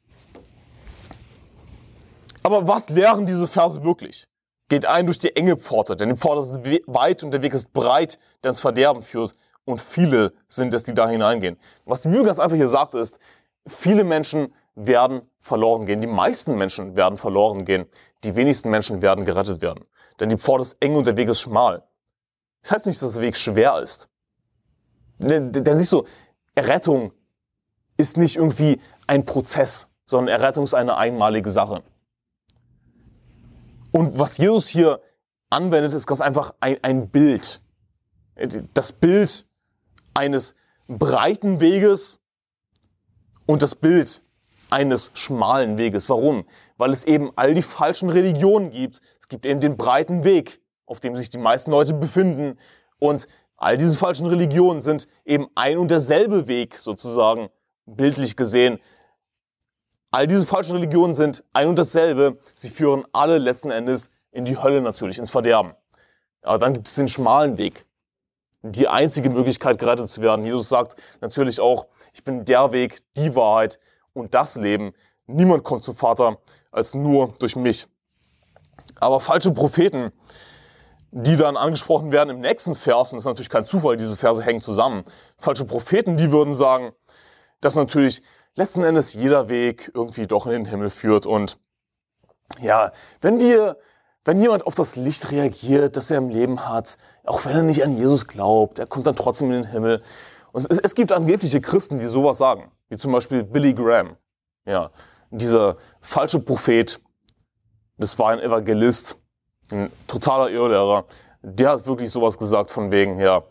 Aber 2.43 2.67
was 2.67 2.89
lehren 2.89 3.27
diese 3.27 3.47
Verse 3.47 3.83
wirklich? 3.85 4.27
Geht 4.69 4.87
ein 4.87 5.07
durch 5.07 5.19
die 5.19 5.35
enge 5.37 5.57
Pforte, 5.57 5.97
denn 5.97 6.09
die 6.09 6.17
Pforte 6.17 6.41
ist 6.41 6.87
weit 6.87 7.23
und 7.23 7.33
der 7.33 7.43
Weg 7.43 7.53
ist 7.53 7.73
breit, 7.73 8.19
der 8.43 8.51
ins 8.51 8.61
Verderben 8.61 9.03
führt. 9.03 9.33
Und 9.65 9.81
viele 9.81 10.33
sind 10.49 10.75
es, 10.75 10.83
die 10.83 10.95
da 10.95 11.09
hineingehen. 11.09 11.59
Was 11.85 12.03
die 12.03 12.09
Bibel 12.09 12.25
ganz 12.25 12.39
einfach 12.39 12.57
hier 12.57 12.69
sagt, 12.69 12.95
ist, 12.95 13.19
viele 13.67 14.05
Menschen 14.05 14.53
werden 14.75 15.23
verloren 15.39 15.87
gehen. 15.87 16.01
Die 16.01 16.07
meisten 16.07 16.57
Menschen 16.57 16.97
werden 16.97 17.19
verloren 17.19 17.65
gehen. 17.65 17.87
Die 18.25 18.35
wenigsten 18.35 18.71
Menschen 18.71 19.03
werden 19.03 19.25
gerettet 19.25 19.61
werden. 19.61 19.85
Denn 20.19 20.31
die 20.31 20.39
Pforte 20.39 20.63
ist 20.63 20.77
eng 20.81 20.97
und 20.97 21.07
der 21.07 21.17
Weg 21.17 21.29
ist 21.29 21.41
schmal. 21.41 21.83
Das 22.63 22.73
heißt 22.73 22.87
nicht, 22.87 23.01
dass 23.03 23.15
der 23.15 23.23
Weg 23.23 23.37
schwer 23.37 23.79
ist. 23.81 24.09
Denn, 25.19 25.53
denn 25.53 25.77
siehst 25.77 25.93
du, 25.93 26.05
Errettung 26.55 27.13
ist 27.97 28.17
nicht 28.17 28.37
irgendwie 28.37 28.81
ein 29.07 29.25
Prozess, 29.25 29.89
sondern 30.07 30.41
Errettung 30.41 30.65
ist 30.65 30.75
eine 30.75 30.97
einmalige 30.97 31.51
Sache. 31.51 31.83
Und 33.93 34.19
was 34.19 34.39
Jesus 34.39 34.69
hier 34.69 35.01
anwendet, 35.51 35.93
ist 35.93 36.07
ganz 36.07 36.21
einfach 36.21 36.55
ein, 36.61 36.79
ein 36.83 37.09
Bild. 37.09 37.61
Das 38.75 38.93
Bild 38.93 39.47
eines 40.15 40.55
breiten 40.89 41.61
Weges 41.61 42.21
und 43.47 43.63
das 43.63 43.75
Bild 43.75 44.23
eines 44.71 45.11
schmalen 45.15 45.77
Weges. 45.77 46.09
Warum? 46.09 46.45
Weil 46.79 46.93
es 46.93 47.05
eben 47.05 47.31
all 47.37 47.55
die 47.55 47.63
falschen 47.63 48.09
Religionen 48.09 48.71
gibt. 48.71 49.01
Es 49.21 49.29
gibt 49.29 49.45
eben 49.45 49.61
den 49.61 49.77
breiten 49.77 50.25
Weg, 50.25 50.61
auf 50.87 50.99
dem 50.99 51.15
sich 51.15 51.29
die 51.29 51.39
meisten 51.39 51.71
Leute 51.71 51.93
befinden. 51.93 52.59
Und 52.99 53.27
all 53.57 53.77
diese 53.77 53.97
falschen 53.97 54.27
Religionen 54.27 54.81
sind 54.81 55.07
eben 55.25 55.49
ein 55.55 55.77
und 55.77 55.91
derselbe 55.91 56.49
Weg 56.49 56.77
sozusagen, 56.77 57.51
bildlich 57.85 58.37
gesehen, 58.37 58.79
All 60.13 60.27
diese 60.27 60.47
falschen 60.47 60.77
Religionen 60.77 61.15
sind 61.15 61.43
ein 61.53 61.69
und 61.69 61.79
dasselbe. 61.79 62.39
Sie 62.55 62.71
führen 62.71 63.05
alle 63.13 63.39
letzten 63.39 63.71
Endes 63.71 64.11
in 64.31 64.45
die 64.45 64.63
Hölle 64.63 64.83
natürlich, 64.83 65.19
ins 65.19 65.31
Verderben. 65.31 65.73
Aber 66.43 66.59
dann 66.59 66.75
gibt 66.75 66.87
es 66.87 66.95
den 66.95 67.09
schmalen 67.09 67.59
Weg. 67.59 67.87
Die 68.63 68.87
einzige 68.87 69.31
Möglichkeit, 69.31 69.79
gerettet 69.79 70.09
zu 70.09 70.21
werden. 70.21 70.45
Jesus 70.45 70.69
sagt 70.69 70.97
natürlich 71.21 71.61
auch, 71.61 71.87
ich 72.13 72.23
bin 72.23 72.45
der 72.45 72.73
Weg, 72.73 72.99
die 73.17 73.35
Wahrheit 73.35 73.81
und 74.13 74.35
das 74.35 74.57
Leben. 74.57 74.93
Niemand 75.27 75.65
kommt 75.65 75.83
zum 75.83 75.97
Vater 75.97 76.39
als 76.71 76.95
nur 76.95 77.33
durch 77.41 77.57
mich. 77.57 77.87
Aber 79.01 79.19
falsche 79.19 79.51
Propheten 79.51 80.13
die 81.13 81.37
dann 81.37 81.59
angesprochen 81.59 82.11
werden 82.11 82.31
im 82.31 82.41
nächsten 82.41 82.75
Vers, 82.75 83.13
und 83.13 83.17
das 83.17 83.25
ist 83.25 83.27
natürlich 83.27 83.51
kein 83.51 83.67
Zufall, 83.67 83.99
diese 83.99 84.17
Verse 84.17 84.43
hängen 84.43 84.63
zusammen. 84.63 85.05
Falsche 85.37 85.67
Propheten, 85.67 86.17
die 86.17 86.33
würden 86.33 86.55
sagen, 86.55 86.93
dass 87.61 87.75
natürlich 87.75 88.23
letzten 88.55 88.85
Endes 88.85 89.15
jeder 89.15 89.49
Weg 89.49 89.91
irgendwie 89.95 90.27
doch 90.27 90.47
in 90.47 90.53
den 90.53 90.65
Himmel 90.67 90.91
führt. 90.91 91.27
Und 91.27 91.59
ja, 92.61 92.93
wenn 93.21 93.39
wir, 93.39 93.79
wenn 94.25 94.39
jemand 94.39 94.67
auf 94.67 94.75
das 94.75 94.97
Licht 94.97 95.31
reagiert, 95.31 95.97
das 95.97 96.11
er 96.11 96.19
im 96.19 96.29
Leben 96.29 96.69
hat, 96.69 96.97
auch 97.25 97.45
wenn 97.45 97.57
er 97.57 97.63
nicht 97.63 97.83
an 97.85 97.97
Jesus 97.97 98.27
glaubt, 98.27 98.79
er 98.79 98.87
kommt 98.87 99.07
dann 99.07 99.17
trotzdem 99.17 99.53
in 99.53 99.63
den 99.63 99.71
Himmel. 99.71 100.03
Und 100.53 100.71
es, 100.71 100.79
es 100.79 100.95
gibt 100.95 101.13
angebliche 101.13 101.61
Christen, 101.61 101.99
die 101.99 102.07
sowas 102.07 102.39
sagen, 102.39 102.71
wie 102.89 102.97
zum 102.97 103.13
Beispiel 103.13 103.43
Billy 103.43 103.75
Graham. 103.75 104.17
Ja, 104.65 104.91
dieser 105.31 105.77
falsche 106.01 106.39
Prophet, 106.39 107.01
das 107.97 108.19
war 108.19 108.31
ein 108.31 108.39
Evangelist, 108.39 109.17
ein 109.71 109.91
totaler 110.07 110.51
Irrlehrer. 110.51 111.07
Der 111.43 111.71
hat 111.71 111.87
wirklich 111.87 112.11
sowas 112.11 112.39
gesagt 112.39 112.71
von 112.71 112.93
wegen, 112.93 113.19
ja, 113.19 113.43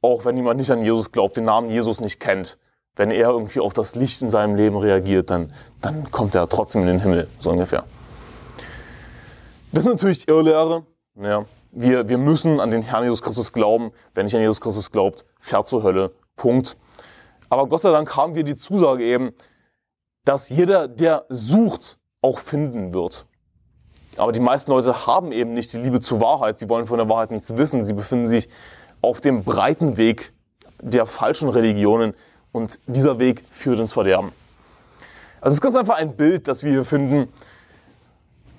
auch 0.00 0.24
wenn 0.24 0.36
jemand 0.36 0.58
nicht 0.58 0.70
an 0.70 0.82
Jesus 0.82 1.12
glaubt, 1.12 1.36
den 1.36 1.44
Namen 1.44 1.68
Jesus 1.68 2.00
nicht 2.00 2.20
kennt, 2.20 2.58
wenn 2.96 3.10
er 3.10 3.30
irgendwie 3.30 3.60
auf 3.60 3.72
das 3.72 3.94
Licht 3.94 4.22
in 4.22 4.30
seinem 4.30 4.56
Leben 4.56 4.76
reagiert, 4.76 5.30
dann, 5.30 5.52
dann 5.80 6.10
kommt 6.10 6.34
er 6.34 6.48
trotzdem 6.48 6.82
in 6.82 6.88
den 6.88 7.00
Himmel, 7.00 7.28
so 7.38 7.50
ungefähr. 7.50 7.84
Das 9.72 9.84
ist 9.84 9.90
natürlich 9.90 10.28
Irrlehre. 10.28 10.84
Ja. 11.20 11.44
Wir, 11.72 12.08
wir 12.08 12.18
müssen 12.18 12.58
an 12.58 12.72
den 12.72 12.82
Herrn 12.82 13.04
Jesus 13.04 13.22
Christus 13.22 13.52
glauben. 13.52 13.92
Wer 14.14 14.24
nicht 14.24 14.34
an 14.34 14.40
Jesus 14.40 14.60
Christus 14.60 14.90
glaubt, 14.90 15.24
fährt 15.38 15.68
zur 15.68 15.84
Hölle. 15.84 16.12
Punkt. 16.34 16.76
Aber 17.48 17.68
Gott 17.68 17.82
sei 17.82 17.92
Dank 17.92 18.16
haben 18.16 18.34
wir 18.34 18.42
die 18.42 18.56
Zusage 18.56 19.04
eben, 19.04 19.30
dass 20.24 20.48
jeder, 20.48 20.88
der 20.88 21.26
sucht, 21.28 21.98
auch 22.22 22.38
finden 22.38 22.92
wird. 22.92 23.26
Aber 24.16 24.32
die 24.32 24.40
meisten 24.40 24.70
Leute 24.72 25.06
haben 25.06 25.32
eben 25.32 25.54
nicht 25.54 25.72
die 25.72 25.78
Liebe 25.78 26.00
zur 26.00 26.20
Wahrheit. 26.20 26.58
Sie 26.58 26.68
wollen 26.68 26.86
von 26.86 26.98
der 26.98 27.08
Wahrheit 27.08 27.30
nichts 27.30 27.56
wissen. 27.56 27.84
Sie 27.84 27.92
befinden 27.92 28.26
sich 28.26 28.48
auf 29.00 29.20
dem 29.20 29.44
breiten 29.44 29.96
Weg 29.96 30.32
der 30.82 31.06
falschen 31.06 31.48
Religionen 31.48 32.14
und 32.52 32.78
dieser 32.86 33.18
Weg 33.18 33.44
führt 33.50 33.78
ins 33.78 33.92
Verderben. 33.92 34.32
Also 35.40 35.48
es 35.48 35.54
ist 35.54 35.60
ganz 35.60 35.76
einfach 35.76 35.96
ein 35.96 36.16
Bild, 36.16 36.48
das 36.48 36.64
wir 36.64 36.72
hier 36.72 36.84
finden. 36.84 37.32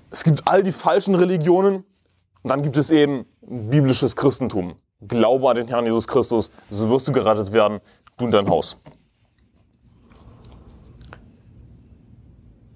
Es 0.10 0.24
gibt 0.24 0.48
all 0.48 0.64
die 0.64 0.72
falschen 0.72 1.16
Religionen 1.16 1.86
und 2.44 2.50
dann 2.50 2.64
gibt 2.64 2.78
es 2.78 2.92
eben 2.92 3.26
biblisches 3.42 4.16
Christentum. 4.16 4.76
Glaube 5.08 5.50
an 5.50 5.56
den 5.56 5.68
Herrn 5.68 5.86
Jesus 5.86 6.08
Christus, 6.08 6.52
so 6.70 6.90
wirst 6.90 7.08
du 7.08 7.12
gerettet 7.12 7.54
werden, 7.54 7.80
du 8.18 8.26
und 8.26 8.32
dein 8.32 8.50
Haus. 8.50 8.78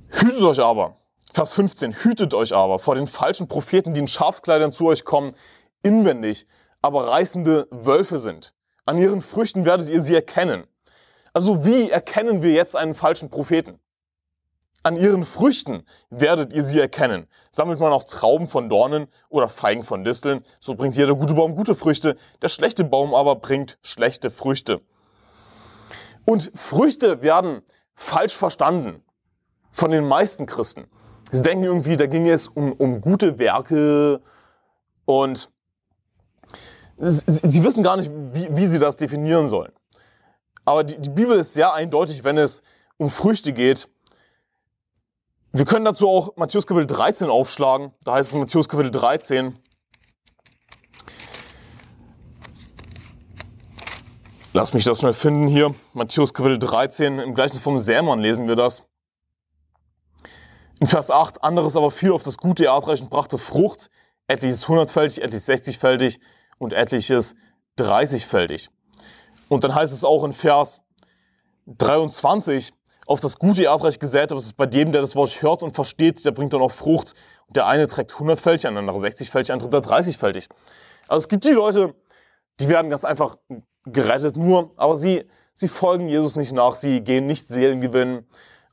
Hütet 0.09 0.41
euch 0.41 0.59
aber, 0.59 0.97
Vers 1.33 1.53
15, 1.53 1.93
hütet 2.03 2.33
euch 2.33 2.55
aber 2.55 2.79
vor 2.79 2.95
den 2.95 3.07
falschen 3.07 3.47
Propheten, 3.47 3.93
die 3.93 3.99
in 3.99 4.07
Schafskleidern 4.07 4.71
zu 4.71 4.87
euch 4.87 5.03
kommen, 5.03 5.33
inwendig, 5.83 6.47
aber 6.81 7.09
reißende 7.09 7.67
Wölfe 7.71 8.19
sind. 8.19 8.53
An 8.85 8.97
ihren 8.97 9.21
Früchten 9.21 9.65
werdet 9.65 9.89
ihr 9.89 10.01
sie 10.01 10.15
erkennen. 10.15 10.65
Also 11.35 11.65
wie 11.65 11.89
erkennen 11.91 12.41
wir 12.41 12.53
jetzt 12.53 12.77
einen 12.77 12.93
falschen 12.93 13.29
Propheten? 13.29 13.77
An 14.83 14.95
ihren 14.95 15.25
Früchten 15.25 15.83
werdet 16.09 16.53
ihr 16.53 16.63
sie 16.63 16.79
erkennen. 16.79 17.27
Sammelt 17.51 17.81
man 17.81 17.91
auch 17.91 18.03
Trauben 18.03 18.47
von 18.47 18.69
Dornen 18.69 19.07
oder 19.27 19.49
Feigen 19.49 19.83
von 19.83 20.05
Disteln, 20.05 20.45
so 20.61 20.75
bringt 20.75 20.95
jeder 20.95 21.13
gute 21.13 21.33
Baum 21.33 21.55
gute 21.55 21.75
Früchte, 21.75 22.15
der 22.41 22.47
schlechte 22.47 22.85
Baum 22.85 23.13
aber 23.13 23.35
bringt 23.35 23.77
schlechte 23.81 24.29
Früchte. 24.29 24.79
Und 26.23 26.53
Früchte 26.55 27.21
werden 27.21 27.63
falsch 27.95 28.37
verstanden 28.37 29.03
von 29.71 29.91
den 29.91 30.07
meisten 30.07 30.45
Christen. 30.45 30.87
Sie 31.31 31.41
denken 31.41 31.65
irgendwie, 31.65 31.97
da 31.97 32.05
ging 32.07 32.29
es 32.29 32.47
um, 32.47 32.71
um 32.71 33.01
gute 33.01 33.39
Werke 33.39 34.21
und 35.03 35.49
sie, 36.95 37.23
sie 37.27 37.61
wissen 37.61 37.83
gar 37.83 37.97
nicht, 37.97 38.09
wie, 38.31 38.55
wie, 38.55 38.67
sie 38.67 38.79
das 38.79 38.95
definieren 38.95 39.49
sollen. 39.49 39.73
Aber 40.65 40.83
die, 40.83 40.99
die 40.99 41.09
Bibel 41.09 41.37
ist 41.37 41.53
sehr 41.53 41.73
eindeutig, 41.73 42.23
wenn 42.23 42.37
es 42.37 42.63
um 42.97 43.09
Früchte 43.09 43.53
geht. 43.53 43.87
Wir 45.53 45.65
können 45.65 45.85
dazu 45.85 46.09
auch 46.09 46.35
Matthäus 46.35 46.67
Kapitel 46.67 46.87
13 46.87 47.29
aufschlagen. 47.29 47.93
Da 48.03 48.13
heißt 48.15 48.33
es 48.33 48.39
Matthäus 48.39 48.67
Kapitel 48.67 48.91
13. 48.91 49.57
Lass 54.51 54.73
mich 54.73 54.83
das 54.85 54.99
schnell 54.99 55.13
finden 55.13 55.47
hier. 55.47 55.73
Matthäus 55.93 56.33
Kapitel 56.33 56.59
13. 56.59 57.19
Im 57.19 57.33
gleichen 57.33 57.59
vom 57.59 57.77
Sämann 57.77 58.19
lesen 58.19 58.47
wir 58.47 58.55
das. 58.55 58.83
In 60.79 60.87
Vers 60.87 61.09
8, 61.09 61.43
anderes 61.43 61.77
aber 61.77 61.91
fiel 61.91 62.11
auf 62.11 62.23
das 62.23 62.37
gute 62.37 62.65
Erdreich 62.65 63.01
und 63.01 63.09
brachte 63.09 63.37
Frucht, 63.37 63.89
etliches 64.27 64.67
hundertfältig, 64.67 65.23
etliches 65.23 65.45
sechzigfältig 65.45 66.19
und 66.59 66.73
etliches 66.73 67.35
dreißigfältig. 67.77 68.69
Und 69.49 69.63
dann 69.63 69.75
heißt 69.75 69.93
es 69.93 70.03
auch 70.03 70.23
in 70.23 70.33
Vers 70.33 70.81
23, 71.67 72.73
auf 73.07 73.19
das 73.19 73.37
gute 73.37 73.63
Erdreich 73.63 73.99
gesät, 73.99 74.31
aber 74.31 74.39
es 74.39 74.47
ist 74.47 74.57
bei 74.57 74.65
dem, 74.65 74.91
der 74.91 75.01
das 75.01 75.15
Wort 75.15 75.41
hört 75.41 75.61
und 75.61 75.71
versteht, 75.71 76.25
der 76.25 76.31
bringt 76.31 76.53
dann 76.53 76.61
auch 76.61 76.71
Frucht. 76.71 77.13
Und 77.47 77.55
der 77.55 77.67
eine 77.67 77.85
trägt 77.85 78.17
hundertfältig, 78.17 78.67
ein 78.67 78.77
anderer 78.77 78.99
sechzigfältig, 78.99 79.53
ein 79.53 79.59
dritter 79.59 79.81
dreißigfältig. 79.81 80.47
Also 81.07 81.23
es 81.23 81.27
gibt 81.27 81.43
die 81.43 81.51
Leute, 81.51 81.93
die 82.59 82.67
werden 82.67 82.89
ganz 82.89 83.05
einfach 83.05 83.37
gerettet 83.85 84.37
nur, 84.37 84.71
aber 84.75 84.95
sie, 84.95 85.25
sie 85.53 85.67
folgen 85.67 86.07
Jesus 86.07 86.35
nicht 86.35 86.51
nach, 86.51 86.73
sie 86.73 87.01
gehen 87.01 87.27
nicht 87.27 87.47
Seelen 87.47 87.81
gewinnen, 87.81 88.25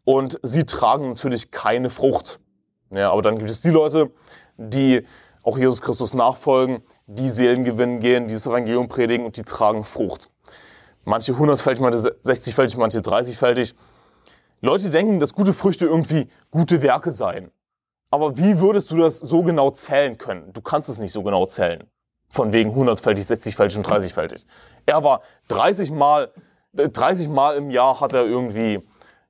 und 0.04 0.38
sie 0.42 0.64
tragen 0.64 1.08
natürlich 1.08 1.50
keine 1.50 1.90
Frucht. 1.90 2.40
Ja, 2.90 3.10
aber 3.12 3.22
dann 3.22 3.38
gibt 3.38 3.50
es 3.50 3.60
die 3.60 3.70
Leute, 3.70 4.10
die 4.56 5.06
auch 5.42 5.58
Jesus 5.58 5.80
Christus 5.80 6.14
nachfolgen, 6.14 6.82
die 7.06 7.28
Seelen 7.28 7.64
gewinnen 7.64 8.00
gehen, 8.00 8.26
die 8.26 8.34
das 8.34 8.46
Evangelium 8.46 8.88
predigen 8.88 9.24
und 9.24 9.36
die 9.36 9.42
tragen 9.42 9.84
Frucht. 9.84 10.28
Manche 11.04 11.36
hundertfältig, 11.36 11.82
manche 11.82 11.98
60-fältig, 11.98 12.78
manche 12.78 13.00
30-fältig. 13.00 13.74
Leute 14.60 14.90
denken, 14.90 15.18
dass 15.18 15.34
gute 15.34 15.52
Früchte 15.52 15.86
irgendwie 15.86 16.28
gute 16.50 16.82
Werke 16.82 17.12
seien. 17.12 17.50
Aber 18.10 18.36
wie 18.36 18.60
würdest 18.60 18.90
du 18.90 18.98
das 18.98 19.18
so 19.18 19.42
genau 19.42 19.70
zählen 19.70 20.18
können? 20.18 20.52
Du 20.52 20.60
kannst 20.60 20.88
es 20.88 20.98
nicht 20.98 21.12
so 21.12 21.22
genau 21.22 21.46
zählen. 21.46 21.84
Von 22.28 22.52
wegen 22.52 22.74
hundertfältig, 22.74 23.24
60-fältig 23.24 23.78
und 23.78 23.86
30-fältig. 23.86 24.46
Er 24.86 25.02
war 25.02 25.22
30 25.48 25.90
Mal, 25.90 26.30
30 26.72 27.28
Mal 27.28 27.56
im 27.56 27.70
Jahr 27.70 28.00
hat 28.00 28.14
er 28.14 28.24
irgendwie 28.24 28.80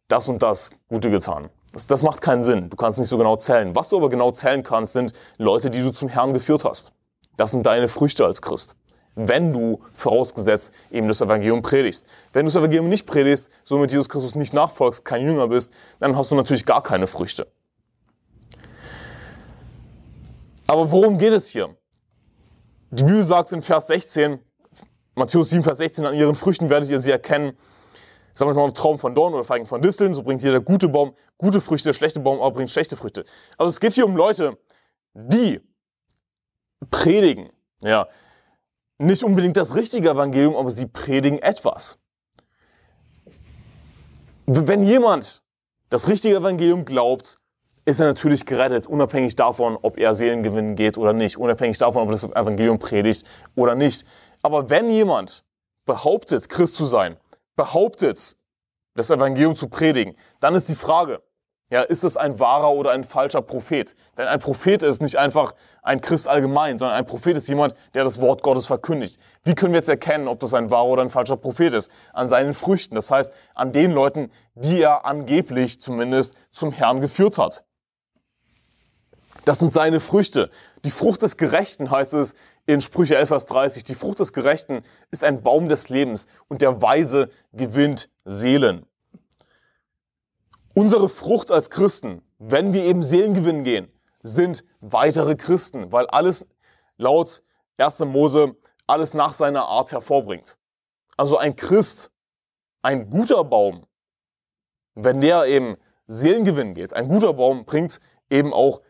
das 0.09 0.29
und 0.29 0.43
das 0.43 0.71
Gute 0.89 1.11
getan. 1.11 1.49
Das, 1.73 1.87
das 1.87 2.03
macht 2.03 2.21
keinen 2.21 2.43
Sinn. 2.43 2.69
Du 2.69 2.77
kannst 2.77 2.99
nicht 2.99 3.09
so 3.09 3.17
genau 3.17 3.37
zählen. 3.37 3.75
Was 3.75 3.89
du 3.89 3.97
aber 3.97 4.11
genau 4.11 4.31
zählen 4.31 4.63
kannst, 4.63 4.93
sind 4.93 5.13
Leute, 5.39 5.71
die 5.71 5.81
du 5.81 5.91
zum 5.91 6.09
Herrn 6.09 6.35
geführt 6.35 6.65
hast. 6.65 6.93
Das 7.37 7.53
sind 7.53 7.65
deine 7.65 7.89
Früchte 7.89 8.25
als 8.27 8.43
Christ. 8.43 8.77
Wenn 9.15 9.53
du 9.53 9.81
vorausgesetzt 9.93 10.73
eben 10.91 11.07
das 11.07 11.21
Evangelium 11.21 11.61
predigst. 11.61 12.07
Wenn 12.33 12.47
du 12.47 12.51
das 12.51 12.57
Evangelium 12.57 12.89
nicht 12.89 13.07
predigst, 13.07 13.51
somit 13.63 13.93
Jesus 13.93 14.09
Christus 14.09 14.35
nicht 14.35 14.55
nachfolgst, 14.55 15.05
kein 15.05 15.23
Jünger 15.23 15.49
bist, 15.49 15.73
dann 16.01 16.17
hast 16.17 16.31
du 16.31 16.35
natürlich 16.35 16.65
gar 16.65 16.83
keine 16.83 17.07
Früchte. 17.07 17.47
Aber 20.67 20.91
worum 20.91 21.19
geht 21.19 21.33
es 21.33 21.49
hier? 21.49 21.77
Die 22.91 23.05
Bibel 23.05 23.23
sagt 23.23 23.53
in 23.53 23.61
Vers 23.61 23.89
16, 23.89 24.39
Matthäus 25.15 25.51
7, 25.51 25.63
Vers 25.63 25.79
16, 25.79 26.07
an 26.07 26.15
ihren 26.15 26.35
Früchten 26.35 26.71
werdet 26.71 26.89
ihr 26.89 26.99
sie 26.99 27.11
erkennen. 27.11 27.57
Sammelt 28.35 28.57
man 28.57 28.73
Traum 28.73 28.99
von 28.99 29.15
Dorn 29.15 29.35
oder 29.35 29.45
Feigen 29.45 29.67
von 29.67 29.83
Disteln, 29.83 30.15
so 30.15 30.23
bringt 30.23 30.43
jeder 30.43 30.61
gute 30.61 30.89
Baum 30.89 31.15
gute 31.37 31.61
Früchte, 31.61 31.89
der 31.89 31.95
schlechte 31.95 32.21
Baum 32.21 32.41
aber 32.41 32.53
bringt 32.53 32.71
schlechte 32.71 32.97
Früchte. 32.97 33.25
Also 33.59 33.69
es 33.69 33.81
geht 33.81 33.93
hier 33.93 34.07
um 34.07 34.17
Leute, 34.17 34.57
die 35.13 35.61
predigen, 36.91 37.51
ja, 37.83 38.09
nicht 39.03 39.25
unbedingt 39.25 39.57
das 39.57 39.75
richtige 39.75 40.11
Evangelium, 40.11 40.57
aber 40.57 40.71
sie 40.71 40.87
predigen 40.87 41.39
etwas. 41.39 41.99
Wenn 44.47 44.83
jemand 44.83 45.43
das 45.91 46.09
richtige 46.09 46.37
Evangelium 46.37 46.85
glaubt, 46.85 47.39
ist 47.85 48.01
er 48.01 48.07
natürlich 48.07 48.47
gerettet, 48.47 48.87
unabhängig 48.87 49.35
davon, 49.35 49.77
ob 49.81 49.99
er 49.99 50.15
Seelengewinn 50.15 50.77
geht 50.77 50.97
oder 50.99 51.13
nicht, 51.13 51.37
unabhängig 51.37 51.79
davon, 51.79 52.03
ob 52.03 52.09
er 52.09 52.13
das 52.13 52.25
Evangelium 52.25 52.79
predigt 52.79 53.27
oder 53.57 53.75
nicht. 53.75 54.07
Aber 54.41 54.71
wenn 54.71 54.89
jemand 54.89 55.45
behauptet, 55.85 56.49
Christ 56.49 56.77
zu 56.77 56.85
sein, 56.85 57.17
behauptet, 57.57 58.37
das 58.95 59.11
Evangelium 59.11 59.57
zu 59.57 59.69
predigen, 59.69 60.15
dann 60.41 60.55
ist 60.55 60.69
die 60.69 60.75
Frage, 60.75 61.23
ja, 61.73 61.81
ist 61.81 62.05
es 62.05 62.19
ein 62.19 62.39
wahrer 62.39 62.73
oder 62.73 62.91
ein 62.91 63.03
falscher 63.03 63.41
Prophet? 63.41 63.97
Denn 64.19 64.29
ein 64.29 64.41
Prophet 64.41 64.83
ist 64.83 65.01
nicht 65.01 65.17
einfach 65.17 65.55
ein 65.81 66.03
Christ 66.03 66.29
allgemein, 66.29 66.79
sondern 66.79 66.99
ein 66.99 67.07
Prophet 67.07 67.35
ist 67.35 67.49
jemand, 67.49 67.75
der 67.95 68.05
das 68.05 68.21
Wort 68.21 68.43
Gottes 68.43 68.67
verkündigt. 68.67 69.19
Wie 69.43 69.55
können 69.55 69.73
wir 69.73 69.79
jetzt 69.79 69.89
erkennen, 69.89 70.29
ob 70.29 70.39
das 70.41 70.53
ein 70.53 70.71
wahrer 70.71 70.89
oder 70.89 71.03
ein 71.03 71.09
falscher 71.09 71.39
Prophet 71.39 71.73
ist? 71.73 71.91
An 72.13 72.29
seinen 72.29 72.53
Früchten, 72.53 72.95
das 72.95 73.11
heißt 73.11 73.33
an 73.55 73.73
den 73.73 73.93
Leuten, 73.93 74.31
die 74.55 74.83
er 74.83 75.07
angeblich 75.07 75.81
zumindest 75.81 76.35
zum 76.51 76.73
Herrn 76.73 77.01
geführt 77.01 77.39
hat. 77.39 77.65
Das 79.47 79.59
sind 79.59 79.73
seine 79.73 80.01
Früchte. 80.01 80.51
Die 80.85 80.91
Frucht 80.91 81.23
des 81.23 81.39
Gerechten 81.39 81.91
heißt 81.91 82.13
es 82.13 82.35
in 82.67 82.83
Sprüche 82.83 83.17
11, 83.17 83.29
Vers 83.29 83.47
30. 83.47 83.85
Die 83.85 83.95
Frucht 83.95 84.21
des 84.21 84.35
Gerechten 84.35 84.83
ist 85.11 85.25
ein 85.25 85.41
Baum 85.41 85.71
des 85.71 85.89
Lebens 85.89 86.27
und 86.49 86.61
der 86.61 86.83
Weise 86.83 87.31
gewinnt 87.55 88.11
Seelen. 88.27 88.85
Unsere 90.75 91.09
Frucht 91.09 91.51
als 91.51 91.71
Christen, 91.71 92.23
wenn 92.39 92.73
wir 92.73 92.85
eben 92.85 93.03
Seelen 93.03 93.35
gewinnen 93.35 93.65
gehen, 93.65 93.93
sind 94.23 94.65
weitere 94.81 95.37
Christen, 95.37 95.93
weil 95.93 96.07
alles 96.07 96.47
laut 96.97 97.43
1. 97.77 98.01
Mose 98.01 98.57
alles 98.87 99.15
nach 99.15 99.35
seiner 99.35 99.67
Art 99.67 99.93
hervorbringt. 99.93 100.57
Also 101.17 101.37
ein 101.37 101.57
Christ, 101.57 102.11
ein 102.83 103.11
guter 103.11 103.45
Baum, 103.45 103.87
wenn 104.95 105.21
der 105.21 105.47
eben 105.47 105.77
Seelengewinn 106.07 106.75
geht, 106.75 106.95
ein 106.95 107.09
guter 107.09 107.35
Baum 107.35 107.65
bringt 107.65 108.01
eben 108.31 108.53
auch 108.53 108.81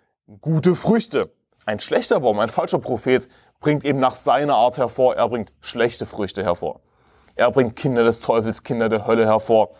gute 0.40 0.74
Früchte. 0.74 1.32
Ein 1.66 1.78
schlechter 1.78 2.20
Baum, 2.20 2.38
ein 2.38 2.48
falscher 2.48 2.78
Prophet 2.78 3.28
bringt 3.60 3.84
eben 3.84 4.00
nach 4.00 4.14
seiner 4.14 4.56
Art 4.56 4.78
hervor, 4.78 5.16
er 5.16 5.28
bringt 5.28 5.52
schlechte 5.60 6.06
Früchte 6.06 6.42
hervor. 6.42 6.80
Er 7.34 7.50
bringt 7.50 7.76
Kinder 7.76 8.04
des 8.04 8.20
Teufels, 8.20 8.62
Kinder 8.62 8.88
der 8.88 9.06
Hölle 9.06 9.26
hervor. 9.26 9.70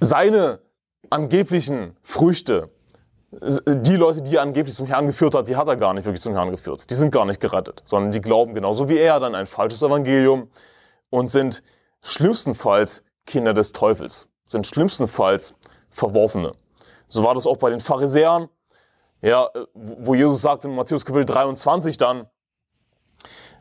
Seine 0.00 0.60
angeblichen 1.10 1.96
Früchte, 2.02 2.70
die 3.30 3.96
Leute, 3.96 4.22
die 4.22 4.36
er 4.36 4.42
angeblich 4.42 4.74
zum 4.74 4.86
Herrn 4.86 5.06
geführt 5.06 5.34
hat, 5.34 5.48
die 5.48 5.56
hat 5.56 5.68
er 5.68 5.76
gar 5.76 5.92
nicht 5.94 6.04
wirklich 6.06 6.22
zum 6.22 6.34
Herrn 6.34 6.50
geführt. 6.50 6.90
Die 6.90 6.94
sind 6.94 7.12
gar 7.12 7.26
nicht 7.26 7.38
gerettet, 7.38 7.82
sondern 7.84 8.10
die 8.10 8.20
glauben 8.20 8.54
genauso 8.54 8.88
wie 8.88 8.96
er 8.96 9.20
dann 9.20 9.34
ein 9.34 9.46
falsches 9.46 9.82
Evangelium 9.82 10.48
und 11.10 11.30
sind 11.30 11.62
schlimmstenfalls 12.00 13.04
Kinder 13.26 13.52
des 13.52 13.72
Teufels, 13.72 14.26
sind 14.46 14.66
schlimmstenfalls 14.66 15.54
Verworfene. 15.90 16.52
So 17.06 17.22
war 17.22 17.34
das 17.34 17.46
auch 17.46 17.58
bei 17.58 17.70
den 17.70 17.80
Pharisäern, 17.80 18.48
ja, 19.20 19.50
wo 19.74 20.14
Jesus 20.14 20.40
sagt 20.40 20.64
in 20.64 20.74
Matthäus 20.74 21.04
Kapitel 21.04 21.26
23 21.26 21.98
dann, 21.98 22.26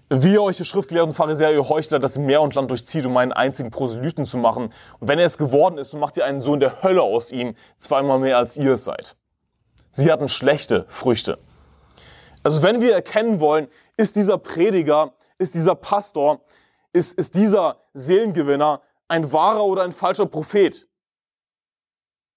wie 0.09 0.39
euch, 0.39 0.59
ihr 0.59 0.65
Schriftgelehrten 0.65 1.13
Pharisäer, 1.13 1.51
ihr 1.51 1.69
Heuchler, 1.69 1.99
das 1.99 2.17
Meer 2.17 2.41
und 2.41 2.55
Land 2.55 2.71
durchzieht, 2.71 3.05
um 3.05 3.15
einen 3.17 3.31
einzigen 3.31 3.69
Proselyten 3.69 4.25
zu 4.25 4.37
machen. 4.37 4.73
Und 4.99 5.07
wenn 5.07 5.19
er 5.19 5.25
es 5.25 5.37
geworden 5.37 5.77
ist, 5.77 5.91
so 5.91 5.97
macht 5.97 6.17
ihr 6.17 6.25
einen 6.25 6.39
Sohn 6.39 6.59
der 6.59 6.81
Hölle 6.81 7.03
aus 7.03 7.31
ihm, 7.31 7.55
zweimal 7.77 8.19
mehr 8.19 8.37
als 8.37 8.57
ihr 8.57 8.73
es 8.73 8.85
seid. 8.85 9.15
Sie 9.91 10.11
hatten 10.11 10.27
schlechte 10.27 10.85
Früchte. 10.87 11.37
Also 12.43 12.63
wenn 12.63 12.81
wir 12.81 12.93
erkennen 12.93 13.39
wollen, 13.39 13.67
ist 13.97 14.15
dieser 14.15 14.37
Prediger, 14.37 15.13
ist 15.37 15.53
dieser 15.53 15.75
Pastor, 15.75 16.41
ist, 16.93 17.17
ist 17.17 17.35
dieser 17.35 17.77
Seelengewinner 17.93 18.81
ein 19.07 19.31
wahrer 19.31 19.65
oder 19.65 19.83
ein 19.83 19.91
falscher 19.91 20.25
Prophet, 20.25 20.87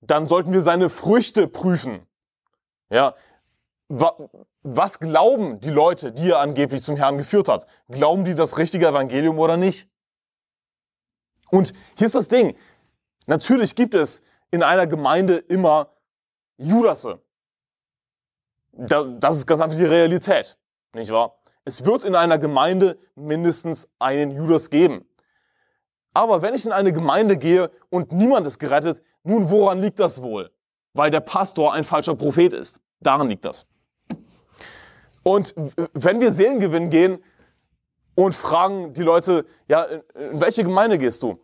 dann 0.00 0.26
sollten 0.26 0.52
wir 0.52 0.62
seine 0.62 0.88
Früchte 0.88 1.46
prüfen. 1.46 2.06
Ja, 2.90 3.14
was 4.62 4.98
glauben 4.98 5.60
die 5.60 5.70
Leute, 5.70 6.12
die 6.12 6.30
er 6.30 6.38
angeblich 6.38 6.82
zum 6.82 6.96
Herrn 6.96 7.18
geführt 7.18 7.48
hat? 7.48 7.66
Glauben 7.88 8.24
die 8.24 8.34
das 8.34 8.56
richtige 8.56 8.86
Evangelium 8.86 9.38
oder 9.38 9.58
nicht? 9.58 9.88
Und 11.50 11.74
hier 11.98 12.06
ist 12.06 12.14
das 12.14 12.28
Ding. 12.28 12.56
Natürlich 13.26 13.74
gibt 13.74 13.94
es 13.94 14.22
in 14.50 14.62
einer 14.62 14.86
Gemeinde 14.86 15.36
immer 15.36 15.92
Judasse. 16.56 17.20
Das 18.72 19.36
ist 19.36 19.46
ganz 19.46 19.60
einfach 19.60 19.76
die 19.76 19.84
Realität, 19.84 20.56
nicht 20.94 21.10
wahr? 21.10 21.38
Es 21.64 21.84
wird 21.84 22.04
in 22.04 22.14
einer 22.14 22.38
Gemeinde 22.38 22.98
mindestens 23.14 23.88
einen 23.98 24.30
Judas 24.30 24.70
geben. 24.70 25.04
Aber 26.14 26.40
wenn 26.40 26.54
ich 26.54 26.64
in 26.64 26.72
eine 26.72 26.92
Gemeinde 26.92 27.36
gehe 27.36 27.70
und 27.90 28.12
niemand 28.12 28.46
ist 28.46 28.58
gerettet, 28.58 29.02
nun 29.22 29.50
woran 29.50 29.80
liegt 29.80 30.00
das 30.00 30.22
wohl? 30.22 30.50
Weil 30.94 31.10
der 31.10 31.20
Pastor 31.20 31.74
ein 31.74 31.84
falscher 31.84 32.14
Prophet 32.14 32.54
ist. 32.54 32.80
Daran 33.00 33.28
liegt 33.28 33.44
das. 33.44 33.66
Und 35.22 35.54
wenn 35.94 36.20
wir 36.20 36.32
Seelengewinn 36.32 36.90
gehen 36.90 37.22
und 38.14 38.34
fragen 38.34 38.92
die 38.92 39.02
Leute, 39.02 39.46
ja, 39.68 39.84
in 39.84 40.40
welche 40.40 40.64
Gemeinde 40.64 40.98
gehst 40.98 41.22
du? 41.22 41.38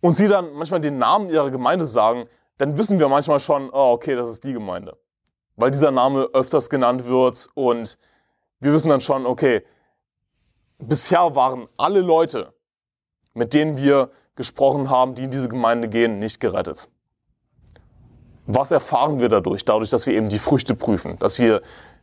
Und 0.00 0.14
sie 0.14 0.28
dann 0.28 0.52
manchmal 0.52 0.80
den 0.80 0.98
Namen 0.98 1.30
ihrer 1.30 1.50
Gemeinde 1.50 1.86
sagen, 1.86 2.26
dann 2.58 2.76
wissen 2.76 2.98
wir 2.98 3.08
manchmal 3.08 3.40
schon, 3.40 3.70
oh, 3.70 3.92
okay, 3.92 4.16
das 4.16 4.30
ist 4.30 4.44
die 4.44 4.52
Gemeinde. 4.52 4.96
Weil 5.56 5.70
dieser 5.70 5.90
Name 5.90 6.28
öfters 6.32 6.70
genannt 6.70 7.06
wird 7.06 7.48
und 7.54 7.98
wir 8.60 8.72
wissen 8.72 8.88
dann 8.88 9.00
schon, 9.00 9.26
okay, 9.26 9.62
bisher 10.78 11.34
waren 11.34 11.68
alle 11.76 12.00
Leute, 12.00 12.52
mit 13.34 13.54
denen 13.54 13.76
wir 13.76 14.10
gesprochen 14.36 14.90
haben, 14.90 15.14
die 15.14 15.24
in 15.24 15.30
diese 15.30 15.48
Gemeinde 15.48 15.88
gehen, 15.88 16.18
nicht 16.18 16.40
gerettet. 16.40 16.88
Was 18.46 18.70
erfahren 18.72 19.20
wir 19.20 19.28
dadurch? 19.28 19.64
Dadurch, 19.64 19.90
dass 19.90 20.06
wir 20.06 20.14
eben 20.14 20.28
die 20.28 20.38
Früchte 20.38 20.74
prüfen, 20.74 21.18
dass 21.18 21.38
wir 21.38 21.62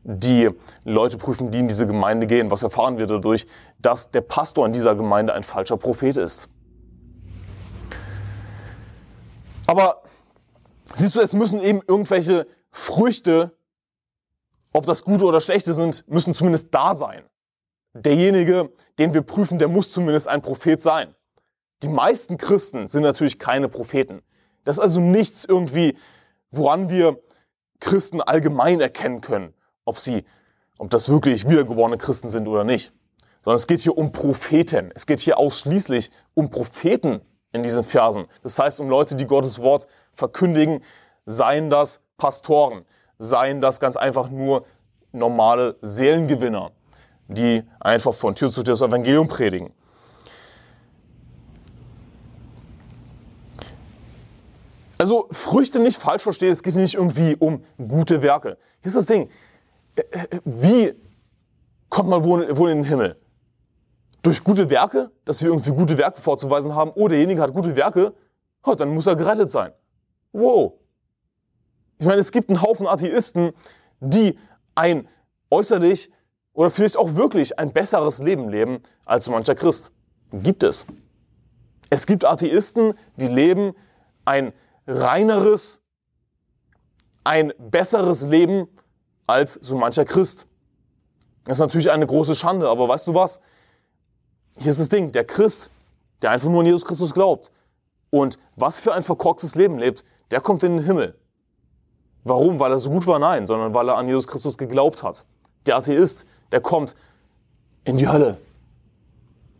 die 0.10 0.49
Leute 0.86 1.18
prüfen, 1.18 1.51
die 1.51 1.60
in 1.60 1.68
diese 1.68 1.86
Gemeinde 1.86 2.28
gehen. 2.28 2.49
Was 2.49 2.64
erfahren 2.64 2.97
wir 2.97 3.08
dadurch? 3.08 3.45
Dass 3.80 4.10
der 4.10 4.22
Pastor 4.22 4.66
in 4.66 4.72
dieser 4.72 4.95
Gemeinde 4.95 5.34
ein 5.34 5.43
falscher 5.43 5.76
Prophet 5.76 6.16
ist. 6.16 6.47
Aber 9.66 10.01
siehst 10.93 11.16
du, 11.16 11.20
es 11.20 11.34
müssen 11.34 11.60
eben 11.60 11.82
irgendwelche 11.86 12.47
Früchte, 12.72 13.58
ob 14.72 14.86
das 14.86 15.03
gute 15.03 15.26
oder 15.26 15.41
schlechte 15.41 15.74
sind, 15.74 16.08
müssen 16.08 16.34
zumindest 16.34 16.74
da 16.74 16.95
sein. 16.95 17.24
Derjenige, 17.93 18.70
den 18.99 19.14
wir 19.14 19.24
prüfen, 19.24 19.60
der 19.60 19.68
muss 19.68 19.91
zumindest 19.91 20.30
ein 20.30 20.41
Prophet 20.41 20.82
sein. 20.82 21.16
Die 21.84 21.89
meisten 21.89 22.38
Christen 22.38 22.88
sind 22.88 23.03
natürlich 23.03 23.39
keine 23.39 23.68
Propheten. 23.68 24.22
Das 24.64 24.78
ist 24.78 24.82
also 24.82 25.01
nichts 25.01 25.43
irgendwie, 25.43 25.97
woran 26.49 26.89
wir 26.89 27.22
Christen 27.82 28.22
allgemein 28.22 28.80
erkennen 28.80 29.20
können 29.20 29.53
ob 29.88 29.97
sie, 29.97 30.25
ob 30.77 30.89
das 30.89 31.09
wirklich 31.09 31.47
wiedergeborene 31.49 31.97
Christen 31.97 32.29
sind 32.29 32.47
oder 32.47 32.63
nicht. 32.63 32.93
Sondern 33.41 33.57
es 33.57 33.67
geht 33.67 33.79
hier 33.79 33.97
um 33.97 34.11
Propheten. 34.11 34.91
Es 34.93 35.05
geht 35.05 35.19
hier 35.19 35.38
ausschließlich 35.38 36.11
um 36.33 36.49
Propheten 36.49 37.21
in 37.53 37.63
diesen 37.63 37.83
Versen. 37.83 38.25
Das 38.43 38.59
heißt, 38.59 38.79
um 38.79 38.89
Leute, 38.89 39.15
die 39.15 39.25
Gottes 39.25 39.59
Wort 39.59 39.88
verkündigen, 40.11 40.83
seien 41.25 41.69
das 41.69 42.01
Pastoren, 42.17 42.85
seien 43.19 43.61
das 43.61 43.79
ganz 43.79 43.95
einfach 43.95 44.29
nur 44.29 44.65
normale 45.11 45.77
Seelengewinner, 45.81 46.71
die 47.27 47.63
einfach 47.79 48.13
von 48.13 48.35
Tür 48.35 48.51
zu 48.51 48.63
Tür 48.63 48.73
das 48.73 48.81
Evangelium 48.81 49.27
predigen. 49.27 49.73
Also 54.97 55.27
Früchte 55.31 55.79
nicht 55.79 55.97
falsch 55.97 56.23
verstehen, 56.23 56.51
es 56.51 56.63
geht 56.63 56.75
nicht 56.75 56.95
irgendwie 56.95 57.35
um 57.35 57.63
gute 57.77 58.21
Werke. 58.21 58.57
Hier 58.81 58.89
ist 58.89 58.97
das 58.97 59.05
Ding, 59.05 59.29
wie 60.45 60.93
kommt 61.89 62.09
man 62.09 62.23
wohl, 62.23 62.43
in 62.69 62.77
den 62.77 62.83
Himmel? 62.83 63.19
Durch 64.21 64.43
gute 64.43 64.69
Werke, 64.69 65.11
dass 65.25 65.41
wir 65.41 65.49
irgendwie 65.49 65.71
gute 65.71 65.97
Werke 65.97 66.19
vorzuweisen 66.21 66.75
haben, 66.75 66.91
oh, 66.95 67.07
derjenige 67.07 67.41
hat 67.41 67.53
gute 67.53 67.75
Werke, 67.75 68.13
oh, 68.63 68.75
dann 68.75 68.89
muss 68.89 69.07
er 69.07 69.15
gerettet 69.15 69.51
sein. 69.51 69.71
Wow. 70.31 70.73
Ich 71.99 72.05
meine, 72.05 72.21
es 72.21 72.31
gibt 72.31 72.49
einen 72.49 72.61
Haufen 72.61 72.87
Atheisten, 72.87 73.53
die 73.99 74.37
ein 74.75 75.07
äußerlich 75.49 76.11
oder 76.53 76.69
vielleicht 76.69 76.97
auch 76.97 77.15
wirklich 77.15 77.57
ein 77.57 77.71
besseres 77.71 78.19
Leben 78.19 78.49
leben 78.49 78.79
als 79.05 79.25
so 79.25 79.31
mancher 79.31 79.55
Christ. 79.55 79.91
Gibt 80.31 80.63
es. 80.63 80.85
Es 81.89 82.05
gibt 82.05 82.25
Atheisten, 82.25 82.93
die 83.15 83.27
leben 83.27 83.73
ein 84.25 84.53
reineres, 84.85 85.81
ein 87.23 87.53
besseres 87.57 88.27
Leben 88.27 88.67
als 89.28 89.53
so 89.53 89.78
mancher 89.78 90.05
Christ. 90.05 90.47
Das 91.43 91.57
ist 91.57 91.61
natürlich 91.61 91.91
eine 91.91 92.07
große 92.07 92.36
Schande, 92.36 92.67
aber 92.67 92.89
weißt 92.89 93.07
du 93.07 93.13
was? 93.13 93.39
Hier 94.57 94.71
ist 94.71 94.80
das 94.80 94.89
Ding, 94.89 95.11
der 95.11 95.23
Christ, 95.23 95.69
der 96.21 96.32
einfach 96.32 96.49
nur 96.49 96.61
an 96.61 96.65
Jesus 96.65 96.84
Christus 96.84 97.13
glaubt 97.13 97.51
und 98.09 98.38
was 98.55 98.80
für 98.80 98.93
ein 98.93 99.03
verkorkstes 99.03 99.55
Leben 99.55 99.78
lebt, 99.78 100.03
der 100.32 100.41
kommt 100.41 100.63
in 100.63 100.78
den 100.78 100.86
Himmel. 100.86 101.15
Warum? 102.23 102.59
Weil 102.59 102.71
er 102.71 102.80
so 102.80 102.89
gut 102.89 103.07
war? 103.07 103.19
Nein, 103.19 103.45
sondern 103.45 103.73
weil 103.73 103.88
er 103.89 103.97
an 103.97 104.07
Jesus 104.07 104.28
Christus 104.28 104.57
geglaubt 104.57 105.03
hat. 105.03 105.25
Der 105.65 105.78
Atheist, 105.78 106.25
der 106.51 106.59
kommt 106.59 106.95
in 107.84 107.97
die 107.97 108.07
Hölle. 108.07 108.38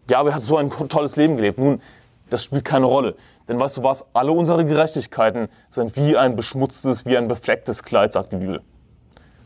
Ja, 0.10 0.20
aber 0.20 0.30
er 0.30 0.36
hat 0.36 0.44
so 0.44 0.58
ein 0.58 0.70
tolles 0.70 1.16
Leben 1.16 1.36
gelebt. 1.36 1.60
Nun, 1.60 1.82
das 2.30 2.44
spielt 2.44 2.66
keine 2.66 2.86
Rolle. 2.86 3.16
Denn 3.48 3.60
weißt 3.60 3.78
du 3.78 3.84
was? 3.84 4.06
Alle 4.14 4.32
unsere 4.32 4.66
Gerechtigkeiten 4.66 5.48
sind 5.70 5.96
wie 5.96 6.18
ein 6.18 6.36
beschmutztes, 6.36 7.06
wie 7.06 7.18
ein 7.18 7.28
beflecktes 7.28 7.84
Kleid, 7.84 8.14
sagt 8.14 8.34
die 8.34 8.38
Bibel. 8.38 8.62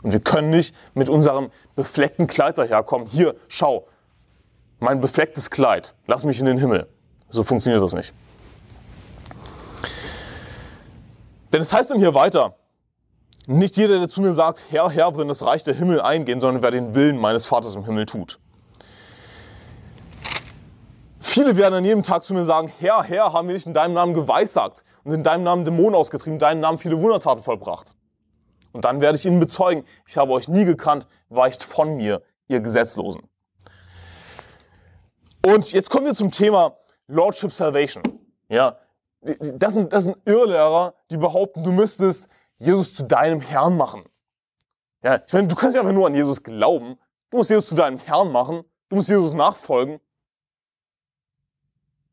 Und 0.04 0.12
wir 0.12 0.20
können 0.20 0.49
nicht 0.49 0.76
mit 0.93 1.10
unserem 1.10 1.52
befleckten 1.76 2.28
Kleid 2.28 2.58
daherkommen. 2.58 3.08
Hier, 3.08 3.36
schau, 3.47 3.88
mein 4.80 4.99
beflecktes 4.99 5.49
Kleid, 5.49 5.95
lass 6.08 6.26
mich 6.26 6.39
in 6.39 6.45
den 6.45 6.58
Himmel. 6.58 6.88
So 7.30 7.43
funktioniert 7.43 7.84
das 7.84 7.93
nicht. 7.93 8.14
Denn 11.54 11.62
es 11.62 11.74
heißt 11.74 11.91
dann 11.91 11.99
hier 11.99 12.14
weiter, 12.14 12.56
nicht 13.47 13.78
jeder, 13.78 13.99
der 13.99 14.08
zu 14.08 14.22
mir 14.22 14.34
sagt, 14.34 14.66
Herr, 14.70 14.89
Herr, 14.89 15.14
wird 15.14 15.24
in 15.24 15.28
das 15.28 15.45
Reich 15.45 15.64
der 15.64 15.74
Himmel 15.74 16.02
eingehen, 16.02 16.39
sondern 16.39 16.64
wer 16.64 16.72
den 16.72 16.95
Willen 16.95 17.18
meines 17.18 17.45
Vaters 17.45 17.76
im 17.76 17.86
Himmel 17.86 18.06
tut. 18.06 18.39
Viele 21.20 21.58
werden 21.58 21.76
an 21.76 21.86
jedem 21.86 22.04
Tag 22.04 22.24
zu 22.24 22.34
mir 22.34 22.43
sagen, 22.43 22.72
Herr, 22.80 23.04
Herr, 23.04 23.34
haben 23.34 23.47
wir 23.47 23.54
nicht 23.54 23.66
in 23.66 23.74
deinem 23.74 23.93
Namen 23.93 24.14
geweissagt 24.14 24.84
und 25.04 25.14
in 25.14 25.24
deinem 25.24 25.43
Namen 25.43 25.66
Dämonen 25.66 25.95
ausgetrieben, 25.95 26.34
in 26.34 26.39
deinem 26.39 26.60
Namen 26.60 26.78
viele 26.78 27.02
Wundertaten 27.02 27.41
vollbracht. 27.41 27.95
Und 28.74 28.86
dann 28.86 29.01
werde 29.01 29.17
ich 29.17 29.26
ihnen 29.26 29.39
bezeugen, 29.39 29.86
ich 30.07 30.17
habe 30.17 30.32
euch 30.32 30.47
nie 30.47 30.65
gekannt, 30.65 31.07
weicht 31.30 31.63
von 31.63 31.95
mir, 31.97 32.22
ihr 32.47 32.59
Gesetzlosen. 32.61 33.24
Und 35.45 35.72
jetzt 35.74 35.89
kommen 35.89 36.05
wir 36.05 36.13
zum 36.13 36.32
Thema 36.32 36.78
Lordship 37.07 37.51
Salvation. 37.51 38.03
Ja, 38.47 38.78
das 39.22 39.74
sind, 39.74 39.91
das 39.93 40.03
sind 40.03 40.17
Irrlehrer, 40.26 40.95
die 41.09 41.17
behaupten, 41.17 41.63
du 41.63 41.72
müsstest 41.72 42.28
Jesus 42.57 42.93
zu 42.93 43.03
deinem 43.03 43.41
Herrn 43.41 43.76
machen. 43.76 44.03
Ja, 45.03 45.22
ich 45.26 45.34
meine, 45.34 45.47
du 45.47 45.55
kannst 45.55 45.76
ja 45.76 45.82
einfach 45.82 45.93
nur 45.93 46.07
an 46.07 46.15
Jesus 46.15 46.43
glauben. 46.43 46.97
Du 47.30 47.38
musst 47.38 47.49
Jesus 47.49 47.67
zu 47.67 47.76
deinem 47.76 47.97
Herrn 47.97 48.32
machen. 48.32 48.63
Du 48.89 48.95
musst 48.97 49.09
Jesus 49.09 49.34
nachfolgen. 49.34 49.99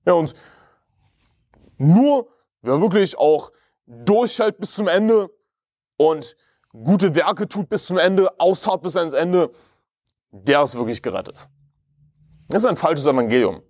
Ja, 0.07 0.15
und 0.15 0.35
nur 1.77 2.29
wer 2.63 2.81
wirklich 2.81 3.19
auch 3.19 3.53
durchhält 3.87 4.59
bis 4.59 4.75
zum 4.75 4.89
Ende 4.89 5.31
und 5.97 6.37
gute 6.73 7.15
Werke 7.15 7.49
tut 7.49 7.69
bis 7.69 7.87
zum 7.87 7.99
Ende, 7.99 8.39
ausharrt 8.39 8.83
bis 8.83 8.97
ans 8.97 9.13
Ende, 9.13 9.51
der 10.31 10.63
ist 10.63 10.75
wirklich 10.75 11.03
gerettet. 11.03 11.49
Das 12.49 12.65
ist 12.65 12.69
ein 12.69 12.77
falsches 12.77 13.07
Evangelium. 13.07 13.63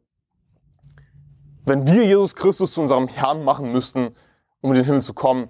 Wenn 1.65 1.87
wir 1.87 2.05
Jesus 2.05 2.35
Christus 2.35 2.73
zu 2.73 2.81
unserem 2.81 3.09
Herrn 3.09 3.45
machen 3.45 3.73
müssten, 3.73 4.15
um 4.61 4.71
in 4.71 4.77
den 4.77 4.85
Himmel 4.85 5.03
zu 5.03 5.15
kommen, 5.15 5.49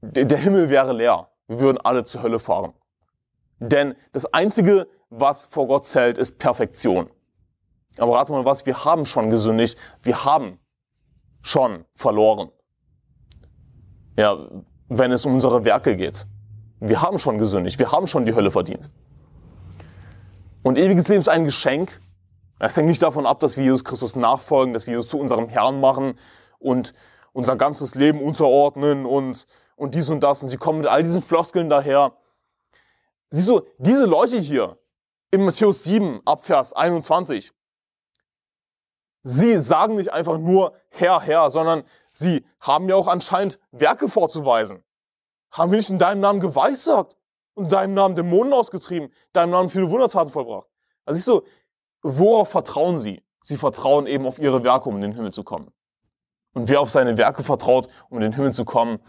der 0.00 0.38
Himmel 0.38 0.70
wäre 0.70 0.92
leer. 0.92 1.28
Wir 1.46 1.60
würden 1.60 1.78
alle 1.78 2.04
zur 2.04 2.22
Hölle 2.22 2.38
fahren. 2.38 2.72
Denn 3.58 3.94
das 4.12 4.26
Einzige, 4.26 4.88
was 5.10 5.46
vor 5.46 5.66
Gott 5.66 5.86
zählt, 5.86 6.18
ist 6.18 6.38
Perfektion. 6.38 7.10
Aber 7.98 8.16
rate 8.16 8.32
mal 8.32 8.44
was, 8.44 8.66
wir 8.66 8.84
haben 8.84 9.06
schon 9.06 9.30
gesündigt, 9.30 9.78
wir 10.02 10.24
haben 10.24 10.58
schon 11.42 11.84
verloren. 11.94 12.50
Ja, 14.16 14.48
wenn 14.88 15.12
es 15.12 15.24
um 15.26 15.34
unsere 15.34 15.64
Werke 15.64 15.96
geht. 15.96 16.26
Wir 16.80 17.02
haben 17.02 17.18
schon 17.18 17.38
gesündigt, 17.38 17.78
wir 17.78 17.92
haben 17.92 18.06
schon 18.06 18.26
die 18.26 18.34
Hölle 18.34 18.50
verdient. 18.50 18.90
Und 20.62 20.78
ewiges 20.78 21.08
Leben 21.08 21.20
ist 21.20 21.28
ein 21.28 21.44
Geschenk. 21.44 22.00
Es 22.58 22.76
hängt 22.76 22.88
nicht 22.88 23.02
davon 23.02 23.26
ab, 23.26 23.40
dass 23.40 23.56
wir 23.56 23.64
Jesus 23.64 23.84
Christus 23.84 24.16
nachfolgen, 24.16 24.72
dass 24.72 24.86
wir 24.86 24.94
Jesus 24.94 25.08
zu 25.08 25.18
unserem 25.18 25.48
Herrn 25.48 25.80
machen 25.80 26.18
und 26.58 26.94
unser 27.32 27.56
ganzes 27.56 27.94
Leben 27.94 28.22
unterordnen 28.22 29.04
und, 29.04 29.46
und 29.76 29.94
dies 29.94 30.08
und 30.08 30.20
das. 30.20 30.42
Und 30.42 30.48
sie 30.48 30.56
kommen 30.56 30.78
mit 30.78 30.86
all 30.86 31.02
diesen 31.02 31.20
Floskeln 31.20 31.68
daher. 31.68 32.12
Siehst 33.30 33.48
du, 33.48 33.62
diese 33.78 34.06
Leute 34.06 34.38
hier 34.38 34.78
in 35.30 35.44
Matthäus 35.44 35.84
7, 35.84 36.20
Abvers 36.24 36.72
21, 36.72 37.52
sie 39.22 39.58
sagen 39.60 39.96
nicht 39.96 40.12
einfach 40.12 40.38
nur 40.38 40.74
Herr, 40.90 41.20
Herr, 41.20 41.50
sondern 41.50 41.82
sie 42.14 42.46
haben 42.60 42.88
ja 42.88 42.94
auch 42.96 43.08
anscheinend 43.08 43.58
Werke 43.70 44.08
vorzuweisen. 44.08 44.82
Haben 45.50 45.70
wir 45.70 45.76
nicht 45.76 45.90
in 45.90 45.98
deinem 45.98 46.20
Namen 46.20 46.40
geweissagt 46.40 47.16
und 47.54 47.64
in 47.64 47.70
deinem 47.70 47.94
Namen 47.94 48.14
Dämonen 48.14 48.52
ausgetrieben, 48.52 49.08
in 49.08 49.32
deinem 49.32 49.50
Namen 49.50 49.68
viele 49.68 49.90
Wundertaten 49.90 50.30
vollbracht? 50.30 50.66
Also 51.04 51.16
siehst 51.16 51.28
du, 51.28 51.42
worauf 52.02 52.48
vertrauen 52.48 52.98
sie? 52.98 53.22
Sie 53.42 53.58
vertrauen 53.58 54.06
eben 54.06 54.26
auf 54.26 54.38
ihre 54.38 54.64
Werke, 54.64 54.88
um 54.88 54.96
in 54.96 55.02
den 55.02 55.12
Himmel 55.12 55.32
zu 55.32 55.44
kommen. 55.44 55.70
Und 56.54 56.68
wer 56.68 56.80
auf 56.80 56.88
seine 56.88 57.18
Werke 57.18 57.44
vertraut, 57.44 57.88
um 58.08 58.18
in 58.18 58.22
den 58.22 58.32
Himmel 58.32 58.52
zu 58.52 58.64
kommen, 58.64 59.00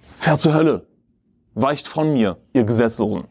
fährt 0.00 0.40
zur 0.40 0.52
Hölle. 0.52 0.88
Weicht 1.54 1.88
von 1.88 2.12
mir, 2.12 2.36
ihr 2.52 2.64
Gesetzlosen. 2.64 3.28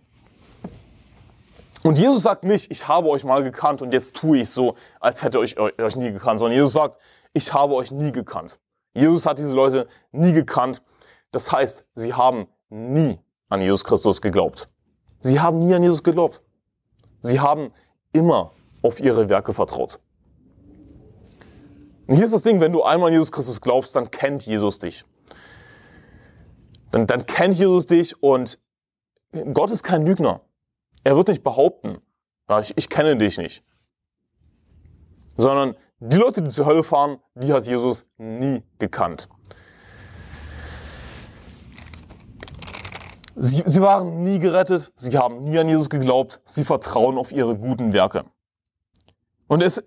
Und 1.84 2.00
Jesus 2.00 2.24
sagt 2.24 2.44
nicht, 2.44 2.72
ich 2.72 2.88
habe 2.88 3.08
euch 3.08 3.24
mal 3.24 3.44
gekannt 3.44 3.82
und 3.82 3.94
jetzt 3.94 4.16
tue 4.16 4.40
ich 4.40 4.50
so, 4.50 4.76
als 5.00 5.24
hätte 5.24 5.42
ich 5.44 5.58
euch 5.60 5.96
nie 5.96 6.12
gekannt, 6.12 6.40
sondern 6.40 6.56
Jesus 6.56 6.74
sagt, 6.74 7.00
ich 7.38 7.54
habe 7.54 7.76
euch 7.76 7.92
nie 7.92 8.12
gekannt. 8.12 8.60
Jesus 8.94 9.26
hat 9.26 9.38
diese 9.38 9.54
Leute 9.54 9.88
nie 10.12 10.34
gekannt. 10.34 10.82
Das 11.32 11.52
heißt, 11.52 11.86
sie 11.94 12.14
haben 12.14 12.48
nie 12.70 13.20
an 13.48 13.62
Jesus 13.62 13.84
Christus 13.84 14.22
geglaubt. 14.22 14.70
Sie 15.20 15.40
haben 15.40 15.60
nie 15.60 15.74
an 15.74 15.84
Jesus 15.84 16.04
geglaubt. 16.04 16.42
Sie 17.22 17.40
haben 17.40 17.72
immer 18.12 18.52
auf 18.82 19.00
ihre 19.00 19.30
Werke 19.30 19.54
vertraut. 19.54 20.00
Und 22.08 22.16
hier 22.16 22.26
ist 22.26 22.34
das 22.34 22.42
Ding, 22.42 22.60
wenn 22.60 22.72
du 22.72 22.84
einmal 22.84 23.10
an 23.10 23.14
Jesus 23.14 23.32
Christus 23.32 23.62
glaubst, 23.62 23.96
dann 23.96 24.10
kennt 24.10 24.46
Jesus 24.46 24.80
dich. 24.80 25.06
Dann, 26.92 27.06
dann 27.06 27.26
kennt 27.26 27.56
Jesus 27.56 27.86
dich 27.86 28.22
und 28.24 28.58
Gott 29.54 29.72
ist 29.72 29.84
kein 29.84 30.06
Lügner. 30.06 30.42
Er 31.04 31.16
wird 31.16 31.28
nicht 31.28 31.44
behaupten, 31.44 32.00
ich, 32.62 32.74
ich 32.76 32.90
kenne 32.90 33.18
dich 33.18 33.38
nicht. 33.38 33.64
Sondern 35.36 35.76
die 36.00 36.18
Leute, 36.18 36.42
die 36.42 36.50
zur 36.50 36.66
Hölle 36.66 36.84
fahren, 36.84 37.20
die 37.36 37.52
hat 37.52 37.66
Jesus 37.66 38.06
nie 38.18 38.64
gekannt. 38.80 39.28
Sie, 43.36 43.64
sie 43.66 43.82
waren 43.82 44.24
nie 44.24 44.40
gerettet, 44.40 44.92
sie 44.96 45.18
haben 45.18 45.42
nie 45.44 45.58
an 45.60 45.68
Jesus 45.68 45.90
geglaubt, 45.90 46.42
sie 46.44 46.64
vertrauen 46.64 47.18
auf 47.18 47.32
ihre 47.32 47.56
guten 47.56 47.94
Werke. 47.94 48.26
Und 49.48 49.62
es, 49.62 49.82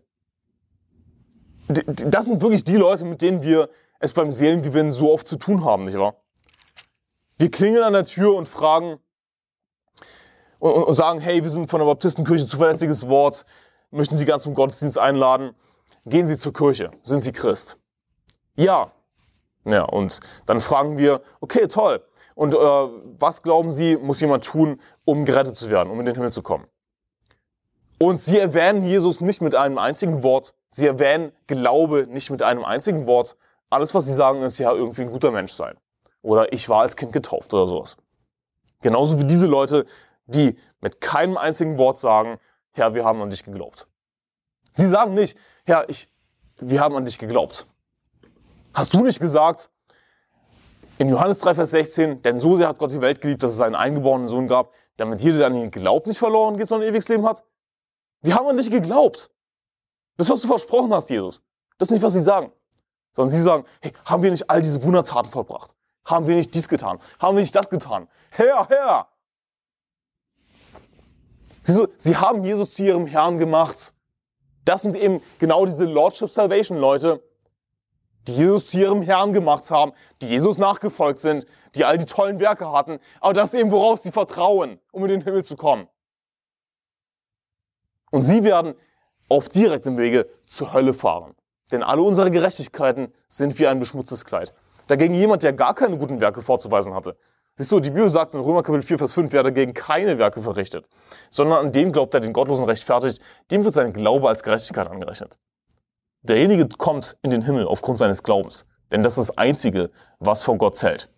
das 1.66 2.26
sind 2.26 2.40
wirklich 2.40 2.64
die 2.64 2.76
Leute, 2.76 3.04
mit 3.04 3.22
denen 3.22 3.42
wir 3.42 3.68
es 3.98 4.12
beim 4.12 4.32
Seelengewinn 4.32 4.90
so 4.90 5.12
oft 5.12 5.26
zu 5.26 5.36
tun 5.36 5.64
haben, 5.64 5.84
nicht 5.84 5.98
wahr? 5.98 6.14
Wir 7.38 7.50
klingeln 7.50 7.82
an 7.82 7.92
der 7.92 8.04
Tür 8.04 8.34
und 8.34 8.46
fragen, 8.46 8.98
und, 10.60 10.72
und 10.72 10.94
sagen, 10.94 11.20
hey, 11.20 11.42
wir 11.42 11.50
sind 11.50 11.68
von 11.68 11.80
der 11.80 11.86
Baptistenkirche, 11.86 12.46
zuverlässiges 12.46 13.08
Wort, 13.08 13.44
möchten 13.90 14.16
Sie 14.16 14.24
ganz 14.24 14.44
zum 14.44 14.54
Gottesdienst 14.54 14.98
einladen. 14.98 15.56
Gehen 16.06 16.26
Sie 16.26 16.36
zur 16.36 16.52
Kirche. 16.52 16.90
Sind 17.02 17.22
Sie 17.22 17.32
Christ? 17.32 17.78
Ja. 18.56 18.92
Ja, 19.64 19.84
und 19.84 20.20
dann 20.46 20.60
fragen 20.60 20.98
wir, 20.98 21.20
okay, 21.40 21.68
toll. 21.68 22.02
Und 22.34 22.54
äh, 22.54 22.58
was 22.58 23.42
glauben 23.42 23.72
Sie, 23.72 23.96
muss 23.96 24.20
jemand 24.20 24.44
tun, 24.44 24.80
um 25.04 25.24
gerettet 25.24 25.56
zu 25.56 25.70
werden, 25.70 25.90
um 25.90 26.00
in 26.00 26.06
den 26.06 26.14
Himmel 26.14 26.32
zu 26.32 26.42
kommen? 26.42 26.66
Und 27.98 28.18
sie 28.18 28.38
erwähnen 28.38 28.82
Jesus 28.82 29.20
nicht 29.20 29.42
mit 29.42 29.54
einem 29.54 29.76
einzigen 29.76 30.22
Wort. 30.22 30.54
Sie 30.70 30.86
erwähnen 30.86 31.32
Glaube 31.46 32.06
nicht 32.08 32.30
mit 32.30 32.42
einem 32.42 32.64
einzigen 32.64 33.06
Wort. 33.06 33.36
Alles, 33.68 33.94
was 33.94 34.06
sie 34.06 34.14
sagen, 34.14 34.40
ist 34.40 34.58
ja 34.58 34.72
irgendwie 34.72 35.02
ein 35.02 35.10
guter 35.10 35.30
Mensch 35.30 35.52
sein. 35.52 35.76
Oder 36.22 36.50
ich 36.52 36.68
war 36.70 36.80
als 36.80 36.96
Kind 36.96 37.12
getauft 37.12 37.52
oder 37.52 37.66
sowas. 37.66 37.98
Genauso 38.80 39.18
wie 39.18 39.24
diese 39.24 39.46
Leute 39.46 39.84
die 40.30 40.56
mit 40.80 41.00
keinem 41.00 41.36
einzigen 41.36 41.78
Wort 41.78 41.98
sagen, 41.98 42.38
Herr, 42.72 42.94
wir 42.94 43.04
haben 43.04 43.20
an 43.20 43.30
dich 43.30 43.44
geglaubt. 43.44 43.88
Sie 44.72 44.86
sagen 44.86 45.14
nicht, 45.14 45.36
Herr, 45.70 45.88
ich, 45.88 46.08
wir 46.58 46.80
haben 46.80 46.96
an 46.96 47.04
dich 47.04 47.16
geglaubt. 47.16 47.64
Hast 48.74 48.92
du 48.92 49.04
nicht 49.04 49.20
gesagt, 49.20 49.70
in 50.98 51.08
Johannes 51.08 51.38
3, 51.38 51.54
Vers 51.54 51.70
16, 51.70 52.22
denn 52.22 52.40
so 52.40 52.56
sehr 52.56 52.66
hat 52.66 52.78
Gott 52.78 52.90
die 52.90 53.00
Welt 53.00 53.20
geliebt, 53.20 53.44
dass 53.44 53.52
es 53.52 53.56
seinen 53.58 53.76
eingeborenen 53.76 54.26
Sohn 54.26 54.48
gab, 54.48 54.72
damit 54.96 55.22
jeder, 55.22 55.38
der 55.38 55.46
an 55.46 55.54
ihn 55.54 55.70
glaubt, 55.70 56.08
nicht 56.08 56.18
verloren 56.18 56.56
geht, 56.56 56.66
sondern 56.66 56.88
ewiges 56.88 57.08
Leben 57.08 57.24
hat? 57.24 57.44
Wir 58.20 58.34
haben 58.34 58.48
an 58.48 58.56
dich 58.56 58.68
geglaubt. 58.68 59.30
Das, 60.16 60.28
was 60.28 60.40
du 60.40 60.48
versprochen 60.48 60.92
hast, 60.92 61.08
Jesus. 61.08 61.40
Das 61.78 61.86
ist 61.86 61.92
nicht, 61.92 62.02
was 62.02 62.14
sie 62.14 62.20
sagen. 62.20 62.50
Sondern 63.14 63.32
sie 63.32 63.40
sagen, 63.40 63.64
hey, 63.80 63.92
haben 64.04 64.24
wir 64.24 64.30
nicht 64.32 64.50
all 64.50 64.60
diese 64.60 64.82
Wundertaten 64.82 65.30
vollbracht? 65.30 65.76
Haben 66.04 66.26
wir 66.26 66.34
nicht 66.34 66.52
dies 66.52 66.66
getan? 66.66 66.98
Haben 67.20 67.36
wir 67.36 67.42
nicht 67.42 67.54
das 67.54 67.70
getan? 67.70 68.08
Herr, 68.30 68.68
Herr, 68.68 69.08
Sie, 71.62 71.86
sie 71.96 72.16
haben 72.16 72.42
Jesus 72.42 72.74
zu 72.74 72.82
ihrem 72.82 73.06
Herrn 73.06 73.38
gemacht. 73.38 73.94
Das 74.70 74.82
sind 74.82 74.94
eben 74.94 75.20
genau 75.40 75.66
diese 75.66 75.84
Lordship 75.84 76.30
Salvation 76.30 76.78
Leute, 76.78 77.20
die 78.28 78.36
Jesus 78.36 78.70
zu 78.70 78.78
ihrem 78.78 79.02
Herrn 79.02 79.32
gemacht 79.32 79.68
haben, 79.72 79.90
die 80.22 80.28
Jesus 80.28 80.58
nachgefolgt 80.58 81.18
sind, 81.18 81.44
die 81.74 81.84
all 81.84 81.98
die 81.98 82.04
tollen 82.04 82.38
Werke 82.38 82.70
hatten. 82.70 83.00
Aber 83.20 83.32
das 83.34 83.52
ist 83.52 83.58
eben, 83.58 83.72
worauf 83.72 83.98
sie 83.98 84.12
vertrauen, 84.12 84.78
um 84.92 85.02
in 85.02 85.08
den 85.08 85.22
Himmel 85.22 85.44
zu 85.44 85.56
kommen. 85.56 85.88
Und 88.12 88.22
sie 88.22 88.44
werden 88.44 88.74
auf 89.28 89.48
direktem 89.48 89.98
Wege 89.98 90.30
zur 90.46 90.72
Hölle 90.72 90.94
fahren. 90.94 91.34
Denn 91.72 91.82
alle 91.82 92.02
unsere 92.02 92.30
Gerechtigkeiten 92.30 93.12
sind 93.26 93.58
wie 93.58 93.66
ein 93.66 93.80
beschmutztes 93.80 94.24
Kleid. 94.24 94.54
Dagegen 94.86 95.14
jemand, 95.14 95.42
der 95.42 95.52
gar 95.52 95.74
keine 95.74 95.98
guten 95.98 96.20
Werke 96.20 96.42
vorzuweisen 96.42 96.94
hatte, 96.94 97.16
Siehst 97.60 97.72
du, 97.72 97.78
die 97.78 97.90
Bibel 97.90 98.08
sagt 98.08 98.34
in 98.34 98.40
Römer 98.40 98.62
Kapitel 98.62 98.80
4, 98.80 98.96
Vers 98.96 99.12
5, 99.12 99.34
wer 99.34 99.42
dagegen 99.42 99.74
keine 99.74 100.16
Werke 100.16 100.40
verrichtet, 100.40 100.88
sondern 101.28 101.66
an 101.66 101.72
den 101.72 101.92
glaubt, 101.92 102.14
der 102.14 102.22
den 102.22 102.32
Gottlosen 102.32 102.64
rechtfertigt, 102.64 103.20
dem 103.50 103.66
wird 103.66 103.74
sein 103.74 103.92
Glaube 103.92 104.30
als 104.30 104.42
Gerechtigkeit 104.42 104.88
angerechnet. 104.88 105.36
Derjenige 106.22 106.66
kommt 106.78 107.18
in 107.20 107.30
den 107.30 107.42
Himmel 107.42 107.66
aufgrund 107.66 107.98
seines 107.98 108.22
Glaubens, 108.22 108.64
denn 108.90 109.02
das 109.02 109.18
ist 109.18 109.28
das 109.28 109.36
Einzige, 109.36 109.90
was 110.20 110.42
vor 110.42 110.56
Gott 110.56 110.78
zählt. 110.78 111.10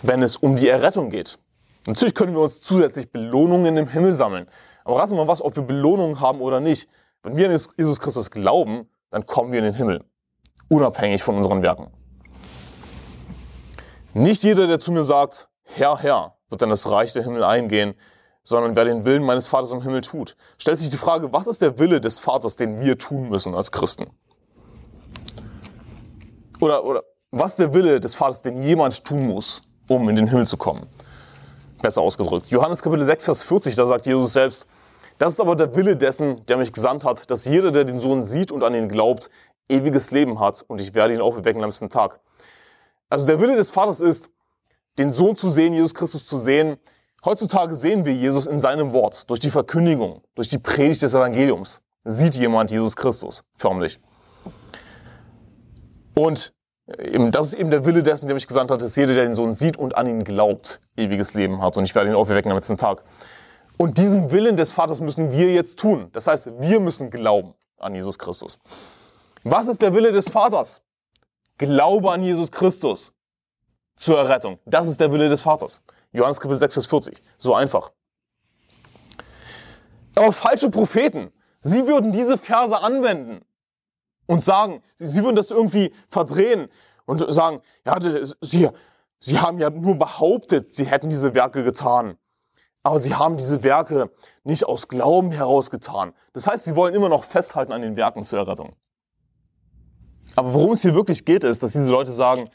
Wenn 0.00 0.22
es 0.22 0.38
um 0.38 0.56
die 0.56 0.68
Errettung 0.68 1.10
geht, 1.10 1.38
natürlich 1.86 2.14
können 2.14 2.32
wir 2.32 2.40
uns 2.40 2.62
zusätzlich 2.62 3.12
Belohnungen 3.12 3.76
im 3.76 3.88
Himmel 3.88 4.14
sammeln. 4.14 4.48
Aber 4.86 5.00
raten 5.00 5.10
wir 5.12 5.16
mal 5.18 5.28
was, 5.28 5.42
ob 5.42 5.54
wir 5.54 5.64
Belohnungen 5.64 6.18
haben 6.18 6.40
oder 6.40 6.60
nicht. 6.60 6.88
Wenn 7.22 7.36
wir 7.36 7.50
an 7.50 7.58
Jesus 7.76 8.00
Christus 8.00 8.30
glauben, 8.30 8.88
dann 9.10 9.26
kommen 9.26 9.52
wir 9.52 9.58
in 9.58 9.66
den 9.66 9.74
Himmel, 9.74 10.02
unabhängig 10.70 11.22
von 11.22 11.36
unseren 11.36 11.60
Werken. 11.60 11.90
Nicht 14.16 14.44
jeder, 14.44 14.68
der 14.68 14.78
zu 14.78 14.92
mir 14.92 15.02
sagt, 15.02 15.48
Herr, 15.64 15.98
Herr, 15.98 16.36
wird 16.48 16.62
in 16.62 16.68
das 16.68 16.88
Reich 16.88 17.12
der 17.12 17.24
Himmel 17.24 17.42
eingehen, 17.42 17.94
sondern 18.44 18.76
wer 18.76 18.84
den 18.84 19.04
Willen 19.04 19.24
meines 19.24 19.48
Vaters 19.48 19.72
im 19.72 19.82
Himmel 19.82 20.02
tut. 20.02 20.36
Stellt 20.56 20.78
sich 20.78 20.90
die 20.90 20.96
Frage, 20.96 21.32
was 21.32 21.48
ist 21.48 21.60
der 21.60 21.80
Wille 21.80 22.00
des 22.00 22.20
Vaters, 22.20 22.54
den 22.54 22.78
wir 22.78 22.96
tun 22.96 23.28
müssen 23.28 23.56
als 23.56 23.72
Christen? 23.72 24.06
Oder, 26.60 26.84
oder 26.84 27.02
was 27.32 27.52
ist 27.52 27.58
der 27.58 27.74
Wille 27.74 27.98
des 27.98 28.14
Vaters, 28.14 28.40
den 28.40 28.62
jemand 28.62 29.04
tun 29.04 29.26
muss, 29.26 29.62
um 29.88 30.08
in 30.08 30.14
den 30.14 30.28
Himmel 30.28 30.46
zu 30.46 30.58
kommen? 30.58 30.86
Besser 31.82 32.00
ausgedrückt. 32.00 32.46
Johannes 32.50 32.82
Kapitel 32.82 33.04
6, 33.06 33.24
Vers 33.24 33.42
40, 33.42 33.74
da 33.74 33.84
sagt 33.84 34.06
Jesus 34.06 34.32
selbst, 34.32 34.66
das 35.18 35.32
ist 35.32 35.40
aber 35.40 35.56
der 35.56 35.74
Wille 35.74 35.96
dessen, 35.96 36.36
der 36.46 36.56
mich 36.56 36.72
gesandt 36.72 37.02
hat, 37.04 37.28
dass 37.32 37.46
jeder, 37.46 37.72
der 37.72 37.82
den 37.82 37.98
Sohn 37.98 38.22
sieht 38.22 38.52
und 38.52 38.62
an 38.62 38.74
ihn 38.74 38.88
glaubt, 38.88 39.28
ewiges 39.68 40.12
Leben 40.12 40.38
hat 40.38 40.62
und 40.68 40.80
ich 40.80 40.94
werde 40.94 41.14
ihn 41.14 41.20
auferwecken 41.20 41.64
am 41.64 41.70
letzten 41.70 41.90
Tag. 41.90 42.20
Also 43.08 43.26
der 43.26 43.40
Wille 43.40 43.56
des 43.56 43.70
Vaters 43.70 44.00
ist, 44.00 44.30
den 44.98 45.10
Sohn 45.10 45.36
zu 45.36 45.48
sehen, 45.50 45.72
Jesus 45.72 45.94
Christus 45.94 46.26
zu 46.26 46.38
sehen. 46.38 46.76
Heutzutage 47.24 47.74
sehen 47.74 48.04
wir 48.04 48.14
Jesus 48.14 48.46
in 48.46 48.60
seinem 48.60 48.92
Wort, 48.92 49.28
durch 49.30 49.40
die 49.40 49.50
Verkündigung, 49.50 50.22
durch 50.34 50.48
die 50.48 50.58
Predigt 50.58 51.02
des 51.02 51.14
Evangeliums. 51.14 51.80
Sieht 52.04 52.34
jemand 52.34 52.70
Jesus 52.70 52.96
Christus, 52.96 53.42
förmlich. 53.54 53.98
Und 56.14 56.52
eben, 56.98 57.30
das 57.30 57.48
ist 57.48 57.54
eben 57.54 57.70
der 57.70 57.84
Wille 57.86 58.02
dessen, 58.02 58.26
der 58.26 58.34
mich 58.34 58.46
gesandt 58.46 58.70
hat, 58.70 58.82
dass 58.82 58.94
jeder, 58.96 59.14
der 59.14 59.24
den 59.24 59.34
Sohn 59.34 59.54
sieht 59.54 59.76
und 59.76 59.96
an 59.96 60.06
ihn 60.06 60.22
glaubt, 60.22 60.80
ewiges 60.96 61.34
Leben 61.34 61.62
hat. 61.62 61.76
Und 61.76 61.84
ich 61.84 61.94
werde 61.94 62.10
ihn 62.10 62.16
auferwecken 62.16 62.50
am 62.50 62.58
letzten 62.58 62.76
Tag. 62.76 63.02
Und 63.76 63.98
diesen 63.98 64.30
Willen 64.30 64.56
des 64.56 64.72
Vaters 64.72 65.00
müssen 65.00 65.32
wir 65.32 65.52
jetzt 65.52 65.78
tun. 65.78 66.10
Das 66.12 66.26
heißt, 66.26 66.48
wir 66.60 66.78
müssen 66.78 67.10
glauben 67.10 67.54
an 67.78 67.94
Jesus 67.94 68.18
Christus. 68.18 68.58
Was 69.42 69.66
ist 69.66 69.82
der 69.82 69.94
Wille 69.94 70.12
des 70.12 70.28
Vaters? 70.28 70.82
Glaube 71.58 72.10
an 72.10 72.22
Jesus 72.22 72.50
Christus 72.50 73.12
zur 73.96 74.18
Errettung. 74.18 74.58
Das 74.66 74.88
ist 74.88 75.00
der 75.00 75.12
Wille 75.12 75.28
des 75.28 75.42
Vaters. 75.42 75.82
Johannes 76.12 76.40
Kapitel 76.40 76.58
6, 76.58 76.74
Vers 76.74 76.86
40. 76.86 77.22
So 77.38 77.54
einfach. 77.54 77.92
Aber 80.16 80.32
falsche 80.32 80.70
Propheten, 80.70 81.32
sie 81.60 81.86
würden 81.86 82.12
diese 82.12 82.38
Verse 82.38 82.76
anwenden 82.76 83.44
und 84.26 84.44
sagen, 84.44 84.82
sie, 84.94 85.22
würden 85.22 85.36
das 85.36 85.50
irgendwie 85.50 85.92
verdrehen 86.08 86.68
und 87.06 87.24
sagen, 87.32 87.60
ja, 87.84 87.98
sie, 88.40 88.68
sie 89.18 89.38
haben 89.38 89.58
ja 89.58 89.70
nur 89.70 89.96
behauptet, 89.96 90.74
sie 90.74 90.86
hätten 90.86 91.08
diese 91.08 91.34
Werke 91.34 91.64
getan. 91.64 92.16
Aber 92.82 93.00
sie 93.00 93.14
haben 93.14 93.36
diese 93.38 93.64
Werke 93.64 94.10
nicht 94.44 94.66
aus 94.66 94.88
Glauben 94.88 95.32
heraus 95.32 95.70
getan. 95.70 96.12
Das 96.32 96.46
heißt, 96.46 96.64
sie 96.64 96.76
wollen 96.76 96.94
immer 96.94 97.08
noch 97.08 97.24
festhalten 97.24 97.72
an 97.72 97.82
den 97.82 97.96
Werken 97.96 98.24
zur 98.24 98.38
Errettung. 98.38 98.76
Aber 100.36 100.54
worum 100.54 100.72
es 100.72 100.82
hier 100.82 100.94
wirklich 100.94 101.24
geht, 101.24 101.44
ist, 101.44 101.62
dass 101.62 101.72
diese 101.72 101.90
Leute 101.90 102.12
sagen, 102.12 102.48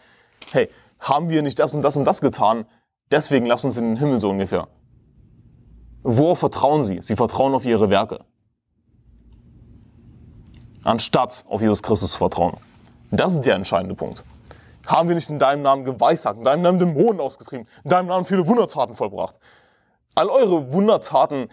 hey, 0.52 0.70
haben 1.00 1.30
wir 1.30 1.42
nicht 1.42 1.60
das 1.60 1.74
und 1.74 1.82
das 1.82 1.96
und 1.96 2.06
das 2.06 2.22
getan, 2.22 2.66
deswegen 3.12 3.46
lass 3.46 3.64
uns 3.64 3.78
in 3.78 3.86
den 3.86 3.98
Himmel 3.98 4.20
so 4.20 4.30
ungefähr. 4.30 4.68
Worauf 6.04 6.40
vertrauen 6.40 6.84
sie? 6.84 7.02
Sie 7.02 7.16
vertrauen 7.16 7.54
auf 7.54 7.66
ihre 7.66 7.90
Werke. 7.90 8.20
Anstatt 10.84 11.46
auf 11.48 11.62
Jesus 11.62 11.84
Christus 11.84 12.12
zu 12.14 12.18
vertrauen. 12.18 12.58
Das 13.12 13.34
ist 13.34 13.42
der 13.42 13.56
entscheidende 13.56 13.96
Punkt. 13.96 14.24
Haben 14.88 15.08
wir 15.08 15.16
nicht 15.16 15.30
in 15.30 15.40
deinem 15.40 15.62
Namen 15.62 15.84
geweissagt, 15.84 16.38
in 16.38 16.44
deinem 16.44 16.62
Namen 16.62 16.80
Dämonen 16.80 17.20
ausgetrieben, 17.20 17.68
in 17.84 17.90
deinem 17.90 18.08
Namen 18.08 18.26
viele 18.26 18.48
Wundertaten 18.48 18.94
vollbracht? 18.94 19.40
All 20.16 20.30
eure 20.30 20.72
Wundertaten, 20.74 21.50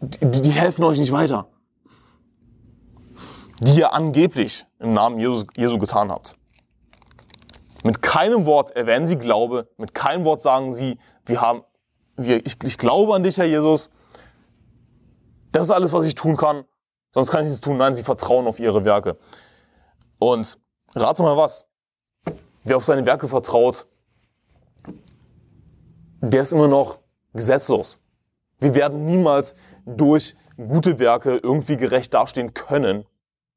die, 0.00 0.42
die 0.42 0.50
helfen 0.50 0.84
euch 0.84 0.98
nicht 0.98 1.12
weiter. 1.12 1.48
Die 3.60 3.78
ihr 3.78 3.92
angeblich 3.92 4.66
im 4.78 4.90
Namen 4.90 5.18
Jesus, 5.18 5.46
Jesu 5.56 5.78
getan 5.78 6.10
habt. 6.10 6.36
Mit 7.84 8.02
keinem 8.02 8.46
Wort 8.46 8.72
erwähnen 8.72 9.06
sie 9.06 9.16
Glaube, 9.16 9.68
mit 9.76 9.94
keinem 9.94 10.24
Wort 10.24 10.42
sagen 10.42 10.72
sie, 10.72 10.98
wir 11.26 11.40
haben, 11.40 11.62
wir, 12.16 12.44
ich, 12.44 12.56
ich 12.62 12.78
glaube 12.78 13.14
an 13.14 13.22
dich, 13.22 13.38
Herr 13.38 13.46
Jesus. 13.46 13.90
Das 15.52 15.66
ist 15.66 15.70
alles, 15.70 15.92
was 15.92 16.04
ich 16.04 16.14
tun 16.14 16.36
kann. 16.36 16.64
Sonst 17.12 17.30
kann 17.30 17.40
ich 17.40 17.46
nichts 17.46 17.60
tun. 17.60 17.76
Nein, 17.76 17.94
sie 17.94 18.02
vertrauen 18.02 18.46
auf 18.46 18.60
ihre 18.60 18.84
Werke. 18.84 19.16
Und 20.18 20.58
rate 20.94 21.22
mal 21.22 21.36
was. 21.36 21.66
Wer 22.64 22.76
auf 22.76 22.84
seine 22.84 23.06
Werke 23.06 23.28
vertraut, 23.28 23.86
der 26.20 26.42
ist 26.42 26.52
immer 26.52 26.68
noch 26.68 26.98
gesetzlos. 27.32 28.00
Wir 28.60 28.74
werden 28.74 29.06
niemals 29.06 29.54
durch 29.86 30.36
gute 30.56 30.98
Werke 30.98 31.36
irgendwie 31.36 31.76
gerecht 31.76 32.12
dastehen 32.12 32.52
können. 32.54 33.06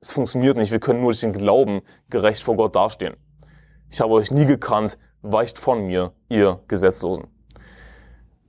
Es 0.03 0.13
funktioniert 0.13 0.57
nicht. 0.57 0.71
Wir 0.71 0.79
können 0.79 1.01
nur 1.01 1.11
durch 1.11 1.21
den 1.21 1.31
Glauben 1.31 1.81
gerecht 2.09 2.41
vor 2.41 2.55
Gott 2.55 2.75
dastehen. 2.75 3.15
Ich 3.91 4.01
habe 4.01 4.13
euch 4.13 4.31
nie 4.31 4.47
gekannt, 4.47 4.97
weicht 5.21 5.59
von 5.59 5.85
mir, 5.85 6.13
ihr 6.27 6.59
Gesetzlosen. 6.67 7.27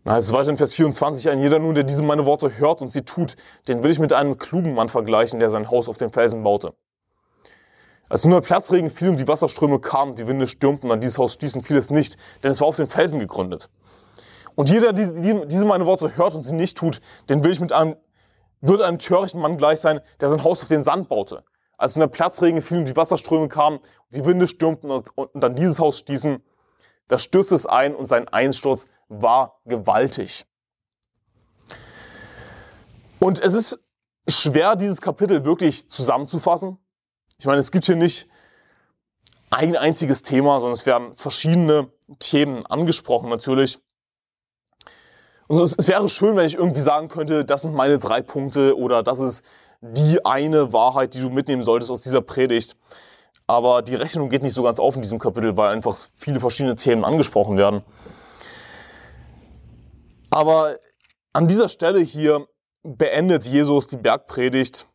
Na, 0.04 0.16
es 0.16 0.24
ist 0.24 0.32
weiter 0.32 0.48
in 0.48 0.56
Vers 0.56 0.72
24. 0.72 1.28
Ein 1.28 1.40
jeder 1.40 1.58
nun, 1.58 1.74
der 1.74 1.84
diese 1.84 2.02
meine 2.02 2.24
Worte 2.24 2.58
hört 2.58 2.80
und 2.80 2.90
sie 2.90 3.02
tut, 3.02 3.36
den 3.68 3.82
will 3.82 3.90
ich 3.90 3.98
mit 3.98 4.14
einem 4.14 4.38
klugen 4.38 4.72
Mann 4.72 4.88
vergleichen, 4.88 5.40
der 5.40 5.50
sein 5.50 5.70
Haus 5.70 5.90
auf 5.90 5.98
den 5.98 6.10
Felsen 6.10 6.42
baute. 6.42 6.72
Als 8.08 8.24
nun 8.24 8.32
der 8.32 8.40
Platzregen 8.40 8.88
fiel 8.88 9.10
und 9.10 9.18
die 9.18 9.28
Wasserströme 9.28 9.78
kamen, 9.78 10.14
die 10.14 10.26
Winde 10.26 10.46
stürmten 10.46 10.90
an 10.90 11.00
dieses 11.00 11.18
Haus 11.18 11.34
stießen, 11.34 11.62
fiel 11.62 11.76
es 11.76 11.90
nicht, 11.90 12.16
denn 12.42 12.50
es 12.50 12.62
war 12.62 12.68
auf 12.68 12.76
den 12.76 12.86
Felsen 12.86 13.18
gegründet. 13.18 13.68
Und 14.54 14.70
jeder, 14.70 14.92
der 14.92 15.46
diese 15.46 15.64
meine 15.66 15.86
Worte 15.86 16.16
hört 16.16 16.34
und 16.34 16.42
sie 16.42 16.54
nicht 16.54 16.76
tut, 16.76 17.00
den 17.28 17.44
will 17.44 17.52
ich 17.52 17.60
mit 17.60 17.72
einem, 17.72 17.96
wird 18.62 18.80
einem 18.80 18.98
törichten 18.98 19.40
Mann 19.40 19.58
gleich 19.58 19.80
sein, 19.80 20.00
der 20.20 20.28
sein 20.28 20.42
Haus 20.42 20.62
auf 20.62 20.68
den 20.68 20.82
Sand 20.82 21.08
baute. 21.08 21.44
Als 21.76 21.96
nun 21.96 22.00
der 22.00 22.06
Platzregen 22.06 22.62
fiel 22.62 22.78
und 22.78 22.84
die 22.86 22.96
Wasserströme 22.96 23.48
kamen, 23.48 23.80
die 24.10 24.24
Winde 24.24 24.46
stürmten 24.48 24.90
und 24.90 25.44
an 25.44 25.54
dieses 25.54 25.80
Haus 25.80 25.98
stießen, 25.98 26.42
da 27.08 27.18
stürzte 27.18 27.54
es 27.54 27.66
ein 27.66 27.94
und 27.94 28.06
sein 28.06 28.28
Einsturz 28.28 28.86
war 29.08 29.60
gewaltig. 29.66 30.46
Und 33.18 33.40
es 33.40 33.54
ist 33.54 33.78
schwer, 34.28 34.76
dieses 34.76 35.00
Kapitel 35.00 35.44
wirklich 35.44 35.90
zusammenzufassen. 35.90 36.78
Ich 37.38 37.46
meine, 37.46 37.58
es 37.58 37.70
gibt 37.72 37.84
hier 37.84 37.96
nicht 37.96 38.28
ein 39.50 39.76
einziges 39.76 40.22
Thema, 40.22 40.60
sondern 40.60 40.74
es 40.74 40.86
werden 40.86 41.14
verschiedene 41.14 41.92
Themen 42.18 42.64
angesprochen 42.66 43.28
natürlich. 43.28 43.78
Und 45.48 45.60
es 45.60 45.88
wäre 45.88 46.08
schön, 46.08 46.36
wenn 46.36 46.46
ich 46.46 46.54
irgendwie 46.54 46.80
sagen 46.80 47.08
könnte, 47.08 47.44
das 47.44 47.62
sind 47.62 47.74
meine 47.74 47.98
drei 47.98 48.22
Punkte 48.22 48.76
oder 48.76 49.02
das 49.02 49.18
ist 49.20 49.44
die 49.80 50.24
eine 50.24 50.72
Wahrheit, 50.72 51.14
die 51.14 51.20
du 51.20 51.30
mitnehmen 51.30 51.62
solltest 51.62 51.90
aus 51.90 52.00
dieser 52.00 52.20
Predigt. 52.22 52.76
Aber 53.46 53.82
die 53.82 53.96
Rechnung 53.96 54.28
geht 54.28 54.42
nicht 54.42 54.54
so 54.54 54.62
ganz 54.62 54.78
auf 54.78 54.94
in 54.94 55.02
diesem 55.02 55.18
Kapitel, 55.18 55.56
weil 55.56 55.70
einfach 55.70 55.96
viele 56.14 56.40
verschiedene 56.40 56.76
Themen 56.76 57.04
angesprochen 57.04 57.58
werden. 57.58 57.82
Aber 60.30 60.76
an 61.32 61.48
dieser 61.48 61.68
Stelle 61.68 62.00
hier 62.00 62.46
beendet 62.82 63.46
Jesus 63.46 63.86
die 63.88 63.96
Bergpredigt. 63.96 64.86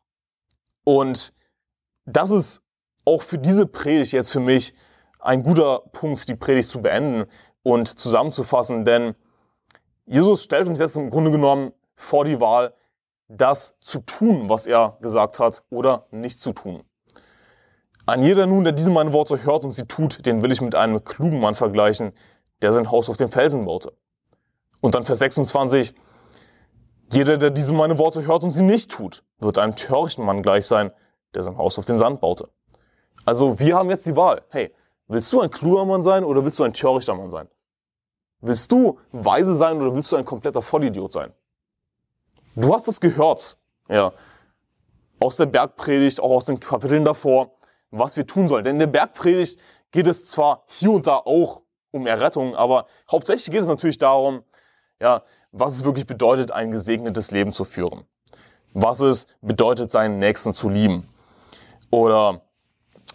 Und 0.84 1.34
das 2.06 2.32
ist 2.32 2.62
auch 3.06 3.22
für 3.22 3.38
diese 3.38 3.66
Predigt 3.66 4.14
jetzt 4.14 4.32
für 4.32 4.40
mich 4.40 4.74
ein 5.20 5.44
guter 5.44 5.80
Punkt, 5.92 6.28
die 6.30 6.36
Predigt 6.36 6.70
zu 6.70 6.82
beenden 6.82 7.30
und 7.64 8.00
zusammenzufassen. 8.00 8.86
Denn 8.86 9.16
Jesus 10.08 10.44
stellt 10.44 10.70
uns 10.70 10.80
jetzt 10.80 10.96
im 10.96 11.10
Grunde 11.10 11.32
genommen 11.32 11.72
vor 11.96 12.24
die 12.24 12.40
Wahl, 12.40 12.74
das 13.28 13.78
zu 13.82 14.00
tun, 14.00 14.48
was 14.48 14.66
er 14.66 14.98
gesagt 15.02 15.38
hat, 15.40 15.64
oder 15.70 16.08
nicht 16.12 16.40
zu 16.40 16.54
tun. 16.54 16.84
An 18.06 18.24
jeder 18.24 18.46
nun, 18.46 18.64
der 18.64 18.72
diese 18.72 18.90
meine 18.90 19.12
Worte 19.12 19.44
hört 19.44 19.66
und 19.66 19.74
sie 19.74 19.86
tut, 19.86 20.26
den 20.26 20.42
will 20.42 20.52
ich 20.52 20.62
mit 20.62 20.76
einem 20.76 21.04
klugen 21.04 21.42
Mann 21.42 21.56
vergleichen, 21.56 22.14
der 22.62 22.72
sein 22.72 22.90
Haus 22.90 23.10
auf 23.10 23.18
den 23.18 23.28
Felsen 23.28 23.66
baute. 23.66 23.92
Und 24.80 24.96
dann 24.96 25.04
Vers 25.04 25.20
26, 25.20 25.94
jeder, 27.12 27.36
der 27.36 27.50
diese 27.50 27.74
meine 27.74 27.98
Worte 27.98 28.26
hört 28.26 28.44
und 28.44 28.52
sie 28.52 28.64
nicht 28.64 28.90
tut, 28.90 29.26
wird 29.40 29.60
einem 29.60 29.76
törichten 29.76 30.24
Mann 30.24 30.42
gleich 30.42 30.66
sein, 30.66 30.92
der 31.36 31.44
sein 31.44 31.58
Haus 31.58 31.78
auf 31.78 31.84
den 31.84 31.98
Sand 31.98 32.22
baute. 32.22 32.50
Also 33.26 33.60
wir 33.60 33.76
haben 33.76 33.90
jetzt 33.90 34.06
die 34.06 34.16
Wahl. 34.16 34.44
Hey, 34.50 34.74
willst 35.08 35.34
du 35.34 35.42
ein 35.42 35.52
kluger 35.52 35.84
Mann 35.84 36.02
sein 36.02 36.24
oder 36.24 36.46
willst 36.46 36.60
du 36.60 36.64
ein 36.64 36.74
törichter 36.74 37.14
Mann 37.14 37.30
sein? 37.30 37.50
Willst 38.42 38.72
du 38.72 39.00
weise 39.12 39.56
sein 39.56 39.82
oder 39.82 39.96
willst 39.96 40.12
du 40.12 40.16
ein 40.16 40.26
kompletter 40.26 40.62
Vollidiot 40.62 41.12
sein? 41.12 41.34
Du 42.56 42.74
hast 42.74 42.88
es 42.88 43.00
gehört, 43.00 43.58
ja, 43.90 44.14
aus 45.20 45.38
der 45.38 45.48
Bergpredigt, 45.48 46.20
auch 46.20 46.32
aus 46.32 46.46
den 46.46 46.60
Kapiteln 46.60 47.06
davor 47.06 47.58
was 47.92 48.18
wir 48.18 48.28
tun 48.28 48.48
sollen. 48.48 48.64
Denn 48.64 48.76
in 48.76 48.80
der 48.80 48.88
Bergpredigt 48.88 49.60
geht 49.92 50.08
es 50.08 50.26
zwar 50.26 50.64
hier 50.68 50.92
und 50.92 51.08
da 51.08 51.18
auch 51.18 51.62
um 51.92 52.06
Errettung, 52.06 52.56
aber 52.56 52.86
hauptsächlich 53.12 53.52
geht 53.52 53.62
es 53.62 53.68
natürlich 53.68 53.98
darum, 53.98 54.44
ja, 55.00 55.24
was 55.52 55.74
es 55.74 55.86
wirklich 55.86 56.06
bedeutet, 56.06 56.52
ein 56.52 56.72
gesegnetes 56.72 57.32
Leben 57.32 57.54
zu 57.54 57.64
führen. 57.64 58.06
Was 58.74 59.00
es 59.00 59.28
bedeutet, 59.42 59.92
seinen 59.92 60.20
Nächsten 60.20 60.54
zu 60.54 60.70
lieben. 60.70 61.08
Oder 61.90 62.42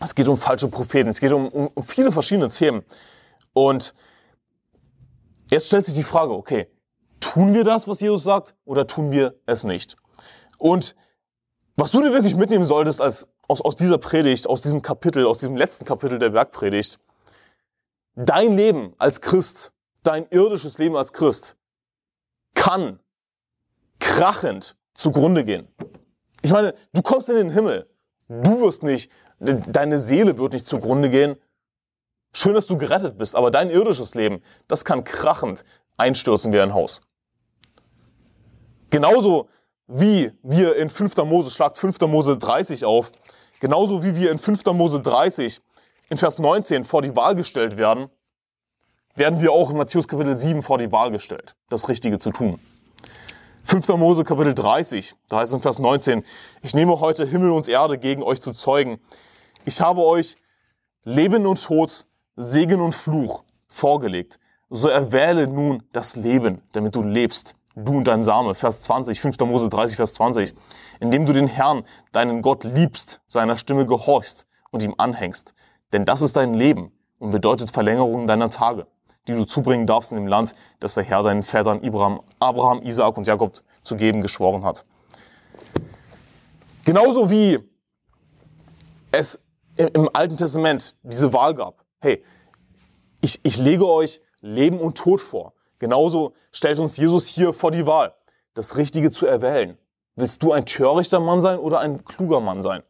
es 0.01 0.15
geht 0.15 0.29
um 0.29 0.39
falsche 0.39 0.69
Propheten, 0.69 1.11
es 1.11 1.21
geht 1.21 1.33
um, 1.33 1.49
um 1.49 1.83
viele 1.83 2.11
verschiedene 2.11 2.49
Themen. 2.49 2.83
Und 3.53 3.95
jetzt 5.53 5.67
stellt 5.67 5.85
sich 5.85 5.95
die 5.95 6.03
Frage, 6.03 6.33
okay, 6.33 6.69
tun 7.21 7.55
wir 7.55 7.63
das, 7.63 7.87
was 7.87 8.01
Jesus 8.01 8.25
sagt, 8.25 8.55
oder 8.65 8.87
tun 8.87 9.13
wir 9.13 9.35
es 9.47 9.65
nicht? 9.65 9.97
Und 10.59 10.97
was 11.77 11.91
du 11.91 12.01
dir 12.01 12.13
wirklich 12.13 12.35
mitnehmen 12.35 12.65
solltest 12.65 13.01
als 13.01 13.29
aus, 13.49 13.61
aus 13.61 13.77
dieser 13.77 13.99
Predigt, 13.99 14.49
aus 14.49 14.63
diesem 14.63 14.83
Kapitel, 14.83 15.27
aus 15.27 15.39
diesem 15.39 15.57
letzten 15.57 15.85
Kapitel 15.85 16.19
der 16.19 16.31
Bergpredigt, 16.31 16.99
dein 18.15 18.57
Leben 18.57 18.95
als 18.99 19.21
Christ, 19.21 19.73
dein 20.03 20.27
irdisches 20.31 20.79
Leben 20.79 20.97
als 20.97 21.13
Christ, 21.13 21.57
kann 22.55 23.01
krachend 24.01 24.77
zugrunde 24.95 25.45
gehen. 25.45 25.69
Ich 26.43 26.51
meine, 26.53 26.75
du 26.93 27.03
kommst 27.03 27.29
in 27.29 27.37
den 27.37 27.51
Himmel. 27.51 27.89
Du 28.29 28.61
wirst 28.63 28.83
nicht, 28.83 29.11
deine 29.39 29.99
Seele 29.99 30.39
wird 30.39 30.55
nicht 30.55 30.67
zugrunde 30.67 31.11
gehen. 31.11 31.37
Schön, 32.35 32.55
dass 32.55 32.67
du 32.67 32.79
gerettet 32.79 33.19
bist, 33.19 33.37
aber 33.37 33.51
dein 33.51 33.71
irdisches 33.71 34.15
Leben, 34.15 34.43
das 34.69 34.85
kann 34.85 35.05
krachend 35.05 35.65
einstürzen 35.99 36.53
wie 36.53 36.61
ein 36.61 36.73
Haus. 36.73 37.01
Genauso 38.91 39.49
wie 39.87 40.33
wir 40.43 40.77
in 40.77 40.89
5. 40.89 41.17
Mose, 41.19 41.51
schlagt 41.51 41.77
5. 41.77 42.01
Mose 42.03 42.39
30 42.39 42.85
auf, 42.85 43.13
genauso 43.61 44.03
wie 44.03 44.17
wir 44.17 44.31
in 44.31 44.39
5. 44.39 44.65
Mose 44.67 45.01
30 45.01 45.61
in 46.09 46.17
Vers 46.17 46.39
19 46.39 46.85
vor 46.85 47.03
die 47.03 47.15
Wahl 47.17 47.35
gestellt 47.35 47.77
werden, 47.77 48.09
werden 49.15 49.41
wir 49.41 49.53
auch 49.53 49.71
in 49.71 49.77
Matthäus 49.77 50.09
Kapitel 50.09 50.35
7 50.35 50.63
vor 50.63 50.79
die 50.79 50.91
Wahl 50.91 51.11
gestellt, 51.11 51.55
das 51.69 51.89
Richtige 51.89 52.19
zu 52.19 52.31
tun. 52.31 52.59
5. 53.65 53.89
Mose 53.89 54.25
Kapitel 54.25 54.55
30, 54.55 55.15
da 55.29 55.39
heißt 55.39 55.51
es 55.53 55.55
in 55.55 55.63
Vers 55.63 55.79
19, 55.79 56.25
ich 56.63 56.75
nehme 56.75 56.99
heute 57.01 57.27
Himmel 57.27 57.51
und 57.51 57.69
Erde 57.69 57.99
gegen 57.99 58.23
euch 58.23 58.41
zu 58.41 58.53
zeugen. 58.53 59.01
Ich 59.65 59.81
habe 59.81 60.03
euch 60.03 60.37
Leben 61.05 61.47
und 61.47 61.63
Tod, 61.63 62.07
Segen 62.37 62.81
und 62.81 62.95
Fluch 62.95 63.45
vorgelegt. 63.69 64.39
So 64.71 64.89
erwähle 64.89 65.47
nun 65.47 65.83
das 65.93 66.17
Leben, 66.17 66.63
damit 66.73 66.95
du 66.95 67.03
lebst, 67.03 67.55
du 67.75 67.99
und 67.99 68.05
dein 68.05 68.23
Same. 68.23 68.55
Vers 68.55 68.81
20, 68.83 69.21
5. 69.21 69.39
Mose 69.41 69.69
30, 69.69 69.97
Vers 69.97 70.15
20. 70.15 70.55
Indem 71.01 71.27
du 71.27 71.33
den 71.33 71.47
Herrn, 71.47 71.85
deinen 72.13 72.43
Gott 72.43 72.65
liebst, 72.65 73.21
seiner 73.27 73.57
Stimme 73.57 73.87
gehorchst 73.87 74.47
und 74.71 74.83
ihm 74.83 74.95
anhängst. 74.97 75.55
Denn 75.93 76.05
das 76.05 76.23
ist 76.23 76.37
dein 76.37 76.55
Leben 76.55 76.93
und 77.19 77.31
bedeutet 77.31 77.71
Verlängerung 77.71 78.27
deiner 78.27 78.49
Tage 78.49 78.87
die 79.29 79.33
du 79.33 79.45
zubringen 79.45 79.87
darfst 79.87 80.13
in 80.13 80.17
dem 80.17 80.27
Land, 80.27 80.55
das 80.81 80.95
der 80.95 81.05
Herr 81.05 81.23
deinen 81.23 81.43
Vätern 81.43 81.81
Abraham, 81.85 82.21
Abraham, 82.39 82.83
Isaak 82.83 83.17
und 83.17 83.27
Jakob 83.27 83.61
zu 83.83 83.97
geben 83.97 84.21
geschworen 84.21 84.65
hat. 84.65 84.85
Genauso 86.85 87.31
wie 87.31 87.59
es 89.13 89.39
im 89.77 90.09
Alten 90.13 90.37
Testament 90.37 90.97
diese 91.03 91.33
Wahl 91.33 91.55
gab. 91.55 91.82
Hey, 92.03 92.23
ich, 93.23 93.41
ich 93.43 93.57
lege 93.57 93.87
euch 93.87 94.21
Leben 94.41 94.79
und 94.79 94.99
Tod 94.99 95.21
vor. 95.21 95.55
Genauso 95.79 96.35
stellt 96.53 96.79
uns 96.79 96.99
Jesus 96.99 97.27
hier 97.27 97.55
vor 97.55 97.71
die 97.71 97.87
Wahl, 97.87 98.15
das 98.53 98.77
Richtige 98.77 99.11
zu 99.11 99.25
erwählen. 99.27 99.79
Willst 100.17 100.43
du 100.43 100.53
ein 100.53 100.67
törichter 100.67 101.21
Mann 101.21 101.41
sein 101.41 101.59
oder 101.59 101.81
ein 101.81 102.05
kluger 102.05 102.41
Mann 102.41 102.61
sein? 102.61 102.83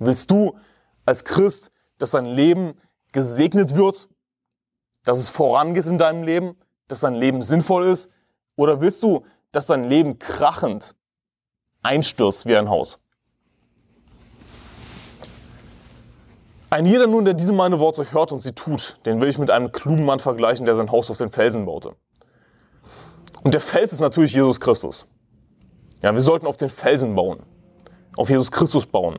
Willst 0.00 0.30
du 0.32 0.58
als 1.04 1.22
Christ, 1.24 1.70
dass 1.98 2.10
dein 2.10 2.26
Leben 2.26 2.74
gesegnet 3.12 3.76
wird 3.76 4.08
dass 5.06 5.18
es 5.18 5.30
vorangeht 5.30 5.86
in 5.86 5.96
deinem 5.96 6.24
Leben, 6.24 6.58
dass 6.88 7.00
dein 7.00 7.14
Leben 7.14 7.40
sinnvoll 7.40 7.86
ist? 7.86 8.10
Oder 8.56 8.80
willst 8.82 9.02
du, 9.02 9.24
dass 9.52 9.66
dein 9.66 9.84
Leben 9.84 10.18
krachend 10.18 10.94
einstürzt 11.82 12.46
wie 12.46 12.56
ein 12.56 12.68
Haus? 12.68 12.98
Ein 16.68 16.84
jeder 16.84 17.06
nun, 17.06 17.24
der 17.24 17.34
diese 17.34 17.52
meine 17.52 17.78
Worte 17.78 18.10
hört 18.12 18.32
und 18.32 18.40
sie 18.40 18.52
tut, 18.52 18.98
den 19.06 19.20
will 19.20 19.28
ich 19.28 19.38
mit 19.38 19.50
einem 19.50 19.70
klugen 19.70 20.04
Mann 20.04 20.18
vergleichen, 20.18 20.66
der 20.66 20.74
sein 20.74 20.90
Haus 20.90 21.10
auf 21.10 21.16
den 21.16 21.30
Felsen 21.30 21.64
baute. 21.64 21.94
Und 23.44 23.54
der 23.54 23.60
Fels 23.60 23.92
ist 23.92 24.00
natürlich 24.00 24.34
Jesus 24.34 24.58
Christus. 24.58 25.06
Ja, 26.02 26.12
wir 26.12 26.20
sollten 26.20 26.46
auf 26.46 26.56
den 26.56 26.68
Felsen 26.68 27.14
bauen, 27.14 27.40
auf 28.16 28.28
Jesus 28.28 28.50
Christus 28.50 28.86
bauen. 28.86 29.18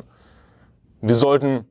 Wir 1.02 1.16
sollten 1.16 1.70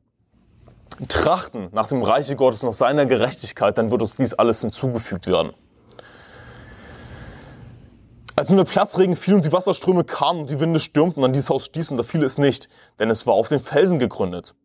trachten 1.07 1.69
nach 1.73 1.87
dem 1.87 2.01
Reiche 2.01 2.35
Gottes, 2.35 2.63
nach 2.63 2.73
seiner 2.73 3.05
Gerechtigkeit, 3.05 3.77
dann 3.77 3.91
wird 3.91 4.01
uns 4.01 4.15
dies 4.15 4.33
alles 4.33 4.61
hinzugefügt 4.61 5.27
werden. 5.27 5.51
Als 8.35 8.49
nun 8.49 8.57
der 8.57 8.65
Platzregen 8.65 9.15
fiel 9.15 9.35
und 9.35 9.45
die 9.45 9.51
Wasserströme 9.51 10.03
kamen 10.03 10.41
und 10.41 10.49
die 10.49 10.59
Winde 10.59 10.79
stürmten 10.79 11.23
an 11.23 11.33
dieses 11.33 11.49
Haus 11.49 11.65
stießen, 11.65 11.97
da 11.97 12.03
fiel 12.03 12.23
es 12.23 12.37
nicht, 12.37 12.67
denn 12.99 13.09
es 13.09 13.27
war 13.27 13.35
auf 13.35 13.47
den 13.47 13.59
Felsen 13.59 13.99
gegründet. 13.99 14.55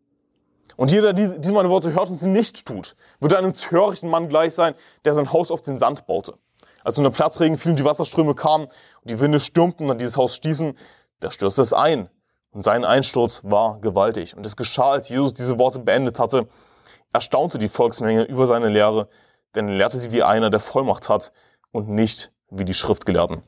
Und 0.75 0.91
jeder, 0.91 1.13
der 1.13 1.37
diese 1.37 1.53
meine 1.53 1.69
Worte 1.69 1.93
hört 1.93 2.09
und 2.09 2.19
sie 2.19 2.29
nicht 2.29 2.65
tut, 2.65 2.95
würde 3.19 3.37
einem 3.37 3.53
törichten 3.53 4.09
Mann 4.09 4.29
gleich 4.29 4.53
sein, 4.55 4.73
der 5.05 5.13
sein 5.13 5.31
Haus 5.31 5.51
auf 5.51 5.61
den 5.61 5.77
Sand 5.77 6.05
baute. 6.07 6.33
Als 6.83 6.97
nun 6.97 7.05
der 7.05 7.11
Platzregen 7.11 7.57
fiel 7.57 7.71
und 7.71 7.79
die 7.79 7.85
Wasserströme 7.85 8.35
kamen 8.35 8.65
und 8.65 9.09
die 9.09 9.19
Winde 9.19 9.39
stürmten 9.39 9.89
an 9.89 9.97
dieses 9.97 10.17
Haus 10.17 10.35
stießen, 10.35 10.75
da 11.19 11.31
stürzte 11.31 11.61
es 11.61 11.73
ein 11.73 12.09
und 12.51 12.63
sein 12.63 12.85
Einsturz 12.85 13.41
war 13.43 13.79
gewaltig. 13.79 14.35
Und 14.35 14.45
es 14.45 14.55
geschah, 14.55 14.91
als 14.91 15.09
Jesus 15.09 15.33
diese 15.33 15.57
Worte 15.57 15.79
beendet 15.79 16.19
hatte, 16.19 16.47
erstaunte 17.13 17.57
die 17.57 17.69
Volksmenge 17.69 18.23
über 18.23 18.47
seine 18.47 18.69
Lehre, 18.69 19.07
denn 19.55 19.69
er 19.69 19.75
lehrte 19.75 19.97
sie 19.97 20.11
wie 20.11 20.23
einer, 20.23 20.49
der 20.49 20.59
Vollmacht 20.59 21.09
hat 21.09 21.31
und 21.71 21.89
nicht 21.89 22.31
wie 22.49 22.65
die 22.65 22.73
Schriftgelehrten. 22.73 23.43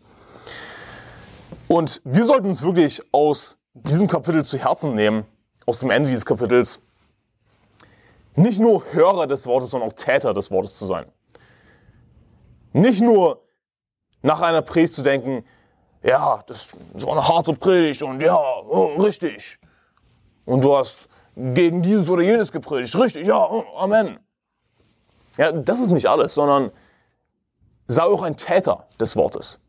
Und 1.67 2.01
wir 2.03 2.26
sollten 2.26 2.47
uns 2.47 2.61
wirklich 2.61 3.01
aus 3.11 3.57
diesem 3.73 4.07
Kapitel 4.07 4.45
zu 4.45 4.57
Herzen 4.57 4.93
nehmen, 4.93 5.26
aus 5.65 5.80
dem 5.80 5.89
Ende 5.89 6.09
dieses 6.09 6.26
Kapitels, 6.26 6.80
nicht 8.36 8.59
nur 8.59 8.83
Hörer 8.91 9.27
des 9.27 9.47
Wortes, 9.47 9.69
sondern 9.69 9.89
auch 9.89 9.93
Täter 9.93 10.33
des 10.33 10.51
Wortes 10.51 10.77
zu 10.77 10.86
sein. 10.86 11.05
Nicht 12.73 13.01
nur 13.01 13.41
nach 14.21 14.41
einer 14.41 14.61
Predigt 14.61 14.93
zu 14.93 15.01
denken, 15.01 15.45
ja, 16.03 16.43
das 16.47 16.71
war 16.93 17.13
eine 17.13 17.27
harte 17.27 17.53
Predigt 17.53 18.03
und 18.03 18.21
ja, 18.21 18.36
oh, 18.36 18.95
richtig. 18.99 19.57
Und 20.45 20.63
du 20.63 20.75
hast 20.75 21.07
gegen 21.36 21.81
dieses 21.81 22.09
oder 22.09 22.21
jenes 22.21 22.51
gepredigt, 22.51 22.97
richtig, 22.97 23.27
ja, 23.27 23.49
oh, 23.49 23.63
Amen. 23.77 24.19
Ja, 25.38 25.51
das 25.51 25.79
ist 25.79 25.89
nicht 25.89 26.07
alles, 26.07 26.33
sondern 26.33 26.71
sei 27.88 28.03
auch 28.03 28.21
ein 28.21 28.38
Täter 28.38 28.88
des 28.99 29.15
Wortes. 29.15 29.59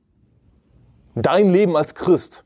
Dein 1.15 1.51
Leben 1.51 1.77
als 1.77 1.95
Christ 1.95 2.45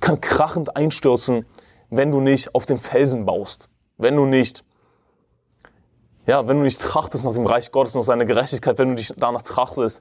kann 0.00 0.20
krachend 0.20 0.76
einstürzen, 0.76 1.46
wenn 1.90 2.10
du 2.10 2.20
nicht 2.20 2.54
auf 2.54 2.66
den 2.66 2.78
Felsen 2.78 3.24
baust, 3.24 3.68
wenn 3.98 4.16
du 4.16 4.26
nicht 4.26 4.64
ja, 6.26 6.46
wenn 6.46 6.58
du 6.58 6.62
nicht 6.62 6.80
trachtest 6.80 7.24
nach 7.24 7.34
dem 7.34 7.46
Reich 7.46 7.70
Gottes, 7.70 7.94
nach 7.94 8.02
seiner 8.02 8.24
Gerechtigkeit, 8.24 8.78
wenn 8.78 8.90
du 8.90 8.94
dich 8.96 9.12
danach 9.16 9.42
trachtest, 9.42 10.00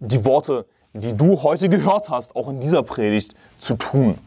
die 0.00 0.24
Worte 0.24 0.66
die 0.92 1.16
du 1.16 1.42
heute 1.42 1.68
gehört 1.68 2.10
hast, 2.10 2.36
auch 2.36 2.48
in 2.48 2.60
dieser 2.60 2.82
Predigt 2.82 3.34
zu 3.58 3.74
tun. 3.76 4.18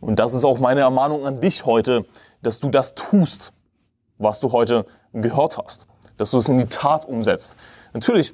Und 0.00 0.18
das 0.18 0.34
ist 0.34 0.44
auch 0.44 0.58
meine 0.58 0.80
Ermahnung 0.80 1.26
an 1.26 1.40
dich 1.40 1.64
heute, 1.64 2.04
dass 2.42 2.58
du 2.58 2.70
das 2.70 2.94
tust, 2.94 3.52
was 4.18 4.40
du 4.40 4.52
heute 4.52 4.86
gehört 5.12 5.58
hast, 5.58 5.86
dass 6.16 6.30
du 6.30 6.38
es 6.38 6.48
in 6.48 6.58
die 6.58 6.66
Tat 6.66 7.04
umsetzt. 7.04 7.56
Natürlich 7.92 8.32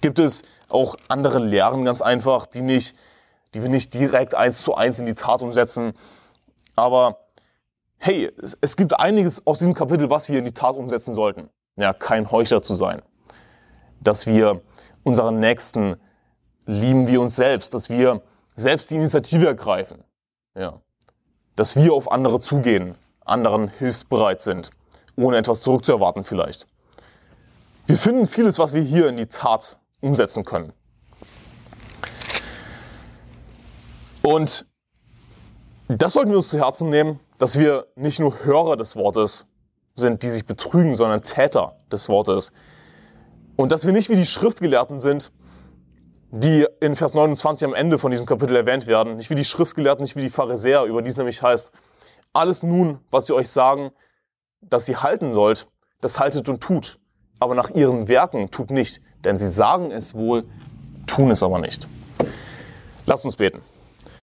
gibt 0.00 0.18
es 0.18 0.42
auch 0.68 0.96
andere 1.08 1.38
Lehren 1.38 1.84
ganz 1.84 2.00
einfach, 2.00 2.46
die 2.46 2.62
nicht, 2.62 2.96
die 3.52 3.62
wir 3.62 3.68
nicht 3.68 3.92
direkt 3.92 4.34
eins 4.34 4.62
zu 4.62 4.74
eins 4.74 4.98
in 4.98 5.06
die 5.06 5.14
Tat 5.14 5.42
umsetzen. 5.42 5.92
Aber 6.76 7.18
hey, 8.00 8.32
es, 8.60 8.76
gibt 8.76 8.98
einiges 8.98 9.46
aus 9.46 9.58
diesem 9.58 9.74
Kapitel, 9.74 10.10
was 10.10 10.28
wir 10.28 10.38
in 10.38 10.46
die 10.46 10.54
Tat 10.54 10.74
umsetzen 10.74 11.14
sollten. 11.14 11.50
Ja, 11.76 11.92
kein 11.92 12.30
Heuchler 12.30 12.62
zu 12.62 12.74
sein. 12.74 13.02
Dass 14.00 14.26
wir 14.26 14.62
unseren 15.04 15.38
Nächsten 15.38 15.96
lieben 16.66 17.06
wir 17.06 17.20
uns 17.20 17.36
selbst, 17.36 17.74
dass 17.74 17.90
wir 17.90 18.22
selbst 18.56 18.90
die 18.90 18.96
Initiative 18.96 19.46
ergreifen. 19.46 20.02
Ja. 20.56 20.80
Dass 21.56 21.76
wir 21.76 21.92
auf 21.92 22.10
andere 22.10 22.40
zugehen, 22.40 22.94
anderen 23.24 23.68
hilfsbereit 23.68 24.40
sind, 24.40 24.70
ohne 25.16 25.36
etwas 25.36 25.60
zurückzuerwarten 25.60 26.24
vielleicht. 26.24 26.66
Wir 27.86 27.96
finden 27.96 28.26
vieles, 28.26 28.58
was 28.58 28.72
wir 28.72 28.82
hier 28.82 29.08
in 29.08 29.16
die 29.16 29.26
Tat 29.26 29.78
umsetzen 30.00 30.44
können. 30.44 30.72
Und 34.22 34.66
das 35.88 36.14
sollten 36.14 36.30
wir 36.30 36.38
uns 36.38 36.48
zu 36.48 36.58
Herzen 36.58 36.88
nehmen, 36.88 37.20
dass 37.40 37.58
wir 37.58 37.86
nicht 37.96 38.20
nur 38.20 38.44
Hörer 38.44 38.76
des 38.76 38.96
Wortes 38.96 39.46
sind, 39.96 40.22
die 40.22 40.28
sich 40.28 40.44
betrügen, 40.44 40.94
sondern 40.94 41.22
Täter 41.22 41.78
des 41.90 42.10
Wortes. 42.10 42.52
Und 43.56 43.72
dass 43.72 43.86
wir 43.86 43.94
nicht 43.94 44.10
wie 44.10 44.16
die 44.16 44.26
Schriftgelehrten 44.26 45.00
sind, 45.00 45.32
die 46.30 46.66
in 46.80 46.94
Vers 46.94 47.14
29 47.14 47.66
am 47.66 47.74
Ende 47.74 47.98
von 47.98 48.10
diesem 48.10 48.26
Kapitel 48.26 48.54
erwähnt 48.54 48.86
werden. 48.86 49.16
Nicht 49.16 49.30
wie 49.30 49.34
die 49.34 49.44
Schriftgelehrten, 49.46 50.02
nicht 50.02 50.16
wie 50.16 50.20
die 50.20 50.28
Pharisäer, 50.28 50.84
über 50.84 51.00
die 51.00 51.08
es 51.08 51.16
nämlich 51.16 51.42
heißt, 51.42 51.72
alles 52.34 52.62
nun, 52.62 53.00
was 53.10 53.26
sie 53.26 53.34
euch 53.34 53.48
sagen, 53.48 53.90
dass 54.60 54.86
ihr 54.90 55.02
halten 55.02 55.32
sollt, 55.32 55.66
das 56.02 56.20
haltet 56.20 56.46
und 56.50 56.60
tut. 56.62 56.98
Aber 57.38 57.54
nach 57.54 57.70
ihren 57.70 58.06
Werken 58.08 58.50
tut 58.50 58.70
nicht, 58.70 59.00
denn 59.24 59.38
sie 59.38 59.48
sagen 59.48 59.92
es 59.92 60.14
wohl, 60.14 60.44
tun 61.06 61.30
es 61.30 61.42
aber 61.42 61.58
nicht. 61.58 61.88
Lasst 63.06 63.24
uns 63.24 63.36
beten. 63.36 63.62